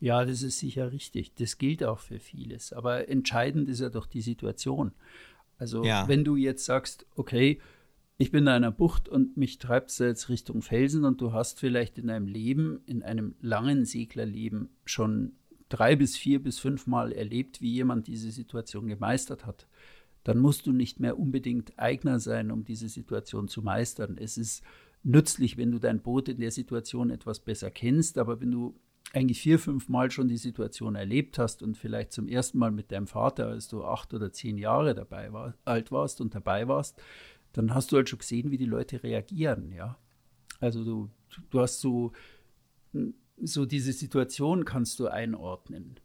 Ja, 0.00 0.24
das 0.24 0.42
ist 0.42 0.58
sicher 0.58 0.92
richtig. 0.92 1.34
Das 1.34 1.58
gilt 1.58 1.84
auch 1.84 1.98
für 1.98 2.18
vieles. 2.18 2.72
Aber 2.72 3.08
entscheidend 3.08 3.68
ist 3.68 3.80
ja 3.80 3.88
doch 3.88 4.06
die 4.06 4.20
Situation. 4.20 4.92
Also 5.56 5.84
ja. 5.84 6.08
wenn 6.08 6.24
du 6.24 6.36
jetzt 6.36 6.64
sagst, 6.64 7.06
okay, 7.14 7.60
ich 8.16 8.30
bin 8.30 8.44
in 8.44 8.48
einer 8.48 8.70
Bucht 8.70 9.08
und 9.08 9.36
mich 9.36 9.58
treibt 9.58 9.90
es 9.90 9.98
jetzt 9.98 10.28
Richtung 10.28 10.62
Felsen 10.62 11.04
und 11.04 11.20
du 11.20 11.32
hast 11.32 11.58
vielleicht 11.58 11.98
in 11.98 12.08
deinem 12.08 12.26
Leben, 12.26 12.80
in 12.86 13.02
einem 13.02 13.34
langen 13.40 13.84
Seglerleben 13.84 14.68
schon 14.84 15.32
drei 15.68 15.96
bis 15.96 16.16
vier 16.16 16.42
bis 16.42 16.58
fünf 16.58 16.86
Mal 16.86 17.12
erlebt, 17.12 17.60
wie 17.60 17.72
jemand 17.72 18.06
diese 18.06 18.30
Situation 18.30 18.86
gemeistert 18.86 19.46
hat 19.46 19.66
dann 20.24 20.38
musst 20.38 20.66
du 20.66 20.72
nicht 20.72 21.00
mehr 21.00 21.18
unbedingt 21.18 21.78
Eigner 21.78 22.18
sein, 22.18 22.50
um 22.50 22.64
diese 22.64 22.88
Situation 22.88 23.46
zu 23.48 23.62
meistern. 23.62 24.16
Es 24.18 24.36
ist 24.38 24.64
nützlich, 25.02 25.56
wenn 25.56 25.70
du 25.70 25.78
dein 25.78 26.00
Boot 26.00 26.28
in 26.28 26.40
der 26.40 26.50
Situation 26.50 27.10
etwas 27.10 27.40
besser 27.40 27.70
kennst, 27.70 28.18
aber 28.18 28.40
wenn 28.40 28.50
du 28.50 28.74
eigentlich 29.12 29.40
vier, 29.40 29.58
fünf 29.58 29.88
Mal 29.88 30.10
schon 30.10 30.28
die 30.28 30.38
Situation 30.38 30.96
erlebt 30.96 31.38
hast 31.38 31.62
und 31.62 31.76
vielleicht 31.76 32.12
zum 32.12 32.26
ersten 32.26 32.58
Mal 32.58 32.72
mit 32.72 32.90
deinem 32.90 33.06
Vater, 33.06 33.48
als 33.48 33.68
du 33.68 33.84
acht 33.84 34.12
oder 34.12 34.32
zehn 34.32 34.58
Jahre 34.58 34.94
dabei 34.94 35.32
war, 35.32 35.54
alt 35.64 35.92
warst 35.92 36.20
und 36.20 36.34
dabei 36.34 36.66
warst, 36.66 37.00
dann 37.52 37.74
hast 37.74 37.92
du 37.92 37.96
halt 37.96 38.08
schon 38.08 38.18
gesehen, 38.18 38.50
wie 38.50 38.58
die 38.58 38.64
Leute 38.64 39.02
reagieren, 39.02 39.70
ja. 39.72 39.98
Also 40.58 40.84
du, 40.84 41.10
du 41.50 41.60
hast 41.60 41.80
so, 41.80 42.12
so 43.40 43.66
diese 43.66 43.92
Situation 43.92 44.64
kannst 44.64 44.98
du 44.98 45.06
einordnen. 45.06 46.00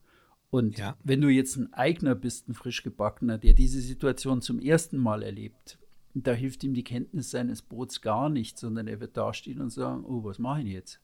Und 0.52 0.78
ja. 0.78 0.98
wenn 1.04 1.22
du 1.22 1.30
jetzt 1.30 1.58
ein 1.58 1.74
Eigner 1.74 2.16
bist, 2.16 2.50
ein 2.50 2.54
frisch 2.54 2.84
gebackener, 2.84 3.38
der 3.38 3.54
diese 3.54 3.82
Situation 3.82 4.42
zum 4.42 4.60
ersten 4.60 4.98
Mal 4.98 5.22
erlebt, 5.22 5.78
da 6.14 6.34
hilft 6.34 6.64
ihm 6.64 6.74
die 6.74 6.84
Kenntnis 6.84 7.30
seines 7.32 7.62
Boots 7.62 8.02
gar 8.02 8.30
nicht, 8.30 8.58
sondern 8.58 8.88
er 8.88 9.00
wird 9.00 9.16
dastehen 9.16 9.62
und 9.62 9.70
sagen, 9.70 10.04
oh, 10.06 10.24
was 10.24 10.40
mache 10.40 10.62
ich 10.62 10.70
jetzt? 10.70 11.00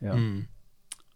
Ja. 0.00 0.14
Mhm. 0.14 0.48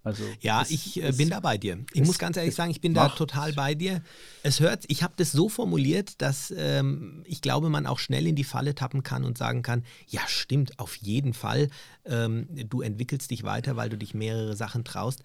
Also 0.05 0.23
ja, 0.41 0.63
ich 0.69 1.03
äh, 1.03 1.13
bin 1.13 1.31
da 1.31 1.41
bei 1.41 1.57
dir. 1.57 1.83
Ich 1.95 2.03
muss 2.03 2.19
ganz 2.19 2.37
ehrlich 2.37 2.55
sagen, 2.55 2.71
ich 2.71 2.83
bin 2.83 2.93
da 2.93 3.09
total 3.09 3.55
bei 3.55 3.75
dir. 3.75 4.03
Es 4.43 4.61
hört, 4.61 4.85
ich 4.89 5.03
habe 5.03 5.15
das 5.17 5.33
so 5.33 5.49
formuliert, 5.49 6.21
dass 6.21 6.53
ähm, 6.55 7.25
ich 7.27 7.41
glaube, 7.41 7.71
man 7.71 7.87
auch 7.87 7.99
schnell 7.99 8.27
in 8.27 8.37
die 8.37 8.45
Falle 8.45 8.75
tappen 8.75 9.03
kann 9.03 9.25
und 9.25 9.39
sagen 9.39 9.63
kann, 9.63 9.83
ja, 10.07 10.21
stimmt, 10.27 10.79
auf 10.79 10.95
jeden 10.97 11.33
Fall. 11.33 11.71
Ähm, 12.05 12.49
du 12.69 12.83
entwickelst 12.83 13.31
dich 13.31 13.45
weiter, 13.45 13.77
weil 13.77 13.89
du 13.89 13.97
dich 13.97 14.13
mehrere 14.13 14.55
Sachen 14.55 14.85
traust. 14.85 15.23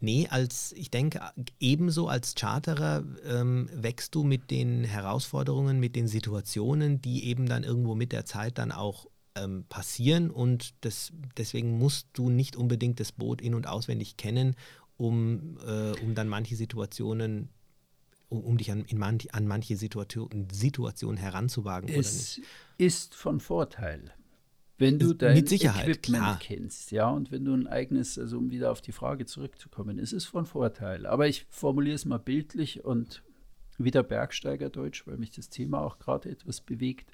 Nee, 0.00 0.28
als 0.28 0.72
ich 0.76 0.90
denke, 0.90 1.20
ebenso 1.60 2.08
als 2.08 2.34
Charterer 2.34 3.04
ähm, 3.26 3.68
wächst 3.72 4.14
du 4.14 4.24
mit 4.24 4.50
den 4.50 4.84
Herausforderungen, 4.84 5.80
mit 5.80 5.96
den 5.96 6.08
Situationen, 6.08 7.00
die 7.00 7.24
eben 7.24 7.46
dann 7.46 7.64
irgendwo 7.64 7.94
mit 7.94 8.12
der 8.12 8.24
Zeit 8.24 8.58
dann 8.58 8.72
auch 8.72 9.06
ähm, 9.36 9.64
passieren 9.68 10.30
und 10.30 10.74
das, 10.82 11.12
deswegen 11.36 11.78
musst 11.78 12.08
du 12.12 12.30
nicht 12.30 12.56
unbedingt 12.56 13.00
das 13.00 13.12
Boot 13.12 13.40
in- 13.40 13.54
und 13.54 13.66
auswendig 13.66 14.16
kennen, 14.16 14.54
um, 14.96 15.58
äh, 15.66 15.92
um 16.00 16.14
dann 16.14 16.28
manche 16.28 16.56
Situationen 16.56 17.48
um, 18.28 18.58
dich 18.58 18.70
an, 18.72 18.84
man, 18.94 19.18
an 19.32 19.46
manche 19.46 19.76
Situation, 19.76 20.48
Situationen 20.52 21.16
heranzuwagen. 21.16 21.88
Es 21.88 22.40
ist 22.78 23.14
von 23.14 23.40
Vorteil. 23.40 24.12
Wenn 24.76 24.98
du 24.98 25.14
dein 25.14 25.34
Mit 25.34 25.48
Sicherheit, 25.48 25.88
Equipment 25.88 26.22
klar. 26.22 26.38
kennst, 26.40 26.90
ja, 26.90 27.08
und 27.08 27.30
wenn 27.30 27.44
du 27.44 27.54
ein 27.54 27.68
eigenes, 27.68 28.18
also 28.18 28.38
um 28.38 28.50
wieder 28.50 28.72
auf 28.72 28.80
die 28.80 28.92
Frage 28.92 29.24
zurückzukommen, 29.24 29.98
ist 29.98 30.12
es 30.12 30.24
von 30.24 30.46
Vorteil. 30.46 31.06
Aber 31.06 31.28
ich 31.28 31.46
formuliere 31.48 31.94
es 31.94 32.04
mal 32.04 32.18
bildlich 32.18 32.84
und 32.84 33.22
wieder 33.78 34.02
Bergsteigerdeutsch, 34.02 35.06
weil 35.06 35.16
mich 35.16 35.30
das 35.30 35.48
Thema 35.48 35.80
auch 35.80 35.98
gerade 35.98 36.28
etwas 36.28 36.60
bewegt. 36.60 37.12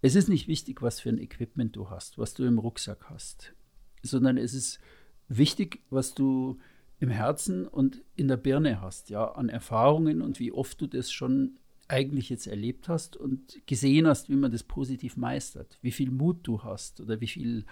Es 0.00 0.16
ist 0.16 0.28
nicht 0.28 0.48
wichtig, 0.48 0.82
was 0.82 0.98
für 0.98 1.10
ein 1.10 1.18
Equipment 1.18 1.76
du 1.76 1.88
hast, 1.88 2.18
was 2.18 2.34
du 2.34 2.44
im 2.44 2.58
Rucksack 2.58 3.08
hast, 3.08 3.54
sondern 4.02 4.36
es 4.36 4.52
ist 4.52 4.80
wichtig, 5.28 5.80
was 5.90 6.14
du 6.14 6.58
im 6.98 7.10
Herzen 7.10 7.66
und 7.66 8.02
in 8.16 8.28
der 8.28 8.36
Birne 8.36 8.80
hast, 8.80 9.10
ja, 9.10 9.24
an 9.32 9.48
Erfahrungen 9.48 10.22
und 10.22 10.38
wie 10.40 10.52
oft 10.52 10.80
du 10.80 10.86
das 10.86 11.10
schon 11.10 11.58
eigentlich 11.88 12.30
jetzt 12.30 12.46
erlebt 12.46 12.88
hast 12.88 13.16
und 13.16 13.60
gesehen 13.66 14.06
hast, 14.06 14.28
wie 14.28 14.36
man 14.36 14.50
das 14.50 14.62
positiv 14.62 15.16
meistert, 15.16 15.78
wie 15.82 15.90
viel 15.90 16.10
Mut 16.10 16.38
du 16.42 16.62
hast 16.62 17.00
oder 17.00 17.20
wie 17.20 17.26
viel, 17.26 17.64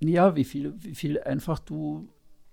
ja, 0.00 0.34
wie 0.36 0.44
viel, 0.44 0.74
wie 0.78 0.94
viel 0.94 1.20
einfach 1.20 1.58
du 1.58 2.08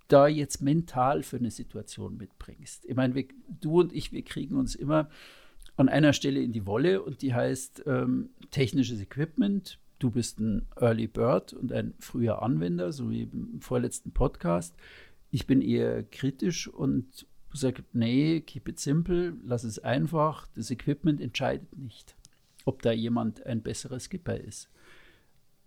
da 0.08 0.28
jetzt 0.28 0.62
mental 0.62 1.24
für 1.24 1.38
eine 1.38 1.52
Situation 1.52 2.18
mitbringst. 2.18 2.86
Ich 2.86 2.96
meine, 2.96 3.16
wir, 3.16 3.26
du 3.62 3.80
und 3.80 3.94
ich, 3.94 4.12
wir 4.12 4.24
kriegen 4.24 4.56
uns 4.56 4.76
immer 4.76 5.10
an 5.78 5.88
einer 5.88 6.14
Stelle 6.14 6.42
in 6.42 6.52
die 6.52 6.66
Wolle 6.66 7.02
und 7.02 7.22
die 7.22 7.34
heißt 7.34 7.84
ähm, 7.86 8.32
technisches 8.52 9.00
Equipment. 9.00 9.80
Du 10.00 10.12
bist 10.12 10.40
ein 10.40 10.66
Early 10.76 11.08
Bird 11.08 11.54
und 11.54 11.72
ein 11.72 11.94
früher 12.00 12.42
Anwender, 12.42 12.92
so 12.92 13.10
wie 13.10 13.24
im 13.24 13.62
vorletzten 13.62 14.12
Podcast. 14.12 14.76
Ich 15.32 15.46
bin 15.46 15.62
eher 15.62 16.04
kritisch 16.04 16.68
und 16.68 17.28
sage, 17.58 17.84
nee, 17.94 18.42
keep 18.42 18.68
it 18.68 18.80
simple, 18.80 19.34
lass 19.44 19.64
es 19.64 19.80
einfach. 19.80 20.48
Das 20.56 20.72
Equipment 20.72 21.20
entscheidet 21.20 21.78
nicht, 21.78 22.16
ob 22.66 22.82
da 22.82 22.92
jemand 22.92 23.46
ein 23.46 23.62
besserer 23.62 24.00
Skipper 24.00 24.38
ist. 24.38 24.70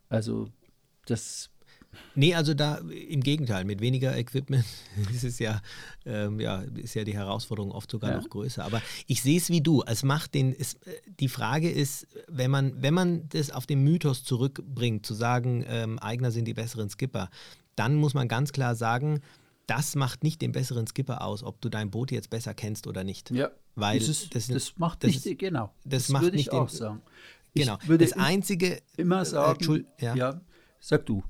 Also 0.08 0.48
das 1.06 1.52
Nee, 2.14 2.34
also 2.34 2.54
da 2.54 2.76
im 2.76 3.20
Gegenteil, 3.20 3.64
mit 3.64 3.80
weniger 3.80 4.16
Equipment 4.16 4.64
ist 5.14 5.24
es 5.24 5.38
ja, 5.38 5.60
ähm, 6.04 6.40
ja, 6.40 6.62
ist 6.76 6.94
ja 6.94 7.04
die 7.04 7.14
Herausforderung 7.14 7.72
oft 7.72 7.90
sogar 7.90 8.10
ja. 8.10 8.16
noch 8.16 8.28
größer. 8.28 8.64
Aber 8.64 8.82
ich 9.06 9.22
sehe 9.22 9.38
es 9.38 9.50
wie 9.50 9.60
du. 9.60 9.82
Es 9.86 10.02
macht 10.02 10.34
den, 10.34 10.54
es, 10.58 10.76
die 11.20 11.28
Frage 11.28 11.70
ist, 11.70 12.06
wenn 12.28 12.50
man, 12.50 12.82
wenn 12.82 12.94
man 12.94 13.28
das 13.28 13.50
auf 13.50 13.66
den 13.66 13.82
Mythos 13.82 14.24
zurückbringt, 14.24 15.06
zu 15.06 15.14
sagen, 15.14 15.64
ähm, 15.66 15.98
Eigner 15.98 16.30
sind 16.30 16.46
die 16.46 16.54
besseren 16.54 16.88
Skipper, 16.88 17.30
dann 17.76 17.96
muss 17.96 18.14
man 18.14 18.28
ganz 18.28 18.52
klar 18.52 18.74
sagen, 18.74 19.20
das 19.66 19.94
macht 19.94 20.22
nicht 20.22 20.42
den 20.42 20.52
besseren 20.52 20.86
Skipper 20.86 21.22
aus, 21.22 21.42
ob 21.42 21.60
du 21.60 21.68
dein 21.68 21.90
Boot 21.90 22.10
jetzt 22.10 22.30
besser 22.30 22.54
kennst 22.54 22.86
oder 22.86 23.04
nicht. 23.04 23.30
Ja, 23.30 23.50
weil 23.74 23.98
das, 23.98 24.08
ist, 24.08 24.34
das, 24.34 24.48
das 24.48 24.78
macht 24.78 25.04
das 25.04 25.12
nicht, 25.12 25.26
ist, 25.26 25.38
genau. 25.38 25.72
Das, 25.84 26.04
das 26.04 26.08
macht 26.10 26.22
würde 26.24 26.36
nicht 26.36 26.48
ich 26.48 26.52
auch 26.52 26.68
den, 26.68 26.76
sagen. 26.76 27.02
Genau. 27.54 27.78
Ich 27.82 27.88
würde 27.88 28.04
das 28.04 28.14
einzige 28.14 28.82
immer 28.96 29.24
sagen, 29.24 29.86
äh, 29.98 30.04
ja. 30.04 30.14
ja, 30.14 30.40
sag 30.80 31.06
du 31.06 31.22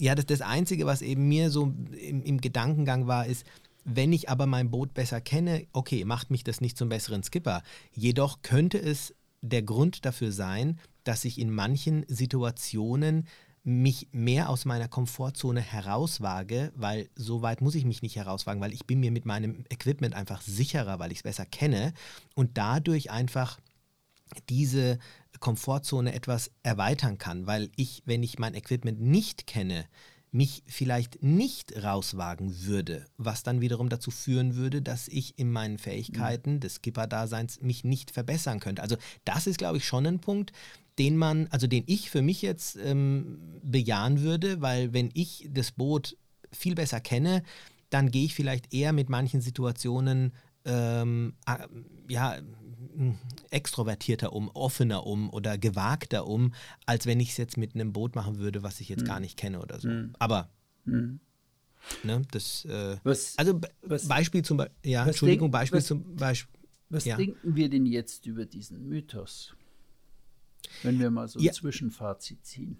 ja, 0.00 0.14
das, 0.14 0.26
das 0.26 0.40
Einzige, 0.40 0.86
was 0.86 1.02
eben 1.02 1.28
mir 1.28 1.50
so 1.50 1.72
im, 1.92 2.22
im 2.22 2.40
Gedankengang 2.40 3.06
war, 3.06 3.26
ist, 3.26 3.44
wenn 3.84 4.12
ich 4.12 4.28
aber 4.28 4.46
mein 4.46 4.70
Boot 4.70 4.94
besser 4.94 5.20
kenne, 5.20 5.66
okay, 5.72 6.04
macht 6.04 6.30
mich 6.30 6.44
das 6.44 6.60
nicht 6.60 6.76
zum 6.76 6.88
besseren 6.88 7.22
Skipper. 7.22 7.62
Jedoch 7.92 8.42
könnte 8.42 8.78
es 8.78 9.14
der 9.42 9.62
Grund 9.62 10.04
dafür 10.04 10.32
sein, 10.32 10.78
dass 11.04 11.24
ich 11.24 11.38
in 11.38 11.50
manchen 11.50 12.04
Situationen 12.08 13.26
mich 13.66 14.06
mehr 14.12 14.48
aus 14.48 14.64
meiner 14.64 14.86
Komfortzone 14.86 15.60
herauswage, 15.60 16.72
weil 16.76 17.10
so 17.16 17.42
weit 17.42 17.60
muss 17.60 17.74
ich 17.74 17.84
mich 17.84 18.00
nicht 18.00 18.14
herauswagen, 18.14 18.62
weil 18.62 18.72
ich 18.72 18.86
bin 18.86 19.00
mir 19.00 19.10
mit 19.10 19.26
meinem 19.26 19.64
Equipment 19.70 20.14
einfach 20.14 20.40
sicherer, 20.40 21.00
weil 21.00 21.10
ich 21.10 21.18
es 21.18 21.22
besser 21.24 21.46
kenne 21.46 21.92
und 22.36 22.56
dadurch 22.56 23.10
einfach 23.10 23.58
diese 24.48 25.00
Komfortzone 25.40 26.14
etwas 26.14 26.52
erweitern 26.62 27.18
kann, 27.18 27.48
weil 27.48 27.70
ich, 27.74 28.04
wenn 28.06 28.22
ich 28.22 28.38
mein 28.38 28.54
Equipment 28.54 29.00
nicht 29.00 29.48
kenne, 29.48 29.86
mich 30.36 30.62
vielleicht 30.66 31.22
nicht 31.22 31.82
rauswagen 31.82 32.66
würde, 32.66 33.06
was 33.16 33.42
dann 33.42 33.60
wiederum 33.60 33.88
dazu 33.88 34.10
führen 34.10 34.54
würde, 34.54 34.82
dass 34.82 35.08
ich 35.08 35.38
in 35.38 35.50
meinen 35.50 35.78
Fähigkeiten 35.78 36.54
mhm. 36.54 36.60
des 36.60 36.76
Skipper-Daseins 36.76 37.62
mich 37.62 37.84
nicht 37.84 38.10
verbessern 38.10 38.60
könnte. 38.60 38.82
Also 38.82 38.96
das 39.24 39.46
ist, 39.46 39.58
glaube 39.58 39.78
ich, 39.78 39.86
schon 39.86 40.06
ein 40.06 40.20
Punkt, 40.20 40.52
den 40.98 41.16
man, 41.16 41.46
also 41.48 41.66
den 41.66 41.84
ich 41.86 42.10
für 42.10 42.22
mich 42.22 42.42
jetzt 42.42 42.76
ähm, 42.76 43.38
bejahen 43.62 44.20
würde, 44.20 44.60
weil 44.60 44.92
wenn 44.92 45.10
ich 45.14 45.48
das 45.50 45.72
Boot 45.72 46.16
viel 46.52 46.74
besser 46.74 47.00
kenne, 47.00 47.42
dann 47.90 48.10
gehe 48.10 48.24
ich 48.24 48.34
vielleicht 48.34 48.74
eher 48.74 48.92
mit 48.92 49.08
manchen 49.08 49.40
Situationen 49.40 50.32
ähm, 50.66 51.34
ja, 52.08 52.36
extrovertierter 53.50 54.32
um, 54.32 54.48
offener 54.50 55.06
um 55.06 55.30
oder 55.30 55.58
gewagter 55.58 56.26
um, 56.26 56.54
als 56.86 57.06
wenn 57.06 57.20
ich 57.20 57.30
es 57.30 57.36
jetzt 57.36 57.56
mit 57.56 57.74
einem 57.74 57.92
Boot 57.92 58.14
machen 58.14 58.38
würde, 58.38 58.62
was 58.62 58.80
ich 58.80 58.88
jetzt 58.88 59.02
mhm. 59.02 59.06
gar 59.06 59.20
nicht 59.20 59.36
kenne 59.36 59.60
oder 59.60 59.80
so. 59.80 59.88
Mhm. 59.88 60.14
Aber 60.18 60.50
mhm. 60.84 61.20
Ne, 62.02 62.22
das, 62.30 62.64
äh, 62.64 62.96
was, 63.04 63.38
also 63.38 63.60
was, 63.82 64.08
Beispiel 64.08 64.42
zum 64.42 64.56
Beispiel, 64.56 64.90
ja, 64.90 65.06
Entschuldigung, 65.06 65.50
Beispiel 65.50 65.78
was, 65.78 65.86
zum 65.86 66.16
Beispiel. 66.16 66.60
Was 66.88 67.04
ja. 67.04 67.16
denken 67.16 67.54
wir 67.56 67.68
denn 67.68 67.86
jetzt 67.86 68.26
über 68.26 68.44
diesen 68.44 68.88
Mythos? 68.88 69.54
Wenn 70.82 70.98
wir 70.98 71.10
mal 71.10 71.28
so 71.28 71.38
ein 71.38 71.44
ja. 71.44 71.52
Zwischenfazit 71.52 72.44
ziehen. 72.44 72.78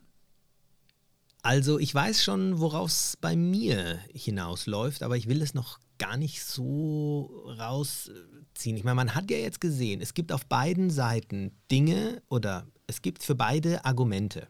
Also 1.46 1.78
ich 1.78 1.94
weiß 1.94 2.24
schon, 2.24 2.58
worauf 2.58 2.90
es 2.90 3.16
bei 3.20 3.36
mir 3.36 4.00
hinausläuft, 4.12 5.04
aber 5.04 5.16
ich 5.16 5.28
will 5.28 5.40
es 5.40 5.54
noch 5.54 5.78
gar 5.96 6.16
nicht 6.16 6.42
so 6.42 7.44
rausziehen. 7.56 8.76
Ich 8.76 8.82
meine, 8.82 8.96
man 8.96 9.14
hat 9.14 9.30
ja 9.30 9.36
jetzt 9.36 9.60
gesehen, 9.60 10.00
es 10.00 10.12
gibt 10.12 10.32
auf 10.32 10.46
beiden 10.46 10.90
Seiten 10.90 11.52
Dinge 11.70 12.20
oder 12.28 12.66
es 12.88 13.00
gibt 13.00 13.22
für 13.22 13.36
beide 13.36 13.84
Argumente. 13.84 14.48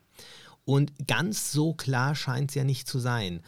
Und 0.65 1.07
ganz 1.07 1.53
so 1.53 1.75
klar 1.75 2.15
scheint 2.15 2.51
es 2.51 2.55
ja 2.55 2.65
nicht 2.65 2.89
zu 2.89 2.99
sein. 2.99 3.43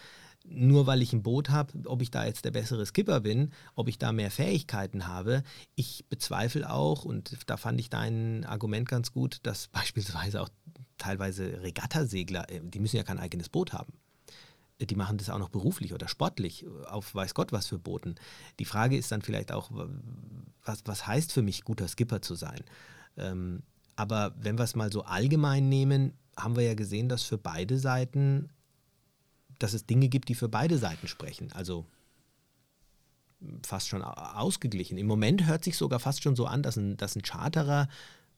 Nur 0.44 0.86
weil 0.86 1.00
ich 1.00 1.14
ein 1.14 1.22
Boot 1.22 1.48
habe, 1.48 1.72
ob 1.86 2.02
ich 2.02 2.10
da 2.10 2.26
jetzt 2.26 2.44
der 2.44 2.50
bessere 2.50 2.84
Skipper 2.84 3.20
bin, 3.20 3.54
ob 3.74 3.88
ich 3.88 3.96
da 3.96 4.12
mehr 4.12 4.30
Fähigkeiten 4.30 5.06
habe. 5.06 5.42
Ich 5.74 6.04
bezweifle 6.10 6.70
auch, 6.70 7.06
und 7.06 7.34
da 7.46 7.56
fand 7.56 7.80
ich 7.80 7.88
dein 7.88 8.44
Argument 8.44 8.86
ganz 8.86 9.10
gut, 9.10 9.38
dass 9.42 9.68
beispielsweise 9.72 10.42
auch 10.42 10.50
teilweise 10.98 11.62
Regattasegler, 11.62 12.50
äh, 12.50 12.60
die 12.62 12.80
müssen 12.80 12.96
ja 12.96 13.04
kein 13.04 13.18
eigenes 13.18 13.48
Boot 13.48 13.72
haben 13.72 13.92
die 14.86 14.94
machen 14.94 15.18
das 15.18 15.30
auch 15.30 15.38
noch 15.38 15.48
beruflich 15.48 15.92
oder 15.92 16.06
sportlich, 16.08 16.64
auf 16.86 17.14
weiß 17.14 17.34
Gott 17.34 17.52
was 17.52 17.66
für 17.66 17.78
Booten. 17.78 18.14
Die 18.58 18.64
Frage 18.64 18.96
ist 18.96 19.10
dann 19.10 19.22
vielleicht 19.22 19.50
auch, 19.50 19.70
was, 20.64 20.82
was 20.84 21.06
heißt 21.06 21.32
für 21.32 21.42
mich, 21.42 21.64
guter 21.64 21.88
Skipper 21.88 22.22
zu 22.22 22.34
sein? 22.34 22.62
Ähm, 23.16 23.62
aber 23.96 24.34
wenn 24.38 24.56
wir 24.56 24.64
es 24.64 24.76
mal 24.76 24.92
so 24.92 25.02
allgemein 25.02 25.68
nehmen, 25.68 26.12
haben 26.36 26.54
wir 26.54 26.62
ja 26.62 26.74
gesehen, 26.74 27.08
dass 27.08 27.24
für 27.24 27.38
beide 27.38 27.78
Seiten, 27.78 28.50
dass 29.58 29.72
es 29.72 29.86
Dinge 29.86 30.08
gibt, 30.08 30.28
die 30.28 30.36
für 30.36 30.48
beide 30.48 30.78
Seiten 30.78 31.08
sprechen. 31.08 31.50
Also 31.52 31.84
fast 33.66 33.88
schon 33.88 34.02
ausgeglichen. 34.02 34.98
Im 34.98 35.08
Moment 35.08 35.46
hört 35.46 35.64
sich 35.64 35.76
sogar 35.76 35.98
fast 35.98 36.22
schon 36.22 36.36
so 36.36 36.46
an, 36.46 36.62
dass 36.62 36.76
ein, 36.76 36.96
dass 36.96 37.16
ein 37.16 37.22
Charterer 37.22 37.88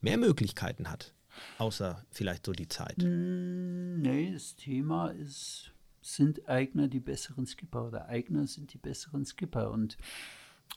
mehr 0.00 0.16
Möglichkeiten 0.16 0.88
hat, 0.88 1.12
außer 1.58 2.04
vielleicht 2.10 2.46
so 2.46 2.52
die 2.52 2.68
Zeit. 2.68 3.02
Hm, 3.02 4.00
nee, 4.00 4.32
das 4.32 4.56
Thema 4.56 5.08
ist 5.08 5.72
sind 6.02 6.48
Eigner 6.48 6.88
die 6.88 7.00
besseren 7.00 7.46
Skipper 7.46 7.86
oder 7.88 8.08
Eigner 8.08 8.46
sind 8.46 8.72
die 8.72 8.78
besseren 8.78 9.24
Skipper. 9.24 9.70
Und 9.70 9.98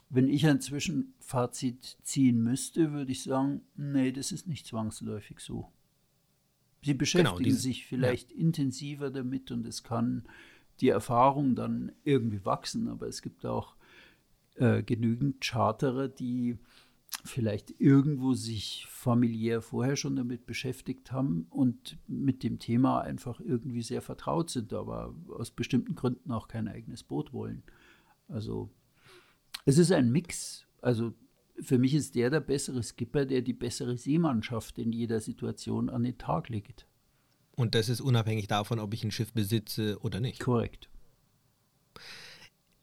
wenn 0.10 0.28
ich 0.28 0.46
ein 0.46 0.62
Zwischenfazit 0.62 1.98
ziehen 2.04 2.44
müsste, 2.44 2.92
würde 2.92 3.12
ich 3.12 3.24
sagen, 3.24 3.62
nee, 3.76 4.12
das 4.12 4.32
ist 4.32 4.48
nicht 4.48 4.68
zwangsläufig 4.68 5.40
so. 5.40 5.72
Sie 6.82 6.92
genau, 6.92 6.98
beschäftigen 6.98 7.38
genau, 7.38 7.44
diese, 7.44 7.62
sich 7.62 7.86
vielleicht 7.86 8.32
ja. 8.32 8.38
intensiver 8.38 9.10
damit 9.10 9.52
und 9.52 9.66
es 9.66 9.84
kann 9.84 10.24
die 10.82 10.90
Erfahrung 10.90 11.56
dann 11.56 11.94
irgendwie 12.04 12.44
wachsen, 12.46 12.90
aber 12.90 13.08
es 13.08 13.22
gibt 13.22 13.46
auch 13.46 13.76
äh, 14.56 14.84
genügend 14.84 15.44
Charterer, 15.44 16.10
die 16.10 16.58
vielleicht 17.24 17.80
irgendwo 17.80 18.34
sich 18.34 18.86
familiär 18.90 19.62
vorher 19.62 19.96
schon 19.96 20.16
damit 20.16 20.46
beschäftigt 20.46 21.12
haben 21.12 21.48
und 21.50 21.98
mit 22.08 22.44
dem 22.44 22.60
Thema 22.60 23.02
einfach 23.02 23.40
irgendwie 23.40 23.82
sehr 23.82 24.02
vertraut 24.02 24.50
sind, 24.50 24.74
aber 24.74 25.16
aus 25.30 25.52
bestimmten 25.52 25.96
Gründen 25.96 26.32
auch 26.32 26.48
kein 26.48 26.68
eigenes 26.68 27.04
Boot 27.04 27.32
wollen. 27.34 27.64
Also 28.28 28.70
es 29.66 29.78
ist 29.78 29.92
ein 29.92 30.12
Mix. 30.12 30.66
Also 30.82 31.14
für 31.62 31.78
mich 31.78 31.94
ist 31.94 32.16
der 32.16 32.30
der 32.30 32.42
bessere 32.42 32.84
Skipper, 32.84 33.26
der 33.26 33.42
die 33.42 33.54
bessere 33.54 33.98
Seemannschaft 33.98 34.78
in 34.80 34.92
jeder 34.92 35.22
Situation 35.22 35.90
an 35.90 36.04
den 36.04 36.18
Tag 36.18 36.50
legt. 36.50 36.88
Und 37.56 37.76
das 37.76 37.88
ist 37.88 38.02
unabhängig 38.02 38.48
davon, 38.48 38.80
ob 38.80 38.94
ich 38.94 39.04
ein 39.04 39.12
Schiff 39.12 39.32
besitze 39.32 40.00
oder 40.02 40.20
nicht. 40.20 40.40
Korrekt. 40.40 40.90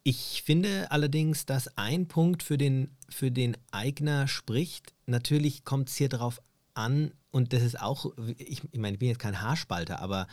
Ich 0.03 0.43
finde 0.45 0.91
allerdings, 0.91 1.45
dass 1.45 1.77
ein 1.77 2.09
Punkt 2.09 2.43
für 2.43 2.57
den, 2.57 2.97
für 3.09 3.31
den 3.31 3.57
Eigner 3.71 4.29
spricht. 4.29 4.95
Natürlich 5.07 5.65
kommt 5.65 5.91
es 5.91 5.97
hier 5.97 6.09
darauf 6.09 6.41
an, 6.75 7.13
und 7.31 7.53
das 7.53 7.63
ist 7.63 7.81
auch, 7.81 8.07
ich, 8.39 8.63
ich 8.71 8.79
meine, 8.79 8.95
ich 8.95 8.99
bin 8.99 9.09
jetzt 9.09 9.21
kein 9.21 9.41
Haarspalter, 9.41 10.01
aber 10.01 10.27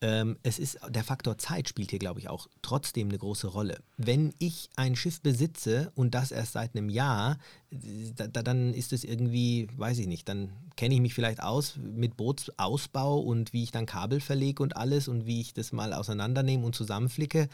ähm, 0.00 0.38
es 0.44 0.60
ist, 0.60 0.78
der 0.88 1.02
Faktor 1.02 1.38
Zeit 1.38 1.68
spielt 1.68 1.90
hier, 1.90 1.98
glaube 1.98 2.20
ich, 2.20 2.28
auch 2.28 2.46
trotzdem 2.62 3.08
eine 3.08 3.18
große 3.18 3.48
Rolle. 3.48 3.82
Wenn 3.96 4.32
ich 4.38 4.70
ein 4.76 4.94
Schiff 4.94 5.20
besitze 5.20 5.90
und 5.96 6.14
das 6.14 6.30
erst 6.30 6.52
seit 6.52 6.76
einem 6.76 6.88
Jahr, 6.88 7.38
da, 7.70 8.28
dann 8.28 8.72
ist 8.72 8.92
es 8.92 9.02
irgendwie, 9.02 9.66
weiß 9.76 9.98
ich 9.98 10.06
nicht, 10.06 10.28
dann 10.28 10.52
kenne 10.76 10.94
ich 10.94 11.00
mich 11.00 11.14
vielleicht 11.14 11.42
aus 11.42 11.76
mit 11.76 12.16
Bootsausbau 12.16 13.18
und 13.18 13.52
wie 13.52 13.64
ich 13.64 13.72
dann 13.72 13.86
Kabel 13.86 14.20
verlege 14.20 14.62
und 14.62 14.76
alles 14.76 15.08
und 15.08 15.26
wie 15.26 15.40
ich 15.40 15.54
das 15.54 15.72
mal 15.72 15.92
auseinandernehme 15.92 16.64
und 16.64 16.76
zusammenflicke. 16.76 17.48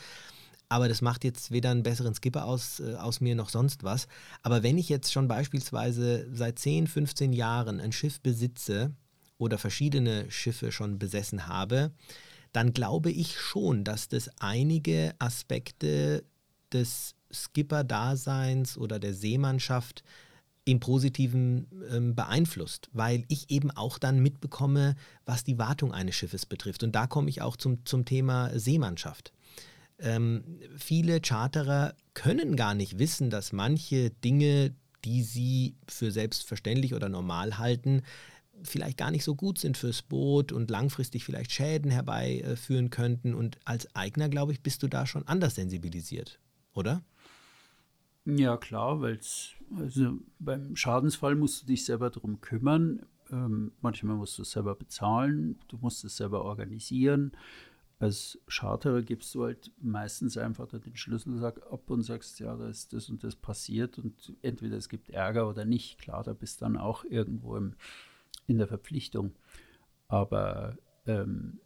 Aber 0.75 0.89
das 0.89 1.03
macht 1.03 1.22
jetzt 1.22 1.53
weder 1.53 1.70
einen 1.70 1.85
besseren 1.85 2.16
Skipper 2.16 2.47
aus, 2.47 2.81
äh, 2.81 2.97
aus 2.97 3.20
mir 3.20 3.37
noch 3.37 3.49
sonst 3.49 3.85
was. 3.85 4.09
Aber 4.43 4.64
wenn 4.64 4.77
ich 4.77 4.89
jetzt 4.89 5.12
schon 5.12 5.29
beispielsweise 5.29 6.27
seit 6.33 6.59
10, 6.59 6.89
15 6.89 7.33
Jahren 7.33 7.79
ein 7.79 7.93
Schiff 7.93 8.20
besitze 8.20 8.93
oder 9.39 9.57
verschiedene 9.57 10.29
Schiffe 10.33 10.72
schon 10.72 10.99
besessen 10.99 11.47
habe, 11.47 11.93
dann 12.53 12.72
glaube 12.72 13.12
ich 13.12 13.39
schon, 13.39 13.85
dass 13.85 14.09
das 14.09 14.29
einige 14.41 15.14
Aspekte 15.20 16.25
des 16.72 17.14
Skipper-Daseins 17.33 18.77
oder 18.77 18.99
der 18.99 19.14
Seemannschaft 19.14 20.03
im 20.64 20.81
Positiven 20.81 21.68
ähm, 21.93 22.16
beeinflusst, 22.16 22.91
weil 22.93 23.25
ich 23.29 23.49
eben 23.49 23.70
auch 23.70 23.99
dann 23.99 24.18
mitbekomme, 24.18 24.97
was 25.25 25.45
die 25.45 25.59
Wartung 25.59 25.93
eines 25.93 26.16
Schiffes 26.16 26.47
betrifft. 26.47 26.83
Und 26.83 26.97
da 26.97 27.07
komme 27.07 27.29
ich 27.31 27.43
auch 27.43 27.57
zum, 27.57 27.87
zum 27.87 28.05
Thema 28.05 28.51
Seemannschaft. 28.59 29.33
Ähm, 29.99 30.61
viele 30.76 31.20
Charterer 31.20 31.95
können 32.14 32.57
gar 32.57 32.74
nicht 32.74 32.99
wissen, 32.99 33.30
dass 33.30 33.53
manche 33.53 34.11
Dinge, 34.11 34.74
die 35.05 35.22
sie 35.22 35.76
für 35.88 36.11
selbstverständlich 36.11 36.95
oder 36.95 37.09
normal 37.09 37.59
halten, 37.59 38.03
vielleicht 38.62 38.99
gar 38.99 39.11
nicht 39.11 39.24
so 39.24 39.34
gut 39.34 39.59
sind 39.59 39.76
fürs 39.76 40.03
Boot 40.03 40.53
und 40.53 40.70
langfristig 40.70 41.24
vielleicht 41.24 41.53
Schäden 41.53 41.90
herbeiführen 41.90 42.90
könnten. 42.90 43.34
Und 43.34 43.59
als 43.64 43.95
Eigner, 43.95 44.28
glaube 44.28 44.53
ich, 44.53 44.62
bist 44.62 44.82
du 44.82 44.88
da 44.88 45.07
schon 45.07 45.26
anders 45.26 45.57
sensibilisiert, 45.57 46.38
oder? 46.72 47.03
Ja, 48.24 48.57
klar, 48.57 49.01
weil 49.01 49.20
also 49.76 50.18
beim 50.38 50.76
Schadensfall 50.76 51.34
musst 51.34 51.62
du 51.62 51.66
dich 51.66 51.84
selber 51.84 52.11
darum 52.11 52.40
kümmern. 52.40 53.05
Ähm, 53.30 53.72
manchmal 53.80 54.16
musst 54.16 54.38
du 54.38 54.42
es 54.42 54.53
selber 54.53 54.74
bezahlen, 54.74 55.59
du 55.68 55.76
musst 55.78 56.05
es 56.05 56.16
selber 56.16 56.45
organisieren. 56.45 57.32
Als 57.99 58.38
Charterer 58.49 59.03
gibst 59.03 59.34
du 59.34 59.45
halt 59.45 59.70
meistens 59.80 60.36
einfach 60.36 60.68
den 60.68 60.97
Schlüsselsack 60.97 61.61
ab 61.70 61.88
und 61.90 62.03
sagst, 62.03 62.40
ja, 62.40 62.57
da 62.57 62.68
ist 62.68 62.92
das 62.92 63.09
und 63.09 63.22
das 63.22 63.36
passiert 63.36 63.99
und 63.99 64.34
entweder 64.42 64.76
es 64.76 64.88
gibt 64.88 65.11
Ärger 65.11 65.49
oder 65.49 65.64
nicht. 65.64 65.99
Klar, 65.99 66.24
da 66.24 66.32
bist 66.32 66.61
du 66.61 66.64
dann 66.64 66.76
auch 66.76 67.05
irgendwo 67.05 67.57
im, 67.57 67.74
in 68.47 68.59
der 68.59 68.66
Verpflichtung. 68.66 69.32
Aber 70.09 70.76
ähm, 71.07 71.61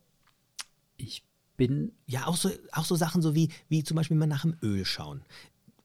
ich 0.97 1.25
bin. 1.57 1.93
Ja, 2.07 2.27
auch 2.27 2.37
so, 2.37 2.51
auch 2.73 2.85
so 2.85 2.95
Sachen 2.95 3.23
so 3.23 3.35
wie, 3.35 3.51
wie 3.69 3.83
zum 3.83 3.97
Beispiel 3.97 4.17
mal 4.17 4.27
nach 4.27 4.43
dem 4.43 4.57
Öl 4.63 4.85
schauen 4.85 5.23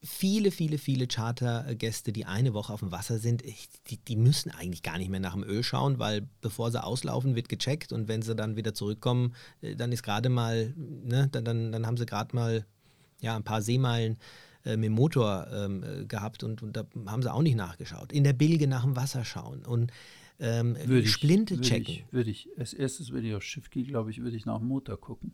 viele, 0.04 0.51
viele, 0.51 0.78
viele 0.78 1.08
Chartergäste, 1.08 2.12
die 2.12 2.26
eine 2.26 2.54
Woche 2.54 2.74
auf 2.74 2.82
dem 2.82 2.91
Wasser 2.91 3.20
sind, 3.20 3.43
die, 3.89 3.97
die, 3.97 4.16
müssen 4.18 4.51
eigentlich 4.51 4.84
gar 4.84 4.97
nicht 4.97 5.10
mehr 5.10 5.22
nach 5.22 5.34
dem 5.34 5.43
Öl 5.43 5.64
schauen, 5.64 5.97
weil 5.97 6.28
bevor 6.41 6.72
sie 6.72 6.84
auslaufen, 6.84 7.36
wird 7.36 7.47
gecheckt 7.47 7.93
und 7.93 8.10
wenn 8.10 8.22
sie 8.22 8.36
dann 8.36 8.58
wieder 8.58 8.74
zurückkommen, 8.74 9.34
äh, 9.62 9.76
dann 9.76 9.91
ist 9.91 10.04
gerade 10.04 10.30
mal, 10.30 10.74
ne, 10.76 11.30
dann, 11.32 11.45
dann, 11.45 11.72
dann 11.72 11.88
haben 11.88 11.97
sie 11.97 12.06
gerade 12.06 12.36
mal 12.36 12.66
ja, 13.22 13.36
ein 13.36 13.43
paar 13.43 13.62
Seemeilen 13.62 14.18
äh, 14.66 14.76
mit 14.76 14.88
dem 14.88 14.93
Motor 14.93 15.47
ähm, 15.54 15.84
äh, 15.84 16.06
gehabt 16.06 16.43
und, 16.43 16.62
und 16.62 16.76
da 16.76 16.86
haben 17.06 17.22
sie 17.22 17.32
auch 17.32 17.41
nicht 17.41 17.56
nachgeschaut. 17.56 18.12
In 18.12 18.26
der 18.26 18.34
Bilge 18.34 18.68
nach 18.68 18.84
dem 18.84 18.97
Wasser 18.97 19.24
schauen 19.24 19.66
und 19.66 19.91
ähm, 20.39 20.76
Splinte 21.06 21.62
checken. 21.62 21.93
Ich, 21.93 22.06
würde 22.12 22.30
ich, 22.30 22.49
als 22.58 22.74
erstes 22.74 23.12
würde 23.12 23.28
ich 23.28 23.36
aufs 23.36 23.45
Schiff 23.45 23.70
gehen, 23.70 23.88
glaube 23.88 24.12
ich, 24.12 24.22
würde 24.22 24.36
ich 24.36 24.45
nach 24.45 24.58
dem 24.58 24.68
Motor 24.68 24.99
gucken. 24.99 25.34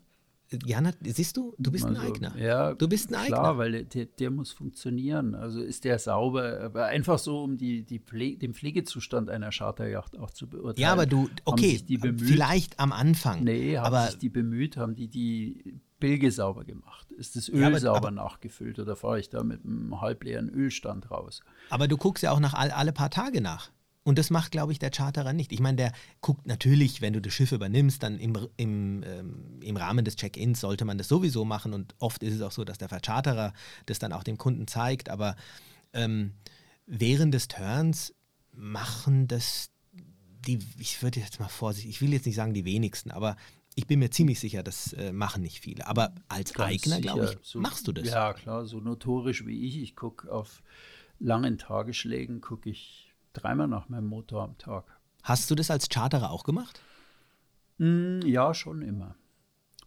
Jana, 0.65 0.91
siehst 1.03 1.37
du, 1.37 1.55
du 1.57 1.71
bist 1.71 1.85
also, 1.85 1.99
ein 1.99 2.07
Eigner. 2.07 2.37
Ja, 2.37 2.73
du 2.73 2.87
bist 2.87 3.11
ein 3.11 3.15
Eigner. 3.15 3.37
Klar, 3.37 3.57
weil 3.57 3.85
der, 3.85 4.05
der 4.05 4.31
muss 4.31 4.51
funktionieren. 4.51 5.35
Also 5.35 5.61
ist 5.61 5.83
der 5.83 5.99
sauber, 5.99 6.61
aber 6.61 6.85
einfach 6.85 7.19
so, 7.19 7.43
um 7.43 7.57
die, 7.57 7.83
die 7.83 7.99
Pflege, 7.99 8.39
den 8.39 8.53
Pflegezustand 8.53 9.29
einer 9.29 9.51
Charterjacht 9.51 10.17
auch 10.17 10.31
zu 10.31 10.47
beurteilen. 10.47 10.81
Ja, 10.81 10.91
aber 10.91 11.05
du, 11.05 11.29
okay, 11.45 11.79
vielleicht 12.17 12.79
am 12.79 12.91
Anfang. 12.91 13.43
Nee, 13.43 13.77
haben 13.77 13.85
aber, 13.85 14.07
sich 14.07 14.17
die 14.17 14.29
bemüht, 14.29 14.77
haben 14.77 14.95
die 14.95 15.07
die 15.07 15.79
Bilge 15.99 16.31
sauber 16.31 16.63
gemacht? 16.63 17.11
Ist 17.11 17.35
das 17.35 17.49
Öl 17.49 17.61
ja, 17.61 17.67
aber, 17.67 17.79
sauber 17.79 17.97
aber, 17.97 18.11
nachgefüllt 18.11 18.79
oder 18.79 18.95
fahre 18.95 19.19
ich 19.19 19.29
da 19.29 19.43
mit 19.43 19.65
einem 19.65 20.01
halbleeren 20.01 20.49
Ölstand 20.49 21.11
raus? 21.11 21.43
Aber 21.69 21.87
du 21.87 21.97
guckst 21.97 22.23
ja 22.23 22.31
auch 22.31 22.39
nach 22.39 22.53
all, 22.53 22.71
alle 22.71 22.93
paar 22.93 23.09
Tage 23.09 23.41
nach. 23.41 23.69
Und 24.09 24.17
das 24.17 24.31
macht, 24.31 24.51
glaube 24.51 24.71
ich, 24.71 24.79
der 24.79 24.89
Charterer 24.89 25.33
nicht. 25.33 25.51
Ich 25.51 25.59
meine, 25.59 25.77
der 25.77 25.91
guckt 26.19 26.47
natürlich, 26.47 26.99
wenn 26.99 27.13
du 27.13 27.21
das 27.21 27.31
Schiff 27.31 27.51
übernimmst, 27.51 28.01
dann 28.01 28.17
im, 28.17 28.35
im, 28.57 29.03
ähm, 29.03 29.59
im 29.61 29.77
Rahmen 29.77 30.03
des 30.03 30.15
Check-ins 30.15 30.61
sollte 30.61 30.83
man 30.83 30.97
das 30.97 31.07
sowieso 31.07 31.45
machen. 31.45 31.75
Und 31.75 31.93
oft 31.99 32.23
ist 32.23 32.33
es 32.33 32.41
auch 32.41 32.51
so, 32.51 32.63
dass 32.63 32.79
der 32.79 32.89
Vercharterer 32.89 33.53
das 33.85 33.99
dann 33.99 34.11
auch 34.11 34.23
dem 34.23 34.39
Kunden 34.39 34.65
zeigt. 34.65 35.09
Aber 35.09 35.35
ähm, 35.93 36.33
während 36.87 37.35
des 37.35 37.49
Turns 37.49 38.15
machen 38.51 39.27
das 39.27 39.69
die, 39.93 40.57
ich 40.79 41.03
würde 41.03 41.19
jetzt 41.19 41.39
mal 41.39 41.47
vorsichtig, 41.47 41.91
ich 41.91 42.01
will 42.01 42.11
jetzt 42.11 42.25
nicht 42.25 42.35
sagen 42.35 42.55
die 42.55 42.65
wenigsten, 42.65 43.11
aber 43.11 43.37
ich 43.75 43.85
bin 43.85 43.99
mir 43.99 44.09
ziemlich 44.09 44.39
sicher, 44.39 44.63
das 44.63 44.91
äh, 44.93 45.11
machen 45.11 45.43
nicht 45.43 45.59
viele. 45.59 45.85
Aber 45.85 46.15
als 46.29 46.53
Ganz 46.53 46.71
Eigner, 46.71 46.99
glaube 46.99 47.25
ich, 47.25 47.37
so, 47.43 47.59
machst 47.59 47.87
du 47.87 47.91
das. 47.91 48.07
Ja, 48.07 48.33
klar, 48.33 48.65
so 48.65 48.79
notorisch 48.79 49.45
wie 49.45 49.67
ich. 49.67 49.77
Ich 49.77 49.95
gucke 49.95 50.31
auf 50.31 50.63
langen 51.19 51.59
Tagesschlägen, 51.59 52.41
gucke 52.41 52.71
ich 52.71 53.08
dreimal 53.33 53.67
nach 53.67 53.89
meinem 53.89 54.07
Motor 54.07 54.43
am 54.43 54.57
Tag. 54.57 54.85
Hast 55.23 55.49
du 55.51 55.55
das 55.55 55.71
als 55.71 55.89
Charterer 55.89 56.31
auch 56.31 56.43
gemacht? 56.43 56.81
Mm, 57.77 58.21
ja, 58.25 58.53
schon 58.53 58.81
immer. 58.81 59.15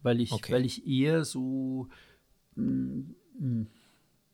Weil 0.03 0.21
ich, 0.21 0.33
okay. 0.33 0.53
weil 0.53 0.65
ich 0.65 0.87
eher 0.87 1.25
so, 1.25 1.89
mm, 2.57 3.03
mm, 3.39 3.67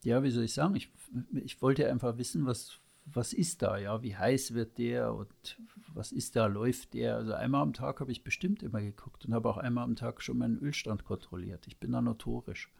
ja, 0.04 0.22
wie 0.22 0.30
soll 0.30 0.44
ich 0.44 0.54
sagen, 0.54 0.74
ich, 0.74 0.90
ich 1.32 1.60
wollte 1.60 1.90
einfach 1.90 2.16
wissen, 2.18 2.46
was, 2.46 2.80
was 3.04 3.32
ist 3.32 3.62
da, 3.62 3.76
ja, 3.78 4.02
wie 4.02 4.16
heiß 4.16 4.54
wird 4.54 4.78
der 4.78 5.14
und 5.14 5.58
was 5.94 6.12
ist 6.12 6.36
da, 6.36 6.46
läuft 6.46 6.94
der. 6.94 7.16
Also 7.16 7.34
einmal 7.34 7.62
am 7.62 7.72
Tag 7.72 8.00
habe 8.00 8.12
ich 8.12 8.24
bestimmt 8.24 8.62
immer 8.62 8.80
geguckt 8.80 9.24
und 9.26 9.34
habe 9.34 9.48
auch 9.48 9.58
einmal 9.58 9.84
am 9.84 9.96
Tag 9.96 10.22
schon 10.22 10.38
meinen 10.38 10.58
Ölstand 10.58 11.04
kontrolliert. 11.04 11.66
Ich 11.66 11.78
bin 11.78 11.92
da 11.92 12.00
notorisch. 12.00 12.70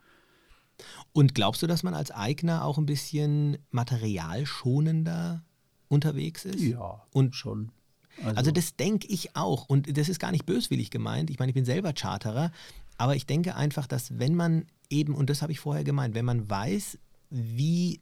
Und 1.12 1.34
glaubst 1.34 1.62
du, 1.62 1.66
dass 1.66 1.82
man 1.82 1.94
als 1.94 2.10
Eigner 2.10 2.64
auch 2.64 2.78
ein 2.78 2.86
bisschen 2.86 3.58
materialschonender 3.70 5.44
unterwegs 5.88 6.44
ist. 6.44 6.60
Ja, 6.60 7.02
und 7.12 7.34
schon. 7.34 7.72
Also, 8.18 8.36
also 8.36 8.50
das 8.50 8.76
denke 8.76 9.06
ich 9.08 9.36
auch. 9.36 9.68
Und 9.68 9.96
das 9.96 10.08
ist 10.08 10.18
gar 10.18 10.32
nicht 10.32 10.46
böswillig 10.46 10.90
gemeint. 10.90 11.30
Ich 11.30 11.38
meine, 11.38 11.50
ich 11.50 11.54
bin 11.54 11.64
selber 11.64 11.92
Charterer. 11.92 12.52
Aber 12.96 13.14
ich 13.14 13.26
denke 13.26 13.54
einfach, 13.54 13.86
dass 13.86 14.18
wenn 14.18 14.34
man 14.34 14.66
eben, 14.90 15.14
und 15.14 15.30
das 15.30 15.42
habe 15.42 15.52
ich 15.52 15.60
vorher 15.60 15.84
gemeint, 15.84 16.14
wenn 16.14 16.24
man 16.24 16.50
weiß, 16.50 16.98
wie 17.30 18.00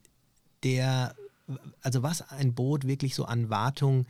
der, 0.63 1.15
also 1.83 2.03
was 2.03 2.23
ein 2.31 2.55
Boot 2.55 2.87
wirklich 2.87 3.15
so 3.15 3.27
an 3.27 3.51
Wartung 3.51 4.07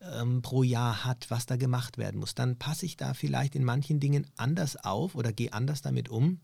ähm, 0.00 0.42
pro 0.42 0.62
Jahr 0.62 1.04
hat, 1.04 1.30
was 1.30 1.46
da 1.46 1.56
gemacht 1.56 1.96
werden 1.96 2.18
muss, 2.18 2.34
dann 2.34 2.56
passe 2.56 2.86
ich 2.86 2.96
da 2.96 3.14
vielleicht 3.14 3.54
in 3.54 3.64
manchen 3.64 4.00
Dingen 4.00 4.26
anders 4.36 4.76
auf 4.76 5.14
oder 5.14 5.32
gehe 5.32 5.52
anders 5.52 5.80
damit 5.80 6.08
um, 6.08 6.40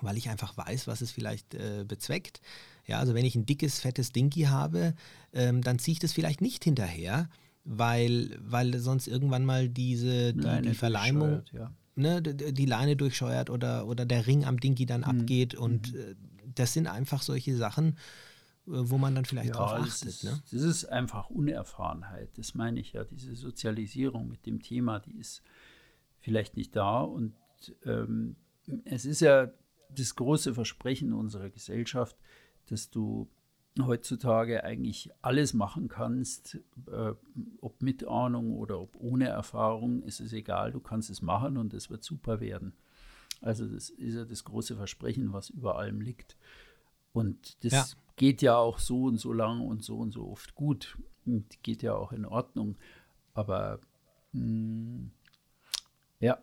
weil 0.00 0.16
ich 0.16 0.28
einfach 0.28 0.56
weiß, 0.56 0.86
was 0.86 1.00
es 1.00 1.10
vielleicht 1.10 1.54
äh, 1.54 1.84
bezweckt. 1.86 2.40
Ja, 2.86 2.98
also 2.98 3.14
wenn 3.14 3.24
ich 3.24 3.34
ein 3.34 3.46
dickes, 3.46 3.80
fettes 3.80 4.12
Dinky 4.12 4.42
habe, 4.42 4.94
ähm, 5.32 5.62
dann 5.62 5.78
ziehe 5.78 5.94
ich 5.94 5.98
das 5.98 6.12
vielleicht 6.12 6.40
nicht 6.40 6.64
hinterher, 6.64 7.28
weil, 7.64 8.36
weil 8.40 8.78
sonst 8.78 9.08
irgendwann 9.08 9.44
mal 9.44 9.68
diese 9.68 10.34
die, 10.34 10.62
die 10.62 10.74
Verleimung, 10.74 11.42
ja. 11.52 11.72
ne, 11.94 12.20
die, 12.20 12.52
die, 12.52 12.66
Leine 12.66 12.96
durchscheuert 12.96 13.48
oder, 13.48 13.86
oder 13.86 14.04
der 14.04 14.26
Ring 14.26 14.44
am 14.44 14.60
Dinky 14.60 14.84
dann 14.84 15.00
mhm. 15.00 15.20
abgeht. 15.20 15.54
Und 15.54 15.94
mhm. 15.94 15.98
äh, 15.98 16.14
das 16.54 16.74
sind 16.74 16.86
einfach 16.86 17.22
solche 17.22 17.56
Sachen, 17.56 17.96
äh, 18.66 18.72
wo 18.72 18.98
man 18.98 19.14
dann 19.14 19.24
vielleicht 19.24 19.48
ja, 19.48 19.54
drauf 19.54 19.72
achtet. 19.72 19.86
Das 19.86 20.02
ist, 20.02 20.24
ne? 20.24 20.42
das 20.50 20.62
ist 20.62 20.84
einfach 20.84 21.30
Unerfahrenheit. 21.30 22.36
Das 22.36 22.54
meine 22.54 22.80
ich 22.80 22.92
ja. 22.92 23.04
Diese 23.04 23.34
Sozialisierung 23.34 24.28
mit 24.28 24.44
dem 24.44 24.60
Thema, 24.60 25.00
die 25.00 25.16
ist 25.18 25.42
vielleicht 26.20 26.58
nicht 26.58 26.76
da. 26.76 27.00
Und 27.00 27.32
ähm, 27.86 28.36
es 28.84 29.06
ist 29.06 29.20
ja 29.20 29.50
das 29.94 30.14
große 30.14 30.54
Versprechen 30.54 31.12
unserer 31.12 31.50
Gesellschaft, 31.50 32.16
dass 32.66 32.90
du 32.90 33.28
heutzutage 33.80 34.62
eigentlich 34.62 35.10
alles 35.20 35.52
machen 35.52 35.88
kannst, 35.88 36.60
äh, 36.86 37.12
ob 37.60 37.82
mit 37.82 38.06
Ahnung 38.06 38.56
oder 38.56 38.80
ob 38.80 38.96
ohne 39.00 39.26
Erfahrung, 39.26 40.02
ist 40.02 40.20
es 40.20 40.32
egal, 40.32 40.70
du 40.70 40.80
kannst 40.80 41.10
es 41.10 41.22
machen 41.22 41.56
und 41.56 41.74
es 41.74 41.90
wird 41.90 42.04
super 42.04 42.40
werden. 42.40 42.74
Also 43.40 43.66
das 43.66 43.90
ist 43.90 44.14
ja 44.14 44.24
das 44.24 44.44
große 44.44 44.76
Versprechen, 44.76 45.32
was 45.32 45.50
über 45.50 45.76
allem 45.76 46.00
liegt. 46.00 46.36
Und 47.12 47.62
das 47.64 47.72
ja. 47.72 47.84
geht 48.16 48.42
ja 48.42 48.56
auch 48.56 48.78
so 48.78 49.04
und 49.04 49.18
so 49.18 49.32
lang 49.32 49.60
und 49.60 49.82
so 49.82 49.98
und 49.98 50.12
so 50.12 50.28
oft 50.28 50.54
gut. 50.54 50.98
Und 51.26 51.62
geht 51.62 51.82
ja 51.82 51.94
auch 51.94 52.12
in 52.12 52.24
Ordnung. 52.24 52.76
Aber 53.34 53.80
mh, 54.32 54.40
hm, 54.40 55.10
ja. 56.20 56.38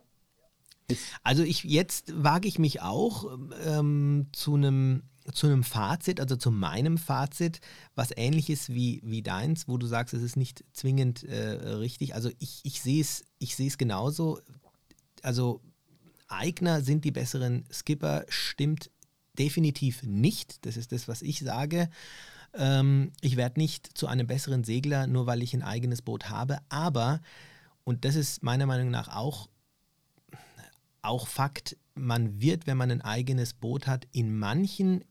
Also 1.22 1.42
ich 1.42 1.64
jetzt 1.64 2.12
wage 2.14 2.48
ich 2.48 2.58
mich 2.58 2.80
auch 2.80 3.38
ähm, 3.64 4.26
zu 4.32 4.54
einem 4.54 5.02
zu 5.32 5.46
einem 5.46 5.62
Fazit, 5.62 6.18
also 6.18 6.34
zu 6.34 6.50
meinem 6.50 6.98
Fazit, 6.98 7.60
was 7.94 8.10
ähnlich 8.16 8.50
ist 8.50 8.74
wie, 8.74 9.00
wie 9.04 9.22
deins, 9.22 9.68
wo 9.68 9.78
du 9.78 9.86
sagst, 9.86 10.14
es 10.14 10.22
ist 10.22 10.36
nicht 10.36 10.64
zwingend 10.72 11.22
äh, 11.22 11.50
richtig. 11.74 12.16
Also 12.16 12.30
ich, 12.40 12.60
ich 12.64 12.82
sehe 12.82 13.00
es 13.00 13.24
ich 13.38 13.78
genauso. 13.78 14.40
Also 15.22 15.60
Eigner 16.26 16.80
sind 16.80 17.04
die 17.04 17.12
besseren 17.12 17.64
Skipper, 17.70 18.24
stimmt 18.28 18.90
definitiv 19.38 20.02
nicht. 20.02 20.64
Das 20.66 20.76
ist 20.76 20.92
das, 20.92 21.08
was 21.08 21.22
ich 21.22 21.40
sage. 21.40 21.88
Ähm, 22.54 23.12
ich 23.20 23.36
werde 23.36 23.60
nicht 23.60 23.96
zu 23.96 24.06
einem 24.06 24.26
besseren 24.26 24.64
Segler, 24.64 25.06
nur 25.06 25.26
weil 25.26 25.42
ich 25.42 25.54
ein 25.54 25.62
eigenes 25.62 26.02
Boot 26.02 26.28
habe. 26.30 26.58
Aber, 26.68 27.20
und 27.84 28.04
das 28.04 28.14
ist 28.14 28.42
meiner 28.42 28.66
Meinung 28.66 28.90
nach 28.90 29.08
auch, 29.08 29.48
auch 31.02 31.26
Fakt, 31.26 31.76
man 31.94 32.40
wird, 32.40 32.66
wenn 32.66 32.76
man 32.76 32.90
ein 32.90 33.02
eigenes 33.02 33.54
Boot 33.54 33.86
hat, 33.86 34.06
in 34.12 34.38
manchen 34.38 35.04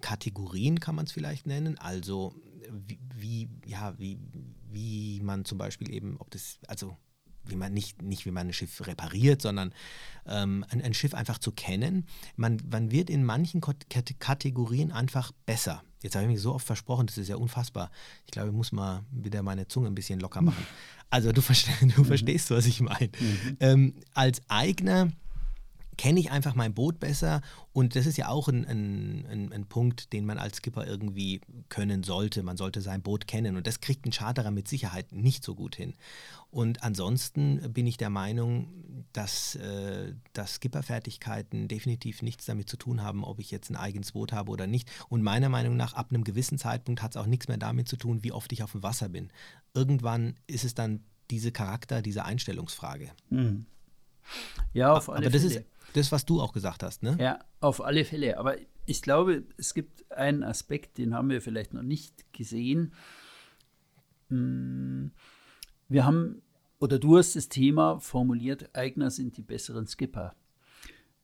Kategorien 0.00 0.80
kann 0.80 0.94
man 0.94 1.06
es 1.06 1.12
vielleicht 1.12 1.46
nennen, 1.46 1.78
also 1.78 2.34
wie, 2.70 2.98
wie, 3.14 3.48
ja, 3.66 3.98
wie, 3.98 4.18
wie 4.70 5.20
man 5.20 5.44
zum 5.44 5.58
Beispiel 5.58 5.92
eben, 5.92 6.16
ob 6.18 6.30
das, 6.30 6.58
also 6.66 6.96
wie 7.46 7.56
man 7.56 7.72
nicht, 7.72 8.02
nicht 8.02 8.26
wie 8.26 8.30
man 8.30 8.48
ein 8.48 8.52
Schiff 8.52 8.86
repariert, 8.86 9.42
sondern 9.42 9.72
ähm, 10.26 10.64
ein, 10.70 10.82
ein, 10.82 10.94
Schiff 10.94 11.14
einfach 11.14 11.38
zu 11.38 11.52
kennen. 11.52 12.06
Man, 12.36 12.62
man 12.70 12.90
wird 12.90 13.10
in 13.10 13.24
manchen 13.24 13.60
Kategorien 13.60 14.92
einfach 14.92 15.32
besser. 15.46 15.82
Jetzt 16.02 16.16
habe 16.16 16.26
ich 16.26 16.32
mich 16.32 16.40
so 16.40 16.54
oft 16.54 16.66
versprochen, 16.66 17.06
das 17.06 17.16
ist 17.16 17.28
ja 17.28 17.36
unfassbar. 17.36 17.90
Ich 18.26 18.32
glaube, 18.32 18.48
ich 18.48 18.54
muss 18.54 18.72
mal 18.72 19.04
wieder 19.10 19.42
meine 19.42 19.68
Zunge 19.68 19.88
ein 19.88 19.94
bisschen 19.94 20.20
locker 20.20 20.42
machen. 20.42 20.66
Also 21.10 21.30
du, 21.30 21.42
versteh, 21.42 21.70
du 21.80 22.00
mhm. 22.00 22.06
verstehst, 22.06 22.50
was 22.50 22.66
ich 22.66 22.80
meine. 22.80 23.08
Mhm. 23.20 23.56
Ähm, 23.60 23.94
als 24.14 24.42
Eigner 24.48 25.12
kenne 25.96 26.20
ich 26.20 26.30
einfach 26.30 26.54
mein 26.54 26.74
Boot 26.74 27.00
besser 27.00 27.40
und 27.72 27.96
das 27.96 28.06
ist 28.06 28.16
ja 28.16 28.28
auch 28.28 28.48
ein, 28.48 28.64
ein, 28.64 29.52
ein, 29.52 29.66
Punkt, 29.66 30.12
den 30.12 30.24
man 30.26 30.38
als 30.38 30.58
Skipper 30.58 30.86
irgendwie 30.86 31.40
können 31.68 32.02
sollte. 32.02 32.42
Man 32.42 32.56
sollte 32.56 32.80
sein 32.80 33.02
Boot 33.02 33.26
kennen 33.26 33.56
und 33.56 33.66
das 33.66 33.80
kriegt 33.80 34.06
ein 34.06 34.12
Charterer 34.12 34.50
mit 34.50 34.68
Sicherheit 34.68 35.12
nicht 35.12 35.42
so 35.42 35.54
gut 35.54 35.74
hin. 35.74 35.94
Und 36.50 36.84
ansonsten 36.84 37.72
bin 37.72 37.86
ich 37.86 37.96
der 37.96 38.10
Meinung, 38.10 38.68
dass, 39.12 39.56
äh, 39.56 40.14
dass 40.34 40.56
Skipperfertigkeiten 40.56 41.66
definitiv 41.66 42.22
nichts 42.22 42.46
damit 42.46 42.68
zu 42.68 42.76
tun 42.76 43.02
haben, 43.02 43.24
ob 43.24 43.40
ich 43.40 43.50
jetzt 43.50 43.70
ein 43.70 43.76
eigenes 43.76 44.12
Boot 44.12 44.32
habe 44.32 44.52
oder 44.52 44.68
nicht. 44.68 44.88
Und 45.08 45.22
meiner 45.22 45.48
Meinung 45.48 45.76
nach, 45.76 45.94
ab 45.94 46.10
einem 46.10 46.22
gewissen 46.22 46.58
Zeitpunkt 46.58 47.02
hat 47.02 47.12
es 47.12 47.16
auch 47.16 47.26
nichts 47.26 47.48
mehr 47.48 47.58
damit 47.58 47.88
zu 47.88 47.96
tun, 47.96 48.22
wie 48.22 48.32
oft 48.32 48.52
ich 48.52 48.62
auf 48.62 48.72
dem 48.72 48.84
Wasser 48.84 49.08
bin. 49.08 49.30
Irgendwann 49.74 50.34
ist 50.46 50.64
es 50.64 50.74
dann 50.74 51.00
diese 51.30 51.50
Charakter, 51.50 52.02
diese 52.02 52.24
Einstellungsfrage. 52.24 53.10
Mhm. 53.30 53.66
Ja, 54.72 54.92
auf 54.92 55.08
alle 55.08 55.26
Aber 55.26 55.30
das 55.30 55.42
Fälle. 55.42 55.60
ist 55.60 55.66
das, 55.94 56.12
was 56.12 56.24
du 56.24 56.40
auch 56.40 56.52
gesagt 56.52 56.82
hast, 56.82 57.02
ne? 57.02 57.16
Ja, 57.20 57.38
auf 57.60 57.82
alle 57.82 58.04
Fälle. 58.04 58.38
Aber 58.38 58.56
ich 58.86 59.02
glaube, 59.02 59.44
es 59.56 59.74
gibt 59.74 60.10
einen 60.10 60.42
Aspekt, 60.42 60.98
den 60.98 61.14
haben 61.14 61.30
wir 61.30 61.40
vielleicht 61.40 61.74
noch 61.74 61.82
nicht 61.82 62.32
gesehen. 62.32 62.92
Hm, 64.28 65.12
wir 65.88 66.04
haben, 66.04 66.42
oder 66.78 66.98
du 66.98 67.16
hast 67.16 67.36
das 67.36 67.48
Thema 67.48 68.00
formuliert, 68.00 68.74
Eigner 68.74 69.10
sind 69.10 69.36
die 69.36 69.42
besseren 69.42 69.86
Skipper. 69.86 70.34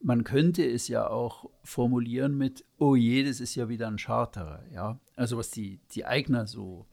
Man 0.03 0.25
könnte 0.25 0.65
es 0.65 0.89
ja 0.89 1.09
auch 1.09 1.51
formulieren 1.63 2.37
mit, 2.39 2.65
oh 2.79 2.95
je, 2.95 3.23
das 3.25 3.41
ist 3.41 3.55
ja 3.55 3.69
wieder 3.69 3.89
ein 3.89 3.99
Charterer. 3.99 4.65
Ja? 4.73 4.99
Also 5.17 5.37
was 5.37 5.51
die, 5.51 5.81
die 5.91 6.07
Eigner 6.07 6.47
so 6.47 6.87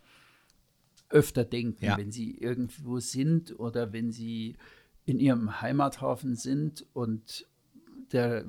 öfter 1.10 1.46
denken, 1.46 1.86
ja. 1.86 1.98
wenn 1.98 2.12
sie 2.12 2.38
irgendwo 2.38 3.00
sind 3.00 3.58
oder 3.58 3.94
wenn 3.94 4.12
sie 4.12 4.58
in 5.08 5.20
ihrem 5.20 5.62
Heimathafen 5.62 6.36
sind 6.36 6.86
und 6.94 7.48
der, 8.12 8.46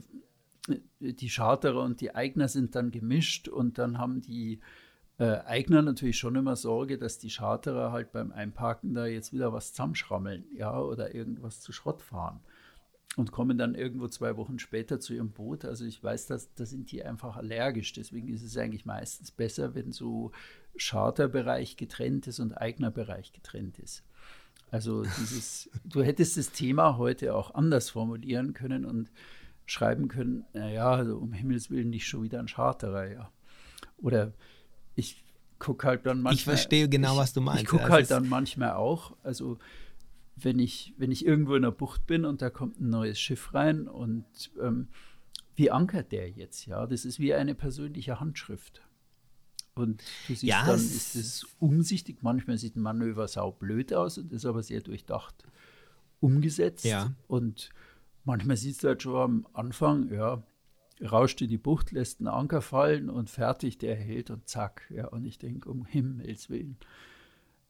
die 0.99 1.31
Charterer 1.31 1.83
und 1.83 2.01
die 2.01 2.15
Eigner 2.15 2.49
sind 2.49 2.75
dann 2.75 2.91
gemischt 2.91 3.49
und 3.49 3.79
dann 3.79 3.99
haben 3.99 4.21
die 4.21 4.59
äh, 5.19 5.39
Eigner 5.47 5.83
natürlich 5.83 6.19
schon 6.19 6.35
immer 6.35 6.57
Sorge, 6.57 6.99
dass 6.99 7.19
die 7.19 7.31
Charterer 7.31 7.93
halt 7.93 8.11
beim 8.11 8.33
Einparken 8.33 8.93
da 8.93 9.07
jetzt 9.07 9.33
wieder 9.33 9.53
was 9.53 9.71
zusammenschrammeln, 9.71 10.47
ja, 10.53 10.79
oder 10.81 11.15
irgendwas 11.15 11.61
zu 11.61 11.73
Schrott 11.73 12.03
fahren 12.03 12.41
und 13.17 13.31
kommen 13.31 13.57
dann 13.57 13.77
irgendwo 13.77 14.09
zwei 14.09 14.37
Wochen 14.37 14.59
später 14.59 14.99
zu 14.99 15.15
ihrem 15.15 15.31
Boot. 15.31 15.65
Also 15.65 15.85
ich 15.85 16.03
weiß, 16.03 16.27
dass 16.27 16.53
da 16.55 16.67
sind 16.67 16.91
die 16.91 17.05
einfach 17.05 17.37
allergisch. 17.37 17.93
Deswegen 17.93 18.27
ist 18.29 18.43
es 18.43 18.57
eigentlich 18.57 18.85
meistens 18.85 19.31
besser, 19.31 19.77
wenn 19.77 19.93
so 19.93 20.33
Charterbereich 20.77 21.77
getrennt 21.77 22.27
ist 22.27 22.41
und 22.41 22.53
Eignerbereich 22.53 23.33
getrennt 23.33 23.79
ist. 23.79 24.03
Also 24.71 25.03
dieses, 25.03 25.71
du 25.85 26.03
hättest 26.03 26.37
das 26.37 26.51
Thema 26.51 26.99
heute 26.99 27.35
auch 27.35 27.55
anders 27.55 27.91
formulieren 27.91 28.53
können 28.53 28.85
und 28.85 29.11
schreiben 29.67 30.09
können, 30.09 30.45
naja, 30.53 30.91
also 30.91 31.17
um 31.17 31.33
Himmels 31.33 31.71
Willen 31.71 31.91
nicht 31.91 32.07
schon 32.07 32.23
wieder 32.23 32.39
ein 32.39 32.49
Charterer, 32.49 33.11
ja. 33.11 33.33
Oder 33.99 34.33
ich 34.95 35.25
gucke 35.59 35.87
halt 35.87 36.07
dann 36.07 36.23
manchmal. 36.23 36.35
Ich 36.35 36.45
verstehe 36.45 36.89
genau, 36.89 37.15
ich, 37.15 37.19
was 37.19 37.33
du 37.33 37.41
meinst. 37.41 37.63
Ich 37.63 37.69
gucke 37.69 37.89
halt 37.89 38.11
dann 38.11 38.29
manchmal 38.29 38.73
auch, 38.73 39.17
also 39.23 39.59
wenn 40.37 40.59
ich, 40.59 40.95
wenn 40.99 41.11
ich 41.11 41.27
irgendwo 41.27 41.55
in 41.55 41.63
der 41.63 41.71
Bucht 41.71 42.07
bin 42.07 42.25
und 42.25 42.43
da 42.43 42.51
kommt 42.51 42.81
ein 42.81 42.91
neues 42.91 43.19
Schiff 43.19 43.55
rein 43.55 43.89
und 43.89 44.25
ähm, 44.63 44.89
wie 45.57 45.71
ankert 45.71 46.13
der 46.13 46.31
jetzt, 46.31 46.67
ja? 46.67 46.87
Das 46.87 47.05
ist 47.05 47.19
wie 47.19 47.35
eine 47.35 47.55
persönliche 47.55 48.21
Handschrift. 48.21 48.83
Und 49.79 50.03
du 50.27 50.35
siehst 50.35 50.43
ja, 50.43 50.67
dann, 50.67 50.77
ist 50.77 51.15
es 51.15 51.47
umsichtig, 51.59 52.19
manchmal 52.23 52.59
sieht 52.59 52.77
ein 52.77 52.83
Manöver 52.83 53.29
sau 53.29 53.53
blöd 53.53 53.95
aus 53.95 54.19
und 54.19 54.33
ist 54.33 54.45
aber 54.45 54.63
sehr 54.63 54.81
durchdacht 54.81 55.45
umgesetzt. 56.21 56.85
Ja. 56.85 57.13
Und 57.27 57.71
manchmal 58.25 58.57
siehst 58.57 58.83
du 58.83 58.89
halt 58.89 59.03
schon 59.03 59.17
am 59.17 59.47
Anfang, 59.53 60.13
ja, 60.13 60.43
rauscht 61.01 61.41
in 61.43 61.49
die 61.49 61.59
Bucht, 61.59 61.93
lässt 61.93 62.21
einen 62.21 62.29
Anker 62.29 62.61
fallen 62.61 63.09
und 63.09 63.31
fertig, 63.31 63.79
der 63.79 63.95
hält 63.95 64.31
und 64.31 64.49
zack. 64.49 64.83
Ja, 64.91 65.09
und 65.09 65.25
ich 65.25 65.39
denke, 65.39 65.69
um 65.69 65.85
Himmels 65.85 66.51
Willen, 66.51 66.77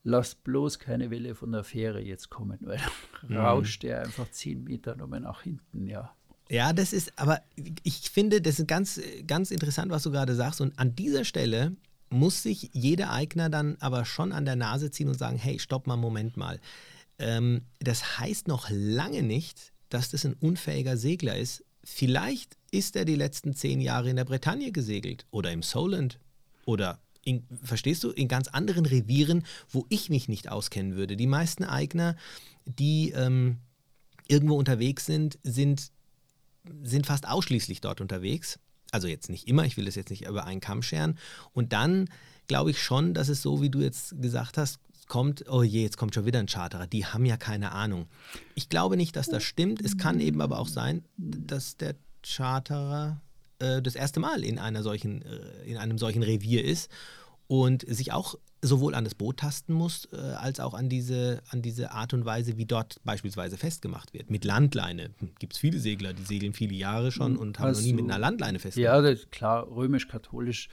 lass 0.03 0.35
bloß 0.35 0.79
keine 0.79 1.11
Welle 1.11 1.35
von 1.35 1.53
der 1.53 1.65
Fähre 1.65 2.01
jetzt 2.01 2.31
kommen, 2.31 2.59
weil 2.63 2.81
dann 3.23 3.31
mhm. 3.31 3.37
rauscht 3.37 3.83
der 3.83 4.03
einfach 4.03 4.31
zehn 4.31 4.65
Meter 4.65 4.97
nochmal 4.97 5.21
nach 5.21 5.43
hinten, 5.43 5.87
ja. 5.87 6.15
Ja, 6.51 6.73
das 6.73 6.95
ist, 6.95 7.13
aber 7.19 7.43
ich 7.83 8.09
finde, 8.09 8.41
das 8.41 8.59
ist 8.59 8.67
ganz, 8.67 8.99
ganz 9.27 9.51
interessant, 9.51 9.93
was 9.93 10.05
du 10.05 10.11
gerade 10.11 10.35
sagst. 10.35 10.63
Und 10.63 10.79
an 10.79 10.95
dieser 10.95 11.25
Stelle 11.27 11.77
muss 12.11 12.43
sich 12.43 12.71
jeder 12.73 13.11
Eigner 13.13 13.51
dann 13.51 13.77
aber 13.81 14.05
schon 14.05 14.33
an 14.33 14.45
der 14.45 14.57
Nase 14.57 14.91
ziehen 14.91 15.09
und 15.09 15.19
sagen, 15.19 15.39
hey, 15.39 15.59
stopp 15.59 15.87
mal, 15.87 15.97
Moment 15.97 16.37
mal. 16.37 16.61
Ähm, 17.19 17.63
das 17.81 18.19
heißt 18.19 18.49
noch 18.49 18.69
lange 18.71 19.23
nicht, 19.23 19.73
dass 19.89 20.11
das 20.11 20.25
ein 20.25 20.35
unfähiger 20.35 20.97
Segler 20.97 21.37
ist. 21.37 21.65
Vielleicht 21.85 22.57
ist 22.71 22.97
er 22.97 23.05
die 23.05 23.15
letzten 23.15 23.55
zehn 23.55 23.81
Jahre 23.81 24.11
in 24.11 24.17
der 24.17 24.25
Bretagne 24.25 24.73
gesegelt 24.73 25.27
oder 25.31 25.53
im 25.53 25.63
Solent 25.63 26.19
oder 26.65 27.01
in, 27.25 27.47
verstehst 27.63 28.05
du, 28.05 28.11
in 28.11 28.29
ganz 28.29 28.49
anderen 28.49 28.87
Revieren, 28.87 29.45
wo 29.71 29.87
ich 29.89 30.11
mich 30.11 30.29
nicht 30.29 30.49
auskennen 30.49 30.97
würde. 30.97 31.17
Die 31.17 31.27
meisten 31.27 31.65
Eigner, 31.65 32.17
die 32.65 33.11
ähm, 33.11 33.59
irgendwo 34.29 34.57
unterwegs 34.57 35.07
sind, 35.07 35.39
sind, 35.43 35.91
sind 36.83 37.07
fast 37.07 37.27
ausschließlich 37.27 37.81
dort 37.81 38.01
unterwegs. 38.01 38.59
Also 38.91 39.09
jetzt 39.09 39.28
nicht 39.28 39.49
immer, 39.49 39.64
ich 39.64 39.76
will 39.76 39.84
das 39.84 39.95
jetzt 39.95 40.11
nicht 40.11 40.26
über 40.26 40.45
einen 40.45 40.61
Kamm 40.61 40.82
scheren. 40.82 41.18
Und 41.53 41.72
dann 41.72 42.09
glaube 42.47 42.70
ich 42.70 42.82
schon, 42.82 43.14
dass 43.14 43.28
es 43.28 43.43
so, 43.43 43.61
wie 43.61 43.70
du 43.70 43.80
jetzt 43.80 44.20
gesagt 44.20 44.57
hast, 44.59 44.80
kommt, 45.09 45.45
oh 45.49 45.62
je, 45.62 45.82
jetzt 45.82 45.97
kommt 45.97 46.14
schon 46.14 46.26
wieder 46.26 46.39
ein 46.39 46.49
Charterer, 46.49 46.86
die 46.86 47.07
haben 47.07 47.24
ja 47.24 47.36
keine 47.36 47.72
Ahnung. 47.72 48.07
Ich 48.55 48.68
glaube 48.68 48.97
nicht, 48.97 49.16
dass 49.16 49.28
das 49.28 49.43
stimmt. 49.43 49.80
Es 49.82 49.97
kann 49.97 50.20
eben 50.20 50.41
aber 50.41 50.59
auch 50.59 50.68
sein, 50.68 51.05
dass 51.16 51.76
der 51.76 51.95
Charterer 52.22 53.20
äh, 53.59 53.82
das 53.82 53.95
erste 53.95 54.20
Mal 54.20 54.45
in, 54.45 54.59
einer 54.59 54.82
solchen, 54.82 55.22
äh, 55.22 55.64
in 55.64 55.76
einem 55.76 55.99
solchen 55.99 56.22
Revier 56.22 56.64
ist 56.64 56.91
und 57.49 57.85
sich 57.89 58.13
auch 58.13 58.37
sowohl 58.63 58.95
an 58.95 59.05
das 59.05 59.15
Boot 59.15 59.39
tasten 59.39 59.73
muss, 59.73 60.09
äh, 60.13 60.17
als 60.17 60.61
auch 60.61 60.75
an 60.75 60.89
diese, 60.89 61.43
an 61.51 61.63
diese 61.63 61.93
Art 61.93 62.15
und 62.15 62.25
Weise, 62.25 62.57
wie 62.57 62.67
dort 62.67 63.01
beispielsweise 63.05 63.57
festgemacht 63.57 64.15
wird. 64.15 64.31
Mit 64.31 64.45
Landleine 64.45 65.11
hm, 65.19 65.31
gibt 65.39 65.55
es 65.55 65.59
viele 65.59 65.79
Segler, 65.79 66.13
die 66.13 66.25
segeln 66.25 66.53
viele 66.53 66.75
Jahre 66.75 67.11
schon 67.11 67.37
und 67.37 67.59
haben 67.59 67.67
also, 67.69 67.81
noch 67.81 67.87
nie 67.87 67.95
mit 67.95 68.05
einer 68.05 68.19
Landleine 68.19 68.59
festgemacht. 68.59 69.05
Ja, 69.05 69.15
klar, 69.31 69.69
römisch-katholisch. 69.69 70.69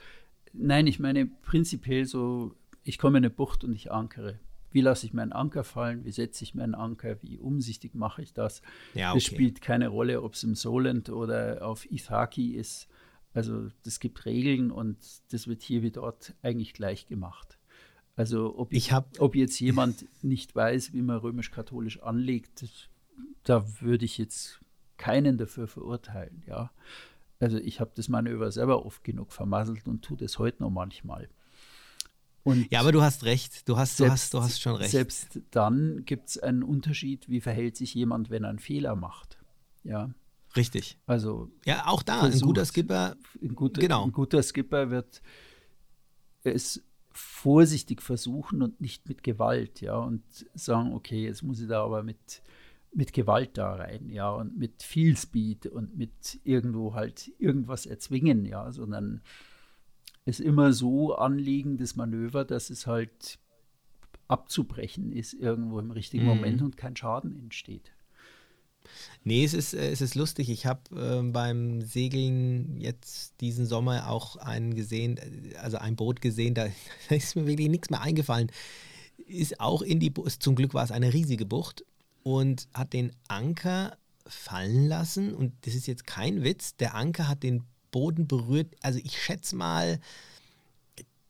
Nein, 0.52 0.86
ich 0.86 1.00
meine 1.00 1.26
prinzipiell 1.26 2.06
so 2.06 2.54
ich 2.86 2.98
komme 2.98 3.18
in 3.18 3.24
eine 3.24 3.30
Bucht 3.30 3.64
und 3.64 3.72
ich 3.72 3.90
ankere. 3.90 4.38
Wie 4.70 4.80
lasse 4.80 5.06
ich 5.06 5.12
meinen 5.12 5.32
Anker 5.32 5.64
fallen? 5.64 6.04
Wie 6.04 6.12
setze 6.12 6.44
ich 6.44 6.54
meinen 6.54 6.74
Anker? 6.74 7.16
Wie 7.22 7.38
umsichtig 7.38 7.94
mache 7.94 8.22
ich 8.22 8.32
das? 8.32 8.62
Ja, 8.94 9.10
okay. 9.10 9.18
Es 9.18 9.24
spielt 9.24 9.60
keine 9.60 9.88
Rolle, 9.88 10.22
ob 10.22 10.34
es 10.34 10.44
im 10.44 10.54
Solent 10.54 11.08
oder 11.08 11.66
auf 11.66 11.90
Ithaki 11.90 12.54
ist. 12.54 12.86
Also 13.36 13.68
es 13.84 14.00
gibt 14.00 14.24
Regeln 14.24 14.70
und 14.70 14.96
das 15.30 15.46
wird 15.46 15.60
hier 15.60 15.82
wie 15.82 15.90
dort 15.90 16.34
eigentlich 16.42 16.72
gleich 16.72 17.06
gemacht. 17.06 17.58
Also 18.16 18.58
ob, 18.58 18.72
ich, 18.72 18.92
hab, 18.92 19.20
ob 19.20 19.36
jetzt 19.36 19.60
jemand 19.60 20.06
nicht 20.22 20.56
weiß, 20.56 20.94
wie 20.94 21.02
man 21.02 21.18
römisch-katholisch 21.18 22.02
anlegt, 22.02 22.64
da 23.42 23.66
würde 23.82 24.06
ich 24.06 24.16
jetzt 24.16 24.60
keinen 24.96 25.36
dafür 25.36 25.68
verurteilen. 25.68 26.44
Ja, 26.46 26.70
also 27.38 27.58
ich 27.58 27.78
habe 27.78 27.90
das 27.94 28.08
Manöver 28.08 28.50
selber 28.50 28.86
oft 28.86 29.04
genug 29.04 29.32
vermasselt 29.32 29.86
und 29.86 30.02
tue 30.02 30.16
das 30.16 30.38
heute 30.38 30.62
noch 30.62 30.70
manchmal. 30.70 31.28
Und 32.42 32.72
ja, 32.72 32.80
aber 32.80 32.92
du 32.92 33.02
hast 33.02 33.24
recht. 33.24 33.68
Du 33.68 33.76
hast, 33.76 33.98
selbst, 33.98 34.08
du 34.08 34.12
hast, 34.12 34.34
du 34.34 34.40
hast 34.40 34.60
schon 34.62 34.76
recht. 34.76 34.92
Selbst 34.92 35.40
dann 35.50 36.06
gibt 36.06 36.30
es 36.30 36.38
einen 36.38 36.62
Unterschied, 36.62 37.28
wie 37.28 37.42
verhält 37.42 37.76
sich 37.76 37.92
jemand, 37.92 38.30
wenn 38.30 38.44
er 38.44 38.50
einen 38.50 38.60
Fehler 38.60 38.96
macht. 38.96 39.36
Ja. 39.84 40.08
Richtig. 40.56 40.98
Also 41.06 41.50
ja, 41.64 41.86
auch 41.86 42.02
da 42.02 42.20
versucht, 42.20 42.42
ein 42.42 42.46
guter 42.46 42.64
Skipper. 42.64 43.16
Ein 43.42 43.54
guter, 43.54 43.80
genau. 43.80 44.04
ein 44.04 44.12
guter 44.12 44.42
Skipper 44.42 44.90
wird 44.90 45.22
es 46.42 46.82
vorsichtig 47.10 48.02
versuchen 48.02 48.62
und 48.62 48.80
nicht 48.80 49.08
mit 49.08 49.22
Gewalt, 49.22 49.80
ja, 49.80 49.96
und 49.96 50.22
sagen, 50.54 50.92
okay, 50.92 51.24
jetzt 51.24 51.42
muss 51.42 51.60
ich 51.60 51.68
da 51.68 51.82
aber 51.82 52.02
mit 52.02 52.42
mit 52.92 53.12
Gewalt 53.12 53.58
da 53.58 53.74
rein, 53.74 54.08
ja, 54.08 54.30
und 54.30 54.56
mit 54.56 54.82
viel 54.82 55.16
Speed 55.18 55.66
und 55.66 55.98
mit 55.98 56.40
irgendwo 56.44 56.94
halt 56.94 57.30
irgendwas 57.38 57.84
erzwingen, 57.84 58.46
ja, 58.46 58.72
sondern 58.72 59.20
ist 60.24 60.40
immer 60.40 60.72
so 60.72 61.14
anliegen, 61.14 61.76
das 61.76 61.94
Manöver, 61.94 62.46
dass 62.46 62.70
es 62.70 62.86
halt 62.86 63.38
abzubrechen 64.28 65.12
ist 65.12 65.34
irgendwo 65.34 65.78
im 65.78 65.90
richtigen 65.90 66.24
mhm. 66.24 66.30
Moment 66.30 66.62
und 66.62 66.76
kein 66.76 66.96
Schaden 66.96 67.38
entsteht. 67.38 67.92
Nee, 69.24 69.44
es 69.44 69.54
ist, 69.54 69.74
äh, 69.74 69.90
es 69.90 70.00
ist 70.00 70.14
lustig. 70.14 70.50
Ich 70.50 70.66
habe 70.66 70.80
äh, 70.94 71.22
beim 71.22 71.82
Segeln 71.82 72.80
jetzt 72.80 73.40
diesen 73.40 73.66
Sommer 73.66 74.08
auch 74.08 74.36
einen 74.36 74.74
gesehen, 74.74 75.16
äh, 75.16 75.56
also 75.56 75.78
ein 75.78 75.96
Boot 75.96 76.20
gesehen, 76.20 76.54
da, 76.54 76.66
da 77.08 77.14
ist 77.14 77.36
mir 77.36 77.46
wirklich 77.46 77.68
nichts 77.68 77.90
mehr 77.90 78.00
eingefallen. 78.00 78.50
Ist 79.26 79.60
auch 79.60 79.82
in 79.82 80.00
die, 80.00 80.12
zum 80.38 80.54
Glück 80.54 80.74
war 80.74 80.84
es 80.84 80.92
eine 80.92 81.12
riesige 81.12 81.46
Bucht 81.46 81.84
und 82.22 82.68
hat 82.74 82.92
den 82.92 83.12
Anker 83.28 83.96
fallen 84.26 84.88
lassen. 84.88 85.34
Und 85.34 85.52
das 85.62 85.74
ist 85.74 85.86
jetzt 85.86 86.06
kein 86.06 86.42
Witz. 86.42 86.76
Der 86.76 86.94
Anker 86.94 87.28
hat 87.28 87.42
den 87.42 87.64
Boden 87.90 88.26
berührt. 88.26 88.74
Also 88.82 88.98
ich 89.02 89.20
schätze 89.22 89.56
mal, 89.56 90.00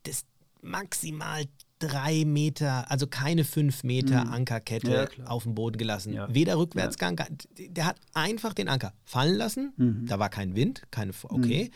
das 0.03 0.25
maximal 0.63 1.45
drei 1.79 2.25
Meter, 2.25 2.91
also 2.91 3.07
keine 3.07 3.45
fünf 3.45 3.85
Meter 3.85 4.25
mhm. 4.25 4.33
Ankerkette 4.33 5.09
ja, 5.19 5.27
auf 5.27 5.45
dem 5.45 5.55
Boden 5.55 5.77
gelassen. 5.77 6.13
Ja. 6.13 6.33
Weder 6.33 6.59
Rückwärtsgang, 6.59 7.19
ja. 7.19 7.27
der 7.69 7.87
hat 7.87 7.97
einfach 8.15 8.55
den 8.55 8.69
Anker 8.69 8.93
fallen 9.05 9.37
lassen. 9.37 9.73
Mhm. 9.77 10.07
Da 10.07 10.19
war 10.19 10.29
kein 10.29 10.55
Wind, 10.55 10.83
keine, 10.91 11.13
okay. 11.25 11.65
Mhm. 11.65 11.75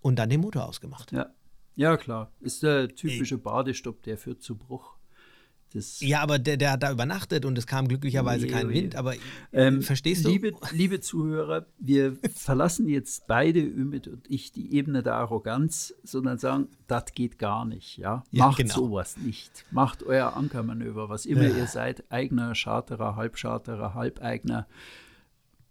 Und 0.00 0.18
dann 0.18 0.30
den 0.30 0.40
Motor 0.40 0.66
ausgemacht. 0.66 1.12
Ja, 1.12 1.30
ja 1.76 1.96
klar. 1.96 2.32
Ist 2.40 2.62
der 2.62 2.88
typische 2.88 3.38
Badestopp, 3.38 4.02
der 4.02 4.18
führt 4.18 4.42
zu 4.42 4.56
Bruch. 4.56 4.97
Das 5.72 6.00
ja, 6.00 6.20
aber 6.20 6.38
der, 6.38 6.56
der 6.56 6.72
hat 6.72 6.82
da 6.82 6.90
übernachtet 6.90 7.44
und 7.44 7.58
es 7.58 7.66
kam 7.66 7.88
glücklicherweise 7.88 8.46
nee, 8.46 8.52
kein 8.52 8.68
Wind. 8.70 8.96
Aber 8.96 9.14
ähm, 9.52 9.82
verstehst 9.82 10.24
du? 10.24 10.30
Liebe, 10.30 10.52
liebe 10.72 11.00
Zuhörer, 11.00 11.66
wir 11.78 12.16
verlassen 12.34 12.88
jetzt 12.88 13.26
beide, 13.26 13.60
Ümit 13.60 14.08
und 14.08 14.24
ich, 14.30 14.52
die 14.52 14.74
Ebene 14.74 15.02
der 15.02 15.14
Arroganz, 15.14 15.94
sondern 16.02 16.38
sagen, 16.38 16.68
das 16.86 17.12
geht 17.14 17.38
gar 17.38 17.64
nicht. 17.64 17.98
Ja? 17.98 18.24
ja 18.30 18.46
Macht 18.46 18.58
genau. 18.58 18.74
sowas 18.74 19.16
nicht. 19.18 19.66
Macht 19.70 20.02
euer 20.02 20.36
Ankermanöver, 20.36 21.08
was 21.08 21.26
immer 21.26 21.48
ja. 21.48 21.56
ihr 21.56 21.66
seid, 21.66 22.10
eigener 22.10 22.54
Charterer, 22.54 23.16
Halbcharterer, 23.16 23.94
Halbeigner. 23.94 24.66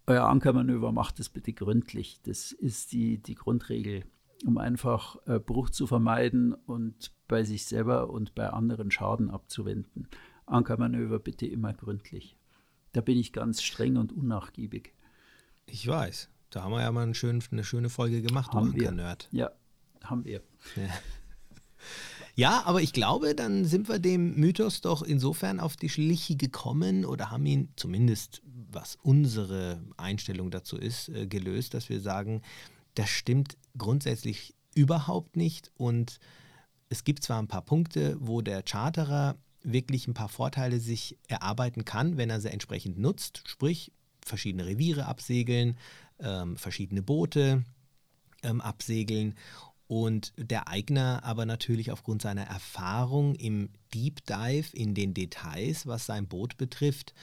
Euer 0.05 0.25
Ankermanöver 0.25 0.91
macht 0.91 1.19
es 1.19 1.29
bitte 1.29 1.53
gründlich. 1.53 2.19
Das 2.23 2.51
ist 2.51 2.91
die, 2.91 3.17
die 3.17 3.35
Grundregel 3.35 4.03
um 4.45 4.57
einfach 4.57 5.17
äh, 5.25 5.39
Bruch 5.39 5.69
zu 5.69 5.87
vermeiden 5.87 6.53
und 6.53 7.11
bei 7.27 7.43
sich 7.43 7.65
selber 7.65 8.09
und 8.09 8.35
bei 8.35 8.49
anderen 8.49 8.91
Schaden 8.91 9.29
abzuwenden. 9.29 10.07
Ankermanöver 10.45 11.19
bitte 11.19 11.45
immer 11.45 11.73
gründlich. 11.73 12.35
Da 12.93 13.01
bin 13.01 13.17
ich 13.17 13.33
ganz 13.33 13.61
streng 13.61 13.97
und 13.97 14.11
unnachgiebig. 14.11 14.93
Ich 15.65 15.85
weiß. 15.87 16.29
Da 16.49 16.63
haben 16.63 16.71
wir 16.71 16.81
ja 16.81 16.91
mal 16.91 17.03
eine 17.03 17.15
schöne, 17.15 17.39
eine 17.51 17.63
schöne 17.63 17.89
Folge 17.89 18.21
gemacht, 18.21 18.53
haben 18.53 18.71
du 18.71 18.77
Anker-Nerd. 18.77 19.27
Ja, 19.31 19.51
haben 20.03 20.23
wir. 20.23 20.41
Ja. 20.75 20.83
ja, 22.35 22.63
aber 22.65 22.81
ich 22.81 22.93
glaube, 22.93 23.35
dann 23.35 23.65
sind 23.65 23.89
wir 23.89 23.99
dem 23.99 24.35
Mythos 24.35 24.81
doch 24.81 25.01
insofern 25.01 25.59
auf 25.59 25.75
die 25.75 25.89
Schliche 25.89 26.37
gekommen 26.37 27.05
oder 27.05 27.29
haben 27.29 27.45
ihn 27.45 27.69
zumindest, 27.75 28.41
was 28.71 28.97
unsere 29.03 29.81
Einstellung 29.97 30.51
dazu 30.51 30.77
ist, 30.77 31.09
äh, 31.09 31.27
gelöst, 31.27 31.73
dass 31.73 31.89
wir 31.89 31.99
sagen, 31.99 32.41
das 32.95 33.09
stimmt 33.09 33.57
grundsätzlich 33.77 34.55
überhaupt 34.73 35.35
nicht 35.35 35.71
und 35.75 36.19
es 36.89 37.03
gibt 37.03 37.23
zwar 37.23 37.41
ein 37.41 37.47
paar 37.47 37.63
Punkte, 37.63 38.17
wo 38.19 38.41
der 38.41 38.63
Charterer 38.63 39.35
wirklich 39.63 40.07
ein 40.07 40.13
paar 40.13 40.29
Vorteile 40.29 40.79
sich 40.79 41.17
erarbeiten 41.27 41.85
kann, 41.85 42.17
wenn 42.17 42.29
er 42.29 42.39
sie 42.39 42.49
entsprechend 42.49 42.97
nutzt, 42.97 43.43
sprich 43.45 43.91
verschiedene 44.23 44.65
Reviere 44.65 45.05
absegeln, 45.05 45.77
ähm, 46.19 46.57
verschiedene 46.57 47.01
Boote 47.01 47.65
ähm, 48.43 48.61
absegeln. 48.61 49.35
Und 49.87 50.33
der 50.37 50.67
Eigner 50.67 51.23
aber 51.23 51.45
natürlich 51.45 51.91
aufgrund 51.91 52.21
seiner 52.21 52.43
Erfahrung 52.43 53.35
im 53.35 53.69
Deep 53.93 54.25
Dive 54.25 54.75
in 54.75 54.93
den 54.93 55.13
Details, 55.13 55.87
was 55.87 56.05
sein 56.05 56.27
Boot 56.27 56.57
betrifft 56.57 57.13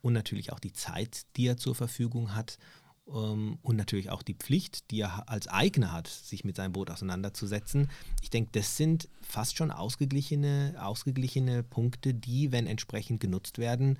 und 0.00 0.14
natürlich 0.14 0.52
auch 0.52 0.58
die 0.58 0.72
Zeit, 0.72 1.26
die 1.36 1.46
er 1.46 1.58
zur 1.58 1.74
Verfügung 1.74 2.34
hat 2.34 2.58
und 3.06 3.76
natürlich 3.76 4.10
auch 4.10 4.22
die 4.22 4.34
Pflicht, 4.34 4.90
die 4.90 5.00
er 5.00 5.28
als 5.28 5.46
Eigner 5.46 5.92
hat, 5.92 6.08
sich 6.08 6.44
mit 6.44 6.56
seinem 6.56 6.72
Boot 6.72 6.90
auseinanderzusetzen. 6.90 7.90
Ich 8.22 8.30
denke, 8.30 8.50
das 8.52 8.76
sind 8.76 9.08
fast 9.20 9.56
schon 9.56 9.70
ausgeglichene, 9.70 10.76
ausgeglichene 10.78 11.62
Punkte, 11.62 12.14
die, 12.14 12.50
wenn 12.50 12.66
entsprechend 12.66 13.20
genutzt 13.20 13.58
werden, 13.58 13.98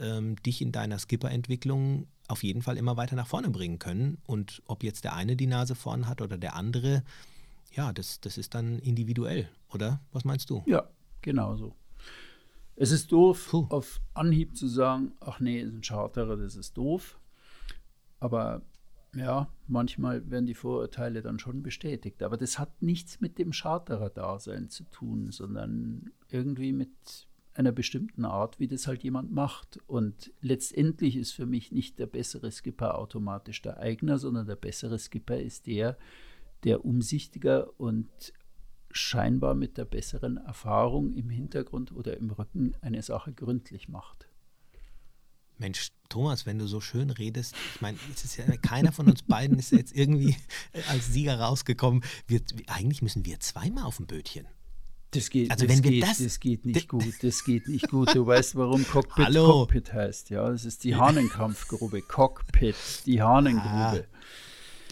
ähm, 0.00 0.36
dich 0.42 0.60
in 0.60 0.72
deiner 0.72 0.98
Skipper-Entwicklung 0.98 2.06
auf 2.28 2.42
jeden 2.42 2.62
Fall 2.62 2.76
immer 2.76 2.96
weiter 2.96 3.16
nach 3.16 3.26
vorne 3.26 3.50
bringen 3.50 3.78
können. 3.78 4.18
Und 4.26 4.62
ob 4.66 4.82
jetzt 4.82 5.04
der 5.04 5.14
eine 5.14 5.36
die 5.36 5.46
Nase 5.46 5.74
vorn 5.74 6.06
hat 6.06 6.20
oder 6.20 6.36
der 6.36 6.54
andere, 6.54 7.02
ja, 7.72 7.92
das, 7.92 8.20
das 8.20 8.36
ist 8.36 8.54
dann 8.54 8.78
individuell, 8.78 9.48
oder? 9.72 10.00
Was 10.12 10.24
meinst 10.24 10.50
du? 10.50 10.62
Ja, 10.66 10.88
genau 11.22 11.56
so. 11.56 11.74
Es 12.76 12.90
ist 12.90 13.12
doof, 13.12 13.48
Puh. 13.50 13.66
auf 13.70 14.00
Anhieb 14.14 14.56
zu 14.56 14.68
sagen, 14.68 15.12
ach 15.20 15.40
nee, 15.40 15.60
ist 15.60 15.72
ein 15.72 15.82
Charterer, 15.82 16.36
das 16.36 16.56
ist 16.56 16.76
doof. 16.76 17.18
Aber 18.24 18.62
ja, 19.14 19.50
manchmal 19.66 20.30
werden 20.30 20.46
die 20.46 20.54
Vorurteile 20.54 21.20
dann 21.20 21.38
schon 21.38 21.62
bestätigt. 21.62 22.22
Aber 22.22 22.38
das 22.38 22.58
hat 22.58 22.80
nichts 22.80 23.20
mit 23.20 23.38
dem 23.38 23.52
Charterer-Dasein 23.52 24.70
zu 24.70 24.84
tun, 24.84 25.30
sondern 25.30 26.10
irgendwie 26.30 26.72
mit 26.72 26.88
einer 27.52 27.70
bestimmten 27.70 28.24
Art, 28.24 28.58
wie 28.58 28.66
das 28.66 28.86
halt 28.86 29.02
jemand 29.02 29.30
macht. 29.30 29.78
Und 29.86 30.32
letztendlich 30.40 31.16
ist 31.16 31.32
für 31.32 31.44
mich 31.44 31.70
nicht 31.70 31.98
der 31.98 32.06
bessere 32.06 32.50
Skipper 32.50 32.98
automatisch 32.98 33.60
der 33.60 33.78
Eigner, 33.78 34.16
sondern 34.16 34.46
der 34.46 34.56
bessere 34.56 34.98
Skipper 34.98 35.38
ist 35.38 35.66
der, 35.66 35.98
der 36.64 36.82
umsichtiger 36.86 37.78
und 37.78 38.08
scheinbar 38.90 39.54
mit 39.54 39.76
der 39.76 39.84
besseren 39.84 40.38
Erfahrung 40.38 41.12
im 41.12 41.28
Hintergrund 41.28 41.92
oder 41.92 42.16
im 42.16 42.30
Rücken 42.30 42.72
eine 42.80 43.02
Sache 43.02 43.34
gründlich 43.34 43.90
macht. 43.90 44.28
Mensch, 45.58 45.88
Thomas, 46.08 46.46
wenn 46.46 46.58
du 46.58 46.66
so 46.66 46.80
schön 46.80 47.10
redest, 47.10 47.54
ich 47.74 47.80
meine, 47.80 47.98
ja 48.36 48.56
keiner 48.56 48.92
von 48.92 49.06
uns 49.08 49.22
beiden 49.22 49.58
ist 49.58 49.72
jetzt 49.72 49.94
irgendwie 49.94 50.36
als 50.88 51.12
Sieger 51.12 51.38
rausgekommen. 51.40 52.04
Wir, 52.26 52.40
eigentlich 52.66 53.02
müssen 53.02 53.24
wir 53.24 53.40
zweimal 53.40 53.84
auf 53.84 53.96
dem 53.96 54.06
Bötchen. 54.06 54.46
Das 55.14 55.30
geht, 55.30 55.50
also 55.50 55.66
das, 55.66 55.76
wenn 55.76 55.84
wir 55.84 56.00
das, 56.00 56.18
das 56.18 56.40
geht 56.40 56.66
nicht 56.66 56.88
gut, 56.88 57.22
das 57.22 57.44
geht 57.44 57.68
nicht 57.68 57.88
gut. 57.88 58.14
Du 58.14 58.26
weißt, 58.26 58.56
warum 58.56 58.84
Cockpit 58.90 59.26
Hallo. 59.26 59.46
Cockpit 59.46 59.92
heißt, 59.92 60.30
ja? 60.30 60.48
Das 60.50 60.64
ist 60.64 60.82
die 60.82 60.96
Hahnenkampfgrube, 60.96 62.02
Cockpit, 62.02 62.74
die 63.06 63.22
Hahnengrube. 63.22 63.68
Ah. 63.70 64.16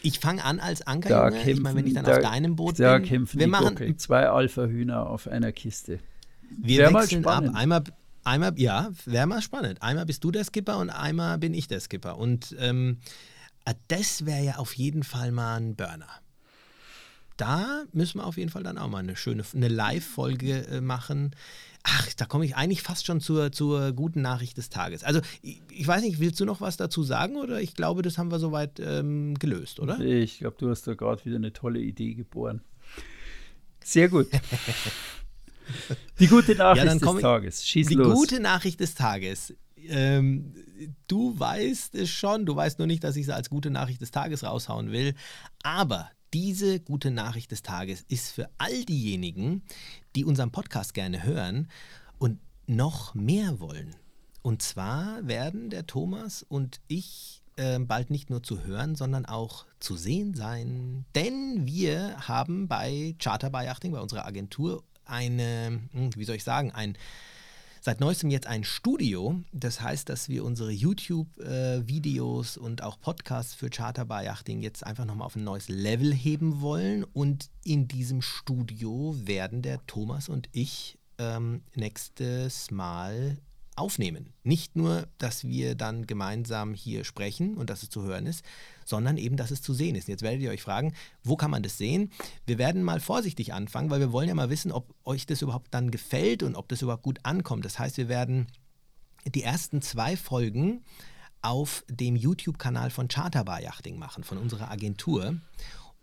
Ich 0.04 0.20
fange 0.20 0.44
an 0.44 0.60
als 0.60 0.86
Ankerjunge, 0.86 1.50
ich 1.50 1.60
meine, 1.60 1.76
wenn 1.76 1.86
ich 1.86 1.94
dann 1.94 2.04
da, 2.04 2.16
auf 2.16 2.22
deinem 2.22 2.56
Boot 2.56 2.78
da 2.78 2.98
bin. 2.98 3.06
kämpfen 3.06 3.38
wir 3.38 3.48
machen 3.48 3.68
Gockel, 3.68 3.96
zwei 3.96 4.28
Alpha-Hühner 4.28 5.08
auf 5.08 5.28
einer 5.28 5.52
Kiste. 5.52 5.98
Wir 6.50 6.78
Wär 6.78 6.94
wechseln 6.94 7.24
ab, 7.24 7.44
einmal 7.54 7.84
Einmal, 8.24 8.58
ja, 8.58 8.90
wäre 9.04 9.26
mal 9.26 9.42
spannend. 9.42 9.82
Einmal 9.82 10.06
bist 10.06 10.22
du 10.22 10.30
der 10.30 10.44
Skipper 10.44 10.78
und 10.78 10.90
einmal 10.90 11.38
bin 11.38 11.54
ich 11.54 11.66
der 11.68 11.80
Skipper. 11.80 12.18
Und 12.18 12.54
ähm, 12.58 12.98
äh, 13.64 13.74
das 13.88 14.26
wäre 14.26 14.44
ja 14.44 14.56
auf 14.56 14.76
jeden 14.76 15.02
Fall 15.02 15.32
mal 15.32 15.56
ein 15.56 15.74
Burner. 15.74 16.08
Da 17.36 17.84
müssen 17.92 18.18
wir 18.18 18.26
auf 18.26 18.36
jeden 18.36 18.50
Fall 18.50 18.62
dann 18.62 18.78
auch 18.78 18.88
mal 18.88 18.98
eine 18.98 19.16
schöne 19.16 19.42
eine 19.54 19.68
Live-Folge 19.68 20.66
äh, 20.68 20.80
machen. 20.80 21.34
Ach, 21.82 22.08
da 22.16 22.26
komme 22.26 22.44
ich 22.44 22.54
eigentlich 22.54 22.82
fast 22.82 23.06
schon 23.06 23.20
zur, 23.20 23.50
zur 23.50 23.92
guten 23.92 24.22
Nachricht 24.22 24.56
des 24.56 24.68
Tages. 24.68 25.02
Also, 25.02 25.20
ich, 25.40 25.60
ich 25.70 25.86
weiß 25.86 26.02
nicht, 26.02 26.20
willst 26.20 26.38
du 26.38 26.44
noch 26.44 26.60
was 26.60 26.76
dazu 26.76 27.02
sagen 27.02 27.36
oder 27.36 27.60
ich 27.60 27.74
glaube, 27.74 28.02
das 28.02 28.18
haben 28.18 28.30
wir 28.30 28.38
soweit 28.38 28.78
ähm, 28.78 29.34
gelöst, 29.38 29.80
oder? 29.80 29.98
Ich 29.98 30.38
glaube, 30.38 30.56
du 30.60 30.70
hast 30.70 30.86
da 30.86 30.94
gerade 30.94 31.24
wieder 31.24 31.36
eine 31.36 31.52
tolle 31.52 31.80
Idee 31.80 32.14
geboren. 32.14 32.60
Sehr 33.82 34.08
gut. 34.08 34.28
Die 36.18 36.26
gute 36.26 36.54
Nachricht 36.54 36.86
ja, 36.86 36.94
des 36.94 37.20
Tages. 37.20 37.66
Schieß 37.66 37.88
die 37.88 37.94
los. 37.94 38.14
gute 38.14 38.40
Nachricht 38.40 38.80
des 38.80 38.94
Tages. 38.94 39.54
Ähm, 39.88 40.54
du 41.08 41.38
weißt 41.38 41.94
es 41.94 42.10
schon, 42.10 42.46
du 42.46 42.54
weißt 42.54 42.78
nur 42.78 42.86
nicht, 42.86 43.02
dass 43.04 43.16
ich 43.16 43.26
sie 43.26 43.34
als 43.34 43.50
gute 43.50 43.70
Nachricht 43.70 44.00
des 44.00 44.10
Tages 44.10 44.44
raushauen 44.44 44.92
will. 44.92 45.14
Aber 45.62 46.10
diese 46.32 46.80
gute 46.80 47.10
Nachricht 47.10 47.50
des 47.50 47.62
Tages 47.62 48.04
ist 48.08 48.30
für 48.30 48.48
all 48.58 48.84
diejenigen, 48.84 49.62
die 50.16 50.24
unseren 50.24 50.50
Podcast 50.50 50.94
gerne 50.94 51.24
hören 51.24 51.68
und 52.18 52.38
noch 52.66 53.14
mehr 53.14 53.60
wollen. 53.60 53.94
Und 54.42 54.62
zwar 54.62 55.26
werden 55.26 55.70
der 55.70 55.86
Thomas 55.86 56.42
und 56.42 56.80
ich 56.88 57.42
äh, 57.56 57.78
bald 57.78 58.10
nicht 58.10 58.30
nur 58.30 58.42
zu 58.42 58.64
hören, 58.64 58.96
sondern 58.96 59.26
auch 59.26 59.66
zu 59.78 59.96
sehen 59.96 60.34
sein. 60.34 61.04
Denn 61.14 61.66
wir 61.66 62.16
haben 62.28 62.66
bei 62.66 63.14
Charter 63.18 63.50
by 63.50 63.68
Achting, 63.68 63.92
bei 63.92 64.00
unserer 64.00 64.26
Agentur, 64.26 64.82
eine, 65.04 65.80
hm, 65.92 66.10
wie 66.16 66.24
soll 66.24 66.36
ich 66.36 66.44
sagen, 66.44 66.70
ein 66.72 66.96
seit 67.82 67.98
neuestem 67.98 68.30
jetzt 68.30 68.46
ein 68.46 68.62
Studio. 68.62 69.42
Das 69.52 69.80
heißt, 69.80 70.08
dass 70.08 70.28
wir 70.28 70.44
unsere 70.44 70.70
YouTube-Videos 70.70 72.56
und 72.56 72.82
auch 72.82 73.00
Podcasts 73.00 73.54
für 73.54 73.70
Charter 73.70 74.04
by 74.04 74.24
Yachting 74.24 74.62
jetzt 74.62 74.86
einfach 74.86 75.04
nochmal 75.04 75.26
auf 75.26 75.34
ein 75.34 75.44
neues 75.44 75.68
Level 75.68 76.14
heben 76.14 76.60
wollen. 76.60 77.02
Und 77.02 77.50
in 77.64 77.88
diesem 77.88 78.22
Studio 78.22 79.16
werden 79.18 79.62
der 79.62 79.84
Thomas 79.86 80.28
und 80.28 80.48
ich 80.52 80.96
ähm, 81.18 81.62
nächstes 81.74 82.70
Mal 82.70 83.38
aufnehmen. 83.74 84.32
Nicht 84.44 84.76
nur, 84.76 85.08
dass 85.18 85.44
wir 85.44 85.74
dann 85.74 86.06
gemeinsam 86.06 86.74
hier 86.74 87.04
sprechen 87.04 87.56
und 87.56 87.68
dass 87.68 87.82
es 87.82 87.90
zu 87.90 88.02
hören 88.02 88.26
ist, 88.26 88.44
sondern 88.84 89.16
eben, 89.16 89.36
dass 89.36 89.50
es 89.50 89.62
zu 89.62 89.74
sehen 89.74 89.94
ist. 89.94 90.08
Jetzt 90.08 90.22
werdet 90.22 90.40
ihr 90.40 90.50
euch 90.50 90.62
fragen, 90.62 90.94
wo 91.22 91.36
kann 91.36 91.50
man 91.50 91.62
das 91.62 91.78
sehen? 91.78 92.10
Wir 92.46 92.58
werden 92.58 92.82
mal 92.82 93.00
vorsichtig 93.00 93.52
anfangen, 93.52 93.90
weil 93.90 94.00
wir 94.00 94.12
wollen 94.12 94.28
ja 94.28 94.34
mal 94.34 94.50
wissen, 94.50 94.72
ob 94.72 94.94
euch 95.04 95.26
das 95.26 95.42
überhaupt 95.42 95.72
dann 95.74 95.90
gefällt 95.90 96.42
und 96.42 96.56
ob 96.56 96.68
das 96.68 96.82
überhaupt 96.82 97.02
gut 97.02 97.20
ankommt. 97.22 97.64
Das 97.64 97.78
heißt, 97.78 97.96
wir 97.96 98.08
werden 98.08 98.46
die 99.24 99.42
ersten 99.42 99.82
zwei 99.82 100.16
Folgen 100.16 100.82
auf 101.42 101.84
dem 101.88 102.14
YouTube-Kanal 102.16 102.90
von 102.90 103.08
Charterbar 103.08 103.60
Yachting 103.60 103.98
machen, 103.98 104.22
von 104.24 104.38
unserer 104.38 104.70
Agentur 104.70 105.36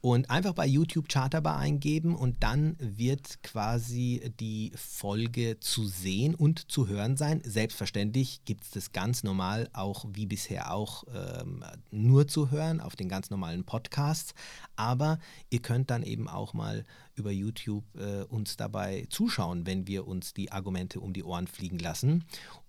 und 0.02 0.30
einfach 0.30 0.54
bei 0.54 0.66
YouTube 0.66 1.10
Charterbar 1.10 1.58
eingeben 1.58 2.16
und 2.16 2.41
dann 2.41 2.78
wird 2.80 3.43
quasi 3.43 4.32
die 4.39 4.72
Folge 4.76 5.60
zu 5.60 5.88
sehen 5.88 6.36
und 6.36 6.72
zu 6.72 6.88
hören 6.88 7.18
sein. 7.18 7.41
Selbstverständlich 7.43 8.45
gibt 8.45 8.64
es 8.64 8.72
das 8.72 8.91
ganz 8.93 9.24
normal 9.24 9.70
auch 9.74 10.06
wie 10.14 10.26
bisher 10.26 10.74
auch 10.74 11.04
ähm, 11.14 11.66
nur 11.91 12.28
zu 12.28 12.50
hören 12.50 12.80
auf 12.80 12.95
den 12.95 13.10
ganz 13.10 13.30
normalen 13.30 13.66
Podcasts. 13.66 14.34
Aber 14.78 15.20
ihr 15.50 15.62
könnt 15.62 15.89
dann 15.89 16.04
eben 16.04 16.30
auch 16.30 16.54
mal 16.54 16.86
über 17.16 17.32
YouTube 17.32 17.84
äh, 17.97 18.24
uns 18.24 18.56
dabei 18.56 19.06
zuschauen, 19.10 19.66
wenn 19.66 19.86
wir 19.86 20.08
uns 20.08 20.34
die 20.34 20.54
Argumente 20.54 21.02
um 21.02 21.12
die 21.12 21.26
Ohren 21.26 21.47
fliegen 21.47 21.80
lassen. 21.80 22.24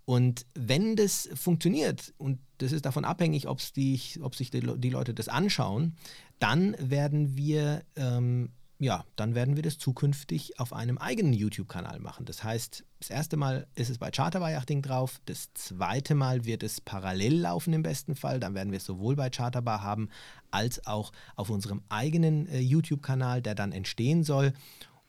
Und 0.04 0.44
wenn 0.54 0.96
das 0.96 1.28
funktioniert, 1.34 2.12
und 2.18 2.40
das 2.58 2.72
ist 2.72 2.84
davon 2.84 3.04
abhängig, 3.04 3.46
ob 3.46 3.60
sich 3.60 4.18
die, 4.50 4.60
die 4.78 4.90
Leute 4.90 5.14
das 5.14 5.28
anschauen, 5.28 5.94
dann 6.40 6.74
werden 6.78 7.36
wir 7.36 7.82
ähm, 7.94 8.50
ja, 8.80 9.04
dann 9.16 9.34
werden 9.34 9.56
wir 9.56 9.62
das 9.62 9.76
zukünftig 9.76 10.58
auf 10.58 10.72
einem 10.72 10.96
eigenen 10.96 11.34
YouTube-Kanal 11.34 12.00
machen. 12.00 12.24
Das 12.24 12.42
heißt, 12.42 12.82
das 12.98 13.10
erste 13.10 13.36
Mal 13.36 13.66
ist 13.74 13.90
es 13.90 13.98
bei 13.98 14.10
Charterbar-Yachting 14.10 14.80
drauf, 14.80 15.20
das 15.26 15.52
zweite 15.52 16.14
Mal 16.14 16.46
wird 16.46 16.62
es 16.62 16.80
parallel 16.80 17.40
laufen 17.40 17.74
im 17.74 17.82
besten 17.82 18.16
Fall. 18.16 18.40
Dann 18.40 18.54
werden 18.54 18.70
wir 18.70 18.78
es 18.78 18.86
sowohl 18.86 19.16
bei 19.16 19.28
Charterbar 19.28 19.82
haben, 19.82 20.08
als 20.50 20.86
auch 20.86 21.12
auf 21.36 21.50
unserem 21.50 21.82
eigenen 21.90 22.48
äh, 22.48 22.60
YouTube-Kanal, 22.60 23.42
der 23.42 23.54
dann 23.54 23.72
entstehen 23.72 24.24
soll. 24.24 24.54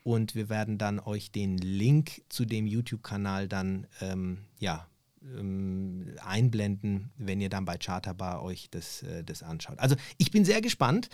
Und 0.03 0.35
wir 0.35 0.49
werden 0.49 0.77
dann 0.77 0.99
euch 0.99 1.31
den 1.31 1.57
Link 1.57 2.23
zu 2.27 2.43
dem 2.43 2.67
YouTube-Kanal 2.67 3.47
dann 3.47 3.87
ähm, 4.01 4.39
ja, 4.59 4.85
ähm, 5.23 6.15
einblenden, 6.23 7.11
wenn 7.17 7.41
ihr 7.41 7.49
dann 7.49 7.65
bei 7.65 7.77
Charterbar 7.77 8.43
euch 8.43 8.69
das, 8.71 9.03
äh, 9.03 9.23
das 9.23 9.43
anschaut. 9.43 9.79
Also 9.79 9.95
ich 10.17 10.31
bin 10.31 10.45
sehr 10.45 10.61
gespannt. 10.61 11.09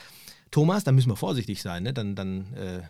Thomas, 0.52 0.84
da 0.84 0.92
müssen 0.92 1.10
wir 1.10 1.16
vorsichtig 1.16 1.62
sein, 1.62 1.84
ne? 1.84 1.94
dann, 1.94 2.16
dann, 2.16 2.54
äh, 2.54 2.82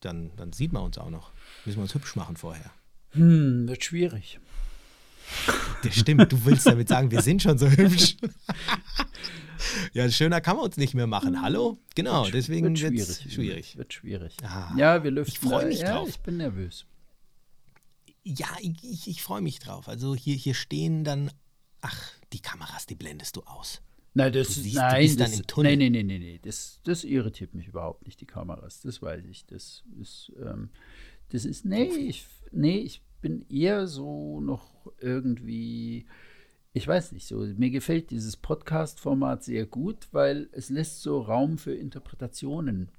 dann, 0.00 0.32
dann 0.36 0.52
sieht 0.52 0.72
man 0.72 0.82
uns 0.82 0.98
auch 0.98 1.10
noch. 1.10 1.32
Müssen 1.64 1.78
wir 1.78 1.82
uns 1.82 1.94
hübsch 1.94 2.16
machen 2.16 2.36
vorher. 2.36 2.70
Hm, 3.10 3.68
wird 3.68 3.84
schwierig. 3.84 4.40
Das 5.82 5.94
stimmt, 5.94 6.32
du 6.32 6.44
willst 6.44 6.66
damit 6.66 6.88
sagen, 6.88 7.10
wir 7.10 7.22
sind 7.22 7.42
schon 7.42 7.58
so 7.58 7.68
hübsch. 7.70 8.16
ja, 9.92 10.10
schöner 10.10 10.40
kann 10.40 10.56
man 10.56 10.66
uns 10.66 10.76
nicht 10.76 10.94
mehr 10.94 11.06
machen. 11.06 11.40
Hallo? 11.42 11.78
Genau, 11.94 12.24
wird, 12.24 12.34
deswegen 12.34 12.76
wird 12.78 12.94
es 12.94 13.22
schwierig. 13.22 13.76
Wird 13.76 13.92
schwierig. 13.92 14.36
Ah, 14.42 14.72
ja, 14.76 15.02
wir 15.02 15.10
lüften. 15.10 15.32
Ich 15.32 15.38
freue 15.38 15.66
mich 15.66 15.80
ja, 15.80 15.92
drauf. 15.92 16.08
Ich 16.08 16.20
bin 16.20 16.38
nervös. 16.38 16.86
Ja, 18.24 18.48
ich, 18.60 18.82
ich, 18.82 19.08
ich 19.08 19.22
freue 19.22 19.42
mich 19.42 19.58
drauf. 19.58 19.88
Also 19.88 20.14
hier, 20.14 20.34
hier 20.34 20.54
stehen 20.54 21.04
dann, 21.04 21.30
ach, 21.82 22.10
die 22.32 22.40
Kameras, 22.40 22.86
die 22.86 22.94
blendest 22.94 23.36
du 23.36 23.42
aus. 23.42 23.82
Nein, 24.14 24.32
das, 24.32 24.54
siehst, 24.54 24.76
nein, 24.76 25.16
das, 25.16 25.42
nein, 25.56 25.78
nein, 25.78 25.92
nein, 25.92 26.06
nein, 26.06 26.20
nein, 26.20 26.38
das, 26.42 26.80
das 26.84 27.02
irritiert 27.02 27.52
mich 27.52 27.66
überhaupt 27.66 28.06
nicht, 28.06 28.20
die 28.20 28.26
Kameras, 28.26 28.80
das 28.80 29.02
weiß 29.02 29.24
ich. 29.24 29.44
Das 29.46 29.82
ist, 30.00 30.32
ähm, 30.40 30.70
das 31.30 31.44
ist, 31.44 31.64
nee 31.64 31.84
ich, 31.84 32.24
nee, 32.52 32.78
ich 32.78 33.02
bin 33.20 33.44
eher 33.48 33.88
so 33.88 34.40
noch 34.40 34.92
irgendwie, 35.00 36.06
ich 36.72 36.86
weiß 36.86 37.12
nicht, 37.12 37.26
so, 37.26 37.38
mir 37.38 37.70
gefällt 37.70 38.10
dieses 38.10 38.36
Podcast-Format 38.36 39.42
sehr 39.42 39.66
gut, 39.66 40.08
weil 40.12 40.48
es 40.52 40.70
lässt 40.70 41.02
so 41.02 41.20
Raum 41.20 41.58
für 41.58 41.74
Interpretationen 41.74 42.90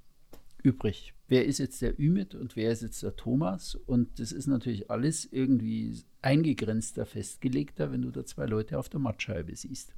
übrig. 0.66 1.14
Wer 1.28 1.46
ist 1.46 1.60
jetzt 1.60 1.82
der 1.82 2.00
Ümit 2.00 2.36
und 2.36 2.56
wer 2.56 2.72
ist 2.72 2.82
jetzt 2.82 3.02
der 3.04 3.16
Thomas? 3.16 3.76
Und 3.76 4.20
das 4.20 4.32
ist 4.32 4.48
natürlich 4.48 4.90
alles 4.92 5.28
irgendwie 5.32 6.04
eingegrenzter, 6.22 7.06
festgelegter, 7.06 7.92
wenn 7.92 8.02
du 8.02 8.12
da 8.12 8.26
zwei 8.26 8.46
Leute 8.46 8.78
auf 8.78 8.90
der 8.90 9.00
Mattscheibe 9.00 9.56
siehst. 9.56 9.94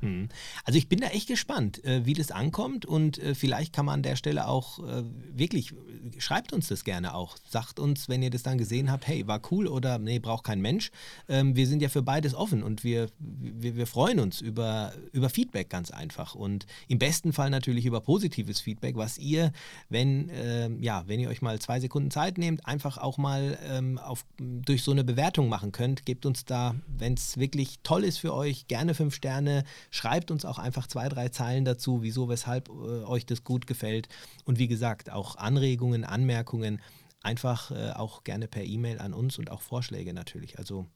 Hm. 0.00 0.28
Also 0.64 0.78
ich 0.78 0.88
bin 0.88 1.00
da 1.00 1.08
echt 1.08 1.28
gespannt, 1.28 1.84
äh, 1.84 2.06
wie 2.06 2.14
das 2.14 2.30
ankommt 2.30 2.86
und 2.86 3.18
äh, 3.18 3.34
vielleicht 3.34 3.74
kann 3.74 3.84
man 3.86 3.96
an 3.96 4.02
der 4.02 4.16
Stelle 4.16 4.48
auch 4.48 4.78
äh, 4.78 5.02
wirklich, 5.32 5.74
schreibt 6.18 6.52
uns 6.52 6.68
das 6.68 6.84
gerne 6.84 7.14
auch. 7.14 7.36
Sagt 7.48 7.78
uns, 7.78 8.08
wenn 8.08 8.22
ihr 8.22 8.30
das 8.30 8.42
dann 8.42 8.56
gesehen 8.56 8.90
habt, 8.90 9.06
hey, 9.06 9.26
war 9.26 9.40
cool 9.50 9.66
oder 9.66 9.98
nee, 9.98 10.18
braucht 10.18 10.44
kein 10.44 10.60
Mensch. 10.60 10.90
Ähm, 11.28 11.54
wir 11.54 11.66
sind 11.66 11.82
ja 11.82 11.90
für 11.90 12.02
beides 12.02 12.34
offen 12.34 12.62
und 12.62 12.82
wir, 12.82 13.08
wir, 13.18 13.76
wir 13.76 13.86
freuen 13.86 14.20
uns 14.20 14.40
über, 14.40 14.94
über 15.12 15.28
Feedback 15.28 15.68
ganz 15.68 15.90
einfach 15.90 16.34
und 16.34 16.66
im 16.88 16.98
besten 16.98 17.34
Fall 17.34 17.50
natürlich 17.50 17.84
über 17.84 18.00
positives 18.00 18.60
Feedback, 18.60 18.96
was 18.96 19.18
ihr, 19.18 19.52
wenn, 19.90 20.30
ähm, 20.32 20.82
ja, 20.82 21.04
wenn 21.06 21.20
ihr 21.20 21.28
euch 21.28 21.42
mal 21.42 21.58
zwei 21.58 21.78
Sekunden 21.78 22.10
Zeit 22.10 22.38
nehmt, 22.38 22.64
einfach 22.64 22.96
auch 22.96 23.18
mal 23.18 23.58
ähm, 23.68 23.98
auf, 23.98 24.24
durch 24.38 24.82
so 24.82 24.92
eine 24.92 25.04
Bewertung 25.04 25.48
machen 25.50 25.72
könnt. 25.72 26.06
Gebt 26.06 26.24
uns 26.24 26.46
da, 26.46 26.74
wenn 26.86 27.14
es 27.14 27.36
wirklich 27.36 27.80
toll 27.82 28.04
ist 28.04 28.18
für 28.18 28.32
euch, 28.32 28.66
gerne 28.66 28.94
fünf 28.94 29.14
Sterne 29.14 29.64
Schreibt 29.90 30.30
uns 30.30 30.44
auch 30.44 30.58
einfach 30.58 30.86
zwei, 30.86 31.08
drei 31.08 31.28
Zeilen 31.28 31.64
dazu, 31.64 32.02
wieso, 32.02 32.28
weshalb 32.28 32.68
äh, 32.68 32.72
euch 33.04 33.26
das 33.26 33.44
gut 33.44 33.66
gefällt. 33.66 34.08
Und 34.44 34.58
wie 34.58 34.68
gesagt, 34.68 35.10
auch 35.10 35.36
Anregungen, 35.36 36.04
Anmerkungen, 36.04 36.80
einfach 37.22 37.70
äh, 37.70 37.90
auch 37.90 38.24
gerne 38.24 38.48
per 38.48 38.64
E-Mail 38.64 38.98
an 39.00 39.12
uns 39.12 39.38
und 39.38 39.50
auch 39.50 39.60
Vorschläge 39.60 40.14
natürlich. 40.14 40.58
Also 40.58 40.86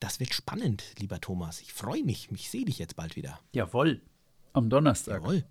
das 0.00 0.20
wird 0.20 0.34
spannend, 0.34 0.84
lieber 0.98 1.20
Thomas. 1.20 1.60
Ich 1.60 1.72
freue 1.72 2.04
mich. 2.04 2.28
Ich 2.32 2.50
sehe 2.50 2.64
dich 2.64 2.78
jetzt 2.78 2.96
bald 2.96 3.16
wieder. 3.16 3.38
Jawohl. 3.52 4.02
Am 4.52 4.68
Donnerstag. 4.68 5.22
Jawohl. 5.22 5.44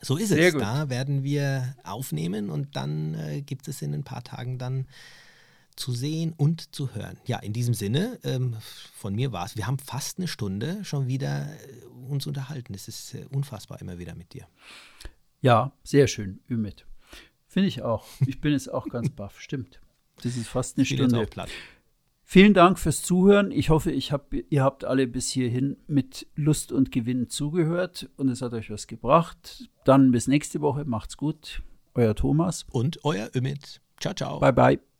So 0.00 0.16
ist 0.16 0.28
Sehr 0.28 0.48
es. 0.48 0.52
Gut. 0.54 0.62
Da 0.62 0.88
werden 0.88 1.22
wir 1.22 1.76
aufnehmen 1.84 2.50
und 2.50 2.76
dann 2.76 3.14
äh, 3.14 3.42
gibt 3.42 3.68
es 3.68 3.82
in 3.82 3.94
ein 3.94 4.04
paar 4.04 4.22
Tagen 4.24 4.58
dann 4.58 4.86
zu 5.76 5.92
sehen 5.92 6.34
und 6.36 6.74
zu 6.74 6.94
hören. 6.94 7.18
Ja, 7.26 7.38
in 7.38 7.52
diesem 7.52 7.74
Sinne, 7.74 8.18
ähm, 8.24 8.56
von 8.94 9.14
mir 9.14 9.32
war 9.32 9.44
es. 9.44 9.56
Wir 9.56 9.66
haben 9.66 9.78
fast 9.78 10.18
eine 10.18 10.28
Stunde 10.28 10.84
schon 10.84 11.06
wieder 11.06 11.46
äh, 11.46 11.86
uns 12.08 12.26
unterhalten. 12.26 12.74
Es 12.74 12.88
ist 12.88 13.14
äh, 13.14 13.26
unfassbar 13.30 13.80
immer 13.80 13.98
wieder 13.98 14.14
mit 14.14 14.32
dir. 14.32 14.46
Ja, 15.40 15.72
sehr 15.84 16.06
schön, 16.06 16.40
Ümit. 16.50 16.86
Finde 17.46 17.68
ich 17.68 17.82
auch. 17.82 18.04
Ich 18.26 18.40
bin 18.40 18.52
jetzt 18.52 18.72
auch 18.72 18.88
ganz 18.88 19.10
baff. 19.10 19.40
Stimmt. 19.40 19.80
Das 20.22 20.36
ist 20.36 20.48
fast 20.48 20.76
eine 20.76 20.86
Stunde. 20.86 21.28
Vielen 22.28 22.54
Dank 22.54 22.78
fürs 22.78 23.02
Zuhören. 23.02 23.52
Ich 23.52 23.70
hoffe, 23.70 23.92
ich 23.92 24.10
hab, 24.10 24.32
ihr 24.32 24.64
habt 24.64 24.84
alle 24.84 25.06
bis 25.06 25.30
hierhin 25.30 25.76
mit 25.86 26.26
Lust 26.34 26.72
und 26.72 26.90
Gewinn 26.90 27.28
zugehört 27.28 28.10
und 28.16 28.28
es 28.28 28.42
hat 28.42 28.52
euch 28.52 28.68
was 28.70 28.88
gebracht. 28.88 29.70
Dann 29.84 30.10
bis 30.10 30.26
nächste 30.26 30.60
Woche. 30.60 30.84
Macht's 30.84 31.16
gut. 31.16 31.62
Euer 31.94 32.14
Thomas. 32.14 32.66
Und 32.72 33.04
euer 33.04 33.30
Ümit. 33.34 33.80
Ciao, 34.00 34.12
ciao. 34.12 34.40
Bye, 34.40 34.52
bye. 34.52 34.95